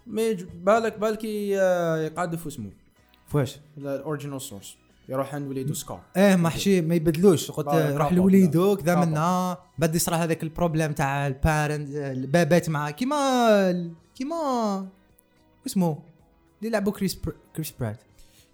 mais 0.07 0.35
بالك 0.35 0.99
بالكي 0.99 1.61
آه، 1.61 1.97
يقعدوا 1.97 2.39
في 2.39 2.47
اسمه. 2.47 2.71
فواش 3.27 3.59
ال 3.79 3.86
original 3.86 4.41
source 4.41 4.77
يروح 5.09 5.35
عند 5.35 5.49
وليدو 5.49 5.75
سكار 5.75 6.01
إيه 6.17 6.37
ما 6.37 6.49
حشي 6.49 6.81
ما 6.81 6.95
يبدلوش. 6.95 7.51
قلت 7.51 7.67
بابا، 7.67 7.97
روح 7.97 8.09
بابا. 8.09 8.17
لوليدو 8.17 8.77
كذا 8.77 8.95
بابا. 8.95 9.07
منا. 9.07 9.59
بعد 9.79 9.95
يصرى 9.95 10.17
هذاك 10.17 10.43
ال 10.43 10.48
problème 10.48 10.93
تاع 10.93 11.27
ال 11.27 11.35
parents 11.35 11.89
البابات 11.95 12.69
معاه. 12.69 12.91
كيما 12.91 13.91
كيما 14.15 14.87
اسمه؟ 15.67 15.99
اللي 16.59 16.71
لعبوا 16.71 16.93
كريس. 16.93 17.21
كريس 17.57 17.75
برات 17.81 18.01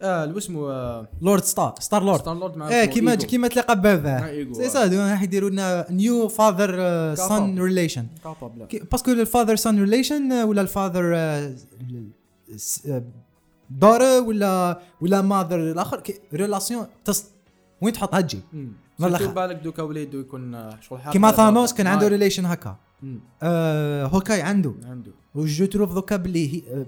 آه 0.02 0.24
اللي 0.24 0.38
اسمه 0.38 0.70
آه، 0.70 1.08
لورد 1.22 1.42
ستار 1.42 1.74
ستار 1.78 2.04
لورد 2.04 2.20
ستار 2.20 2.38
لورد 2.38 2.56
مع 2.56 2.68
إيه 2.68 2.84
كيما. 2.84 3.14
كيما 3.14 3.48
تلقى 3.48 3.76
مع 3.76 3.82
باباه 3.82 4.28
إيجو، 4.28 4.54
سي 4.54 4.66
آه. 4.66 4.68
سا 4.68 5.10
راح 5.12 5.22
يديروا 5.22 5.50
لنا 5.50 5.86
new 5.90 6.28
father 6.28 7.14
son 7.14 7.58
relation 7.58 8.06
parce 8.90 9.03
que 9.03 9.10
ال 9.10 9.17
father 9.17 9.56
son 9.56 9.80
relation 9.80 10.32
ولا 10.32 10.62
ال 10.62 10.70
father 10.70 11.14
daughter 13.80 14.02
ولا 14.02 14.80
ولا 15.00 15.22
mother. 15.22 15.56
الآخر 15.72 16.02
relation 16.34 16.86
تص 17.04 17.24
وين 17.80 17.94
والله 19.00 19.18
surtout 19.18 19.32
خ- 19.32 19.34
بالك 19.34 19.56
دوكا 19.56 19.82
وليدو 19.82 20.20
يكون 20.20 20.70
شغل 20.80 21.00
حاجة 21.00 21.12
كيما 21.12 21.30
ثانوس 21.32 21.74
كان 21.74 21.86
عنده. 21.86 22.08
relation 22.08 22.46
هكا. 22.46 22.76
آه 23.42 24.04
هوكاي 24.06 24.42
عنده. 24.42 24.74
عنده. 24.84 25.10
و 25.34 25.45
je 25.45 25.66
trouve 25.66 25.92
دوكا 25.94 26.16
بلي 26.16 26.54
هي 26.54 26.62
آه، 26.72 26.86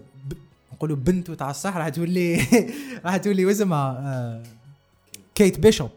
نقولوا 0.73 0.97
بنته 0.97 1.35
تاع 1.35 1.51
الصح 1.51 1.77
راح 1.77 1.89
تولي 1.89 2.41
راح 3.05 3.17
تولي 3.17 3.47
واسمها 3.47 3.91
آه 3.99 4.43
كيت 5.35 5.59
بيشوب. 5.61 5.91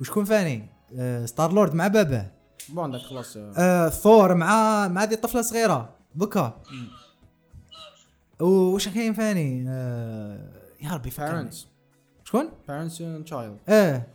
وشكون 0.00 0.24
ثاني؟ 0.24 0.64
آه 0.98 1.26
ستار 1.26 1.52
لورد 1.52 1.74
مع 1.74 1.86
باباه 1.86 2.26
bon 2.68 2.98
خلاص. 2.98 3.36
آه، 3.36 3.88
ثور 3.88 4.34
مع 4.34 4.88
مع 4.88 5.02
هذه 5.02 5.14
الطفله 5.14 5.40
الصغيره 5.40 5.88
دوكا. 6.14 6.56
وش 8.40 8.88
كاين 8.88 9.14
ثاني 9.14 9.64
آه 9.68 10.38
يا 10.82 10.90
ربي 10.92 11.10
parents. 11.10 11.56
شكون؟ 12.24 12.48
parents 12.68 12.92
and 12.98 13.30
child. 13.30 13.68
إيه. 13.70 14.06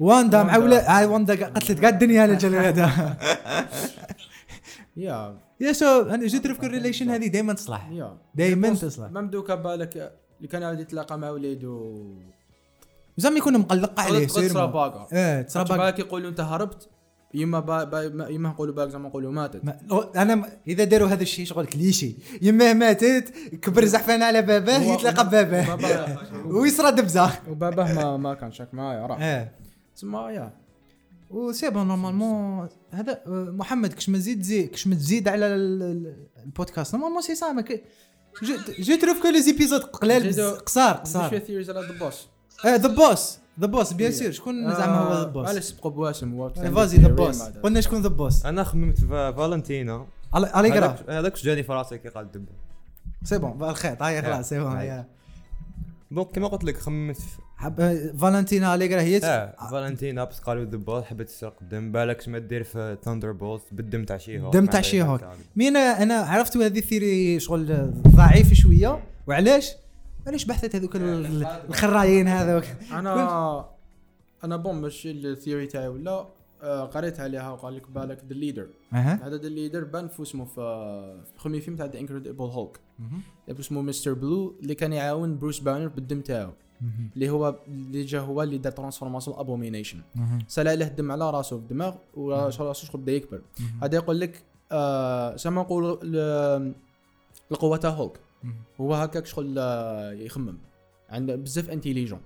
واندا 0.00 0.42
مع 0.42 0.52
واندا. 0.56 0.64
ولا 0.64 0.98
هاي 0.98 1.06
واندا 1.06 1.36
قا- 1.36 1.50
قتلت 1.56 1.80
قاعد 1.80 1.92
الدنيا 2.02 2.26
لجل 2.26 2.54
هذا. 2.54 2.86
يا. 4.96 5.38
يا 5.60 5.72
شو 5.72 6.00
أنا 6.02 6.26
جيت 6.26 6.46
في 6.46 6.66
الريليشن 6.66 7.10
هذه 7.10 7.26
دائما 7.26 7.52
تصلح. 7.52 7.90
دائما 8.34 8.70
تصلح 8.74 9.10
مام 9.10 9.30
دوكا 9.30 9.54
بالك 9.54 9.96
آه، 9.96 10.12
اللي 10.36 10.48
كان 10.48 10.62
عاود 10.62 10.80
يتلاقى 10.80 11.18
مع 11.18 11.30
وليدو 11.30 12.04
زعما 13.16 13.38
يكون 13.38 13.58
مقلق 13.58 14.00
عليه 14.00 14.26
تصرى 14.26 14.48
سير 14.48 14.66
باقا 14.66 15.06
إيه 15.12 15.42
تصرى 15.42 15.64
باق- 15.64 15.76
بالك 15.78 15.98
يقولوا 15.98 16.30
أنت 16.30 16.40
هربت؟ 16.40 16.88
يما 17.34 17.60
با 17.60 17.84
با 17.84 18.02
يما 18.30 18.48
نقولوا 18.48 18.74
بالك 18.74 18.88
زعما 18.90 19.08
نقولوا 19.08 19.32
ماتت. 19.32 19.64
ما- 19.64 19.78
أنا 20.16 20.34
م- 20.34 20.44
إذا 20.68 20.84
داروا 20.84 21.08
هذا 21.08 21.22
الشيء 21.22 21.44
شغل 21.46 21.66
كليشي. 21.66 22.16
يماه 22.42 22.72
ماتت 22.72 23.32
كبر 23.62 23.84
زحفان 23.84 24.22
على 24.22 24.42
باباه 24.42 24.78
يتلاقى 24.82 25.26
بباباه 25.26 26.18
ويصرى 26.56 26.90
دبزة. 26.90 27.30
وباباه 27.48 27.94
ما 27.94 28.16
ما 28.16 28.34
كان 28.34 28.52
شاك 28.52 28.74
معايا 28.74 29.06
راح. 29.06 29.20
إيه 29.22 29.52
تسمى 29.96 30.18
يا. 30.18 30.52
و 31.30 31.37
c'est 31.37 31.70
bon 31.70 31.88
normalement 31.88 32.68
هذا 32.90 33.12
آه، 33.26 33.48
محمد 33.50 33.92
كش 33.92 34.08
ما 34.08 34.18
تزيد 34.18 34.42
زي 34.42 34.66
كش 34.66 34.86
ما 34.86 34.94
تزيد 34.94 35.28
على 35.28 35.46
ال- 35.46 35.82
ال- 35.82 36.16
البودكاست؟ 36.44 36.94
normalement 36.94 37.22
c'est 37.22 37.34
ça 37.34 37.52
mais 37.52 37.64
je 38.78 38.96
trouve 38.96 39.22
que 39.22 39.28
les 39.28 39.42
épisodes 39.42 39.80
قلال 39.82 40.34
قصار 40.66 40.94
قصار. 40.96 41.34
ذا 41.34 41.72
بوس 41.98 42.26
ذا 42.66 42.88
بوس 42.88 43.38
ذا 43.60 43.66
بوس 43.66 43.92
بيان 43.92 44.12
سير 44.12 44.32
شكون 44.32 44.74
زعما 44.74 44.98
هو 44.98 45.12
the 45.12 45.24
boss 45.24 45.48
علاش 45.48 45.64
سبقوا 45.64 45.90
بواسم 45.90 46.34
هو 46.34 46.48
فازي 46.48 46.98
the 46.98 47.08
boss 47.08 47.42
قلنا 47.42 47.80
شكون 47.80 48.02
the 48.02 48.08
boss 48.08 48.46
أنا 48.46 48.64
خممت 48.64 49.00
في 49.00 49.34
فالنتينا 49.36 50.06
اليغرا 50.36 50.86
هذاك 50.86 51.10
هذاك 51.10 51.32
واش 51.32 51.44
جاني 51.44 51.62
في 51.62 51.72
راسي 51.72 51.98
كي 51.98 52.08
قال 52.08 52.32
دب 52.32 52.44
c'est 53.24 53.38
bon 53.38 53.62
الخيط. 53.70 54.02
هاي 54.02 54.22
خلاص 54.22 54.48
c'est 54.48 54.58
bon. 54.58 55.04
donc 56.10 56.30
كيما 56.30 56.48
قلت 56.48 56.64
لك 56.64 56.76
خممت 56.76 57.18
آه، 57.78 58.12
فالنتينا 58.18 58.74
اليغرا 58.74 59.00
هي 59.00 59.18
آه 59.24 59.68
فالنتينا 59.70 60.24
بس 60.24 60.38
قالوا 60.38 60.64
ذبال 60.64 61.04
حبت 61.04 61.28
تسرق 61.28 61.56
الدم. 61.62 61.92
بالك 61.92 62.28
ما 62.28 62.38
دير 62.38 62.62
في 62.62 62.96
ثاندر 63.04 63.32
بولت 63.32 63.62
بالدم 63.72 64.04
تاع 64.04 64.16
شي 64.16 64.40
هولك. 64.40 64.54
دم 64.54 64.66
تاع 64.66 64.80
شي 64.80 65.02
هولك. 65.02 65.20
مين 65.56 65.76
أنا 65.76 66.14
عرفت 66.14 66.56
هذه 66.56 66.78
ال 66.78 66.87
theory 66.87 67.40
شغل 67.40 67.92
ضعيف 68.08 68.52
شوية. 68.52 69.04
وعلاش؟ 69.26 69.72
علاش 70.26 70.44
بحثت 70.44 70.76
هذوك 70.76 70.96
ال- 70.96 71.44
الخرايين 71.68 72.28
هذوك؟ 72.28 72.64
أنا 72.92 73.14
أنا 74.44 74.56
bon 74.56 74.74
ماشي 74.74 75.10
ال 75.10 75.18
theory 75.18 75.66
تاعي 75.66 75.88
ولا 75.88 76.26
آه، 76.62 76.84
قريت 76.84 77.20
عليها 77.20 77.50
وقال 77.50 77.76
لك 77.76 77.90
بالك 77.90 78.24
the 78.28 78.34
leader 78.34 78.66
هذا 79.24 79.36
the 79.36 79.48
leader 79.48 79.84
بان 79.84 80.08
في 80.08 80.22
اسمه 80.22 80.44
في 80.44 81.22
premier 81.36 81.60
film 81.60 81.76
تاع 81.76 81.86
The 81.86 81.98
Incredible 82.00 82.44
Hulk 82.44 82.80
اسمه 83.50 83.82
مستر 83.82 84.12
بلو 84.14 84.54
اللي 84.62 84.74
كان 84.74 84.92
يعاون 84.92 85.38
بروس 85.38 85.58
بانر 85.58 85.88
بالدم 85.88 86.20
تاعو. 86.20 86.50
اللي 87.14 87.30
هو 87.30 87.54
اللي 87.68 88.02
جا 88.04 88.20
هو 88.20 88.42
اللي 88.42 88.58
دار 88.58 88.72
transformation 88.72 89.38
ابومينيشن 89.38 90.00
سال 90.48 90.68
عليه 90.68 90.86
الدم 90.86 91.12
على 91.12 91.30
راسه 91.30 91.56
في 91.56 91.62
الدماغ 91.62 91.94
وراسه 92.14 92.72
شغل 92.72 93.00
بدا 93.00 93.12
يكبر. 93.12 93.40
هذا 93.82 93.94
يقول 93.94 94.20
لك 94.20 94.42
آه 94.72 95.36
زعما 95.36 95.62
نقولوا 95.62 95.96
ال- 96.02 96.74
القوه 97.52 97.76
تاع 97.76 97.90
هولك 97.90 98.20
هو 98.80 98.94
هكاك 98.94 99.26
شغل 99.26 99.54
آه، 99.58 100.12
يخمم. 100.12 100.58
عنده 101.10 101.36
بزاف 101.36 101.70
intelligent. 101.70 102.20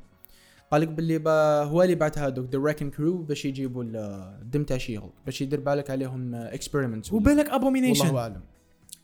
قال 0.72 0.80
لك 0.80 0.88
باللي 0.88 1.18
با 1.18 1.62
هو 1.62 1.82
اللي 1.82 1.94
بعث 1.94 2.18
هذوك 2.18 2.50
the 2.52 2.58
Wrecking 2.58 2.90
Crew 2.90 3.18
باش 3.18 3.44
يجيبوا 3.44 3.84
ال- 3.84 3.96
الدم 4.42 4.64
تاع 4.64 4.76
شي 4.78 4.98
هولك 4.98 5.12
باش 5.26 5.40
يدير 5.40 5.60
بالك 5.60 5.90
عليهم 5.90 6.34
experiment 6.34 7.12
وبالك 7.12 7.38
والله 7.38 7.54
ابومينيشن 7.54 8.16
اعلم 8.16 8.40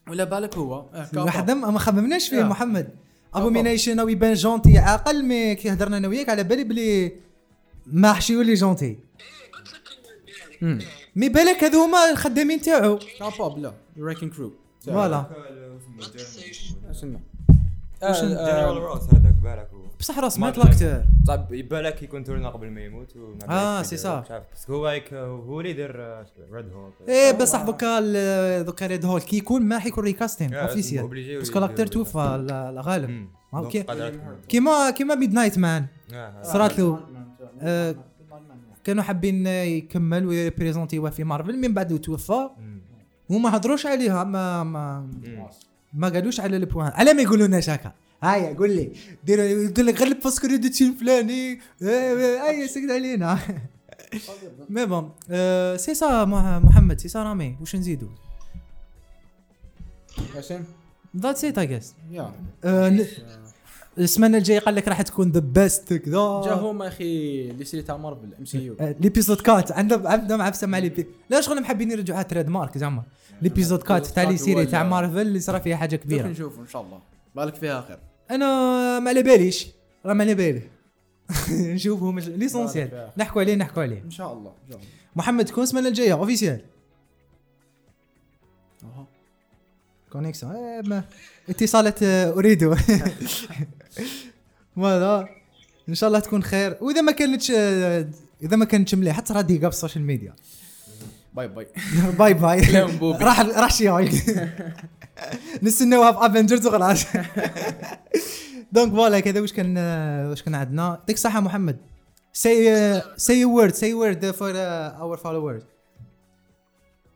ولا 0.09 0.25
بالك 0.25 0.57
هو؟ 0.57 0.75
آه،. 0.75 1.09
واحد 1.17 1.51
ما 1.51 1.71
ما 1.71 1.79
خممناش 1.79 2.29
فيه 2.29 2.37
يا. 2.37 2.45
محمد. 2.45 2.89
ابومينيشن 3.35 3.99
أو 3.99 4.09
يبان 4.09 4.35
gentil 4.35 4.79
عاقل 4.79 5.25
mais 5.25 5.55
كي 5.55 5.73
هضرنا 5.73 5.97
أنا 5.97 6.09
وياك 6.09 6.29
على 6.29 6.45
بالي 6.45 6.65
بلي 6.65 7.13
ما 7.87 8.13
حش 8.13 8.31
يولي 8.31 8.55
gentil. 8.55 8.99
mais 11.17 11.29
بالك 11.29 11.65
هذو 11.65 11.85
هما 11.85 12.11
الخدامين 12.11 12.61
تاعو. 12.61 12.99
لا 13.59 13.73
Wrecking 13.99 14.31
Crew 14.31 14.53
voilà. 14.81 15.27
اسمع 16.93 17.19
جنرال 18.03 18.77
روس 18.77 19.03
هذاك 19.15 19.35
بالك 19.43 19.69
بصح 20.01 20.19
راس 20.19 20.39
ما. 20.39 20.47
l'acteur 20.47 21.03
صعب 21.27 21.53
يبالك 21.53 22.03
يكون 22.03 22.25
تورنا 22.25 22.49
قبل 22.49 22.71
ما 22.71 22.81
يموت 22.81 23.17
آه، 23.49 23.77
بالك 23.77 23.87
سي 23.87 23.95
يدير- 23.95 24.05
صا. 24.05 24.21
مش 24.21 24.31
عارف. 24.31 24.45
بس 24.55 24.71
هو 24.71 24.87
هيك 24.87 25.15
هو 25.15 25.61
اللي 25.61 25.71
يدير 25.71 25.97
ريد 26.53 26.73
هوك 26.73 26.93
إيه 27.09 27.33
بصح 27.33 27.63
دوكا 27.63 28.01
دوكا 28.63 28.87
ريد 28.87 29.05
هول 29.05 29.21
كي 29.21 29.37
يكون 29.37 29.63
ما 29.63 29.79
حيكون 29.79 30.05
ريكاستين 30.05 30.55
آه، 30.55 30.63
اوفيسيال 30.63 31.09
باسكو 31.39 31.59
لاكتور. 31.59 31.87
توفى 31.87 32.19
ال- 32.19 32.51
الغالب. 32.51 33.29
كيما 34.49 34.91
كيما 34.91 35.15
ميد 35.15 35.33
نايت 35.33 35.59
مان 35.59 35.87
آه، 36.13 36.17
آه. 36.17 36.43
صرات 36.43 36.79
له 36.79 37.01
آه، 37.61 37.95
كانوا 38.85 39.03
حابين 39.03 39.47
يكمل 39.47 40.27
ويريبريزونتيوه 40.27 41.11
في 41.11 41.25
مارفل 41.25 41.59
من 41.59 41.75
بعد 41.75 41.99
توفى. 41.99 42.49
وما 43.31 43.57
هضروش 43.57 43.87
عليها 43.87 44.25
ما 44.25 44.65
ما 44.65 45.01
مم. 45.01 45.47
ما 45.93 46.09
قالوش 46.09 46.41
على 46.41 46.57
البوان 46.57 46.93
على 46.95 47.15
ما 47.15 47.23
يقولوا 47.23 47.47
لناش 47.47 47.71
هكا 47.71 47.93
هيا 48.23 48.55
قول 48.55 48.71
لي. 48.77 48.93
دير 49.25 49.41
قلت 49.41 49.81
لك 49.81 49.99
غير 50.01 50.09
ال 50.09 50.15
post 50.15 50.43
credit 50.43 50.81
الفلاني 50.81 51.61
أي 52.49 52.69
سكت 52.69 52.91
علينا. 52.91 53.39
mais 54.71 54.87
bon 54.87 55.11
c'est 55.77 55.95
ça 55.95 56.25
مح- 56.25 56.65
محمد 56.65 57.01
سي 57.01 57.09
سا 57.09 57.23
رامي 57.23 57.57
واش 57.61 57.77
نزيدو؟ 57.77 58.09
ياسين 60.37 60.65
that's 61.17 61.45
it 61.45 61.59
I 61.59 61.67
guess 61.67 61.95
السمانة 63.99 64.39
الجاية 64.39 64.59
قال 64.59 64.75
لك 64.75 64.89
راح 64.89 65.03
تكون 65.03 65.31
the 65.31 65.41
best 65.41 65.95
كذا. 65.95 66.43
جا 66.45 66.53
هما 66.55 66.89
أخي 66.89 67.05
les 67.51 67.65
séries 67.65 67.83
تاع 67.83 67.97
مارفل 67.97 68.35
MCU. 68.39 68.77
آه، 68.81 68.95
l'épisode 69.01 69.41
quatre 69.41 69.73
عندهم 69.73 70.07
عندهم 70.07 70.43
عفسه 70.43 70.67
مع 70.67 70.79
l'épi- 70.79 71.07
لا 71.31 71.41
شغل 71.41 71.61
محبين 71.63 71.91
يرجعوها 71.91 72.23
trademark 72.23 72.79
زعما 72.79 73.03
l'épisode 73.43 73.83
quatre 73.83 74.07
تاع 74.07 74.23
les 74.23 74.37
séries 74.37 74.67
تاع 74.67 74.83
مارفل 74.83 75.19
اللي 75.21 75.41
صرا 75.41 75.59
فيها 75.59 75.77
حاجة 75.77 75.97
كبيرة. 75.97 76.29
نشوف 76.29 76.59
إن 76.59 76.67
شاء 76.67 76.83
الله. 76.83 77.01
بالك 77.37 77.55
فيها 77.55 77.81
خير؟ 77.81 77.99
أنا 78.31 78.47
ما 79.01 79.11
على 79.11 79.23
باليش 79.23 79.67
راه 80.07 80.15
ما 80.15 80.25
على 80.25 80.35
بالي. 80.35 80.63
نشوفهم 81.75 82.19
l'essentiel 82.19 82.89
بارك 82.89 83.13
نحكوا 83.19 83.43
عليه 83.43 83.55
نحكوا 83.55 83.83
عليه. 83.83 84.03
إن 84.03 84.11
شاء 84.11 84.33
الله 84.33 84.53
محمد 85.17 85.45
تكون 85.45 85.63
السمانة 85.63 85.89
الجاية 85.89 86.13
officiel. 86.13 86.61
connexion 90.13 90.53
إيه، 90.53 90.83
ما- 90.83 91.05
اتصالات 91.49 92.03
آه، 92.03 92.31
اريد 92.33 92.63
voilà. 94.77 95.29
إن 95.89 95.95
شاء 95.95 96.09
الله 96.09 96.19
تكون 96.19 96.43
خير. 96.43 96.77
وإذا 96.81 97.01
ما 97.01 97.13
كانتش 97.13 97.51
إذا 98.43 98.57
ما 98.57 98.65
كانتش 98.65 98.95
مليحه 98.95 99.23
ترى 99.23 99.43
دقيقه 99.43 99.69
في 99.71 99.77
ال 99.77 99.81
social 99.81 100.05
media. 100.05 100.35
bye 101.35 101.49
bye. 101.49 101.67
bye 102.19 102.35
bye. 102.35 102.61
راح 103.27 103.41
راح 103.41 103.75
شي 103.75 103.89
نستناوها 105.63 106.13
في 106.13 106.27
افنجرز 106.27 106.67
وخلاص. 106.67 107.05
donc 108.73 108.93
voilà 108.93 109.21
كذا 109.21 109.41
واش 109.41 109.53
كان 109.53 109.79
واش 110.29 110.43
كان 110.43 110.55
عندنا؟ 110.55 110.83
يعطيك 110.83 111.17
الصحة 111.17 111.41
محمد. 111.41 111.79
say 112.33 113.03
say 113.17 113.45
word 113.45 113.75
say 113.75 113.95
word 113.95 114.31
for 114.31 114.53
our 114.57 115.17
followers 115.17 115.63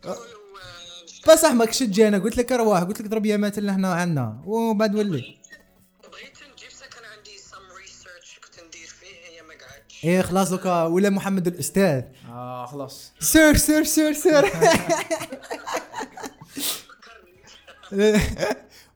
بصح 1.27 1.51
ماكش 1.51 1.79
تجي 1.79 2.07
أنا 2.07 2.17
قلت 2.17 2.37
لك 2.37 2.51
أرواح 2.51 2.83
قلت 2.83 3.01
لك 3.01 3.07
ضرب 3.07 3.25
يامات 3.25 3.57
اللي 3.57 3.71
هنا 3.71 3.93
عندنا 3.93 4.41
وبعد 4.45 4.95
ولي. 4.95 5.11
بغيت 5.11 6.37
نجيب 6.53 6.69
سكن 6.71 7.05
عندي 7.17 7.29
some 7.51 7.67
research 7.83 8.45
كنت 8.45 8.55
ندير 8.67 8.87
فيه 8.87 9.07
هي 9.07 9.41
ما 9.41 9.53
قعدتش 9.53 10.05
إيه 10.05 10.21
خلاص 10.21 10.49
دوكا. 10.49 10.83
ولا 10.83 11.09
محمد 11.09 11.47
الأستاذ. 11.47 12.01
آه 12.29 12.65
خلاص. 12.65 13.11
سير 13.19 13.57
سير 13.57 13.83
سير 13.83 14.13
سير. 14.13 14.45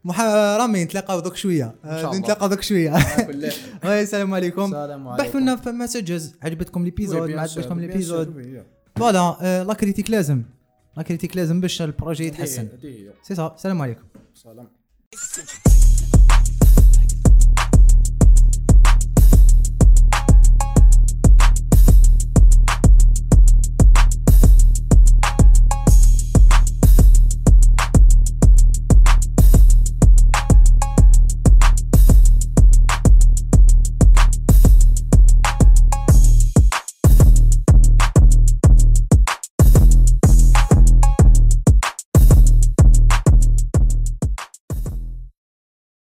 مح... 0.05 0.21
رامي 0.21 0.83
نتلاقاو 0.83 1.19
دوك 1.19 1.35
شوية. 1.35 1.75
نتلاقاو 1.85 2.49
دوك 2.49 2.61
شوية. 2.61 2.95
هاي 3.83 4.01
السلام 4.03 4.33
عليكم. 4.33 4.65
السلام 4.65 5.07
عليكم. 5.07 5.23
بعثوا 5.23 5.39
لنا 5.39 5.55
في 5.55 5.69
messages 5.69 6.35
عجبتكم 6.43 6.83
l'épisode 6.83 7.29
ما 7.29 7.41
عجبتكم 7.41 7.79
l'épisode 7.79 8.63
voilà 8.95 9.37
آه، 9.41 9.63
la 9.63 9.73
critique 9.73 10.09
لازم. 10.09 10.43
la 10.97 11.03
critique 11.03 11.37
لازم 11.37 11.61
باش 11.61 11.81
ال 11.81 11.87
projet 11.87 12.25
يتحسن. 12.25 12.69
سي 13.23 13.35
سا 13.35 13.53
السلام 13.55 13.81
عليكم. 13.81 14.03
سلام. 14.33 14.67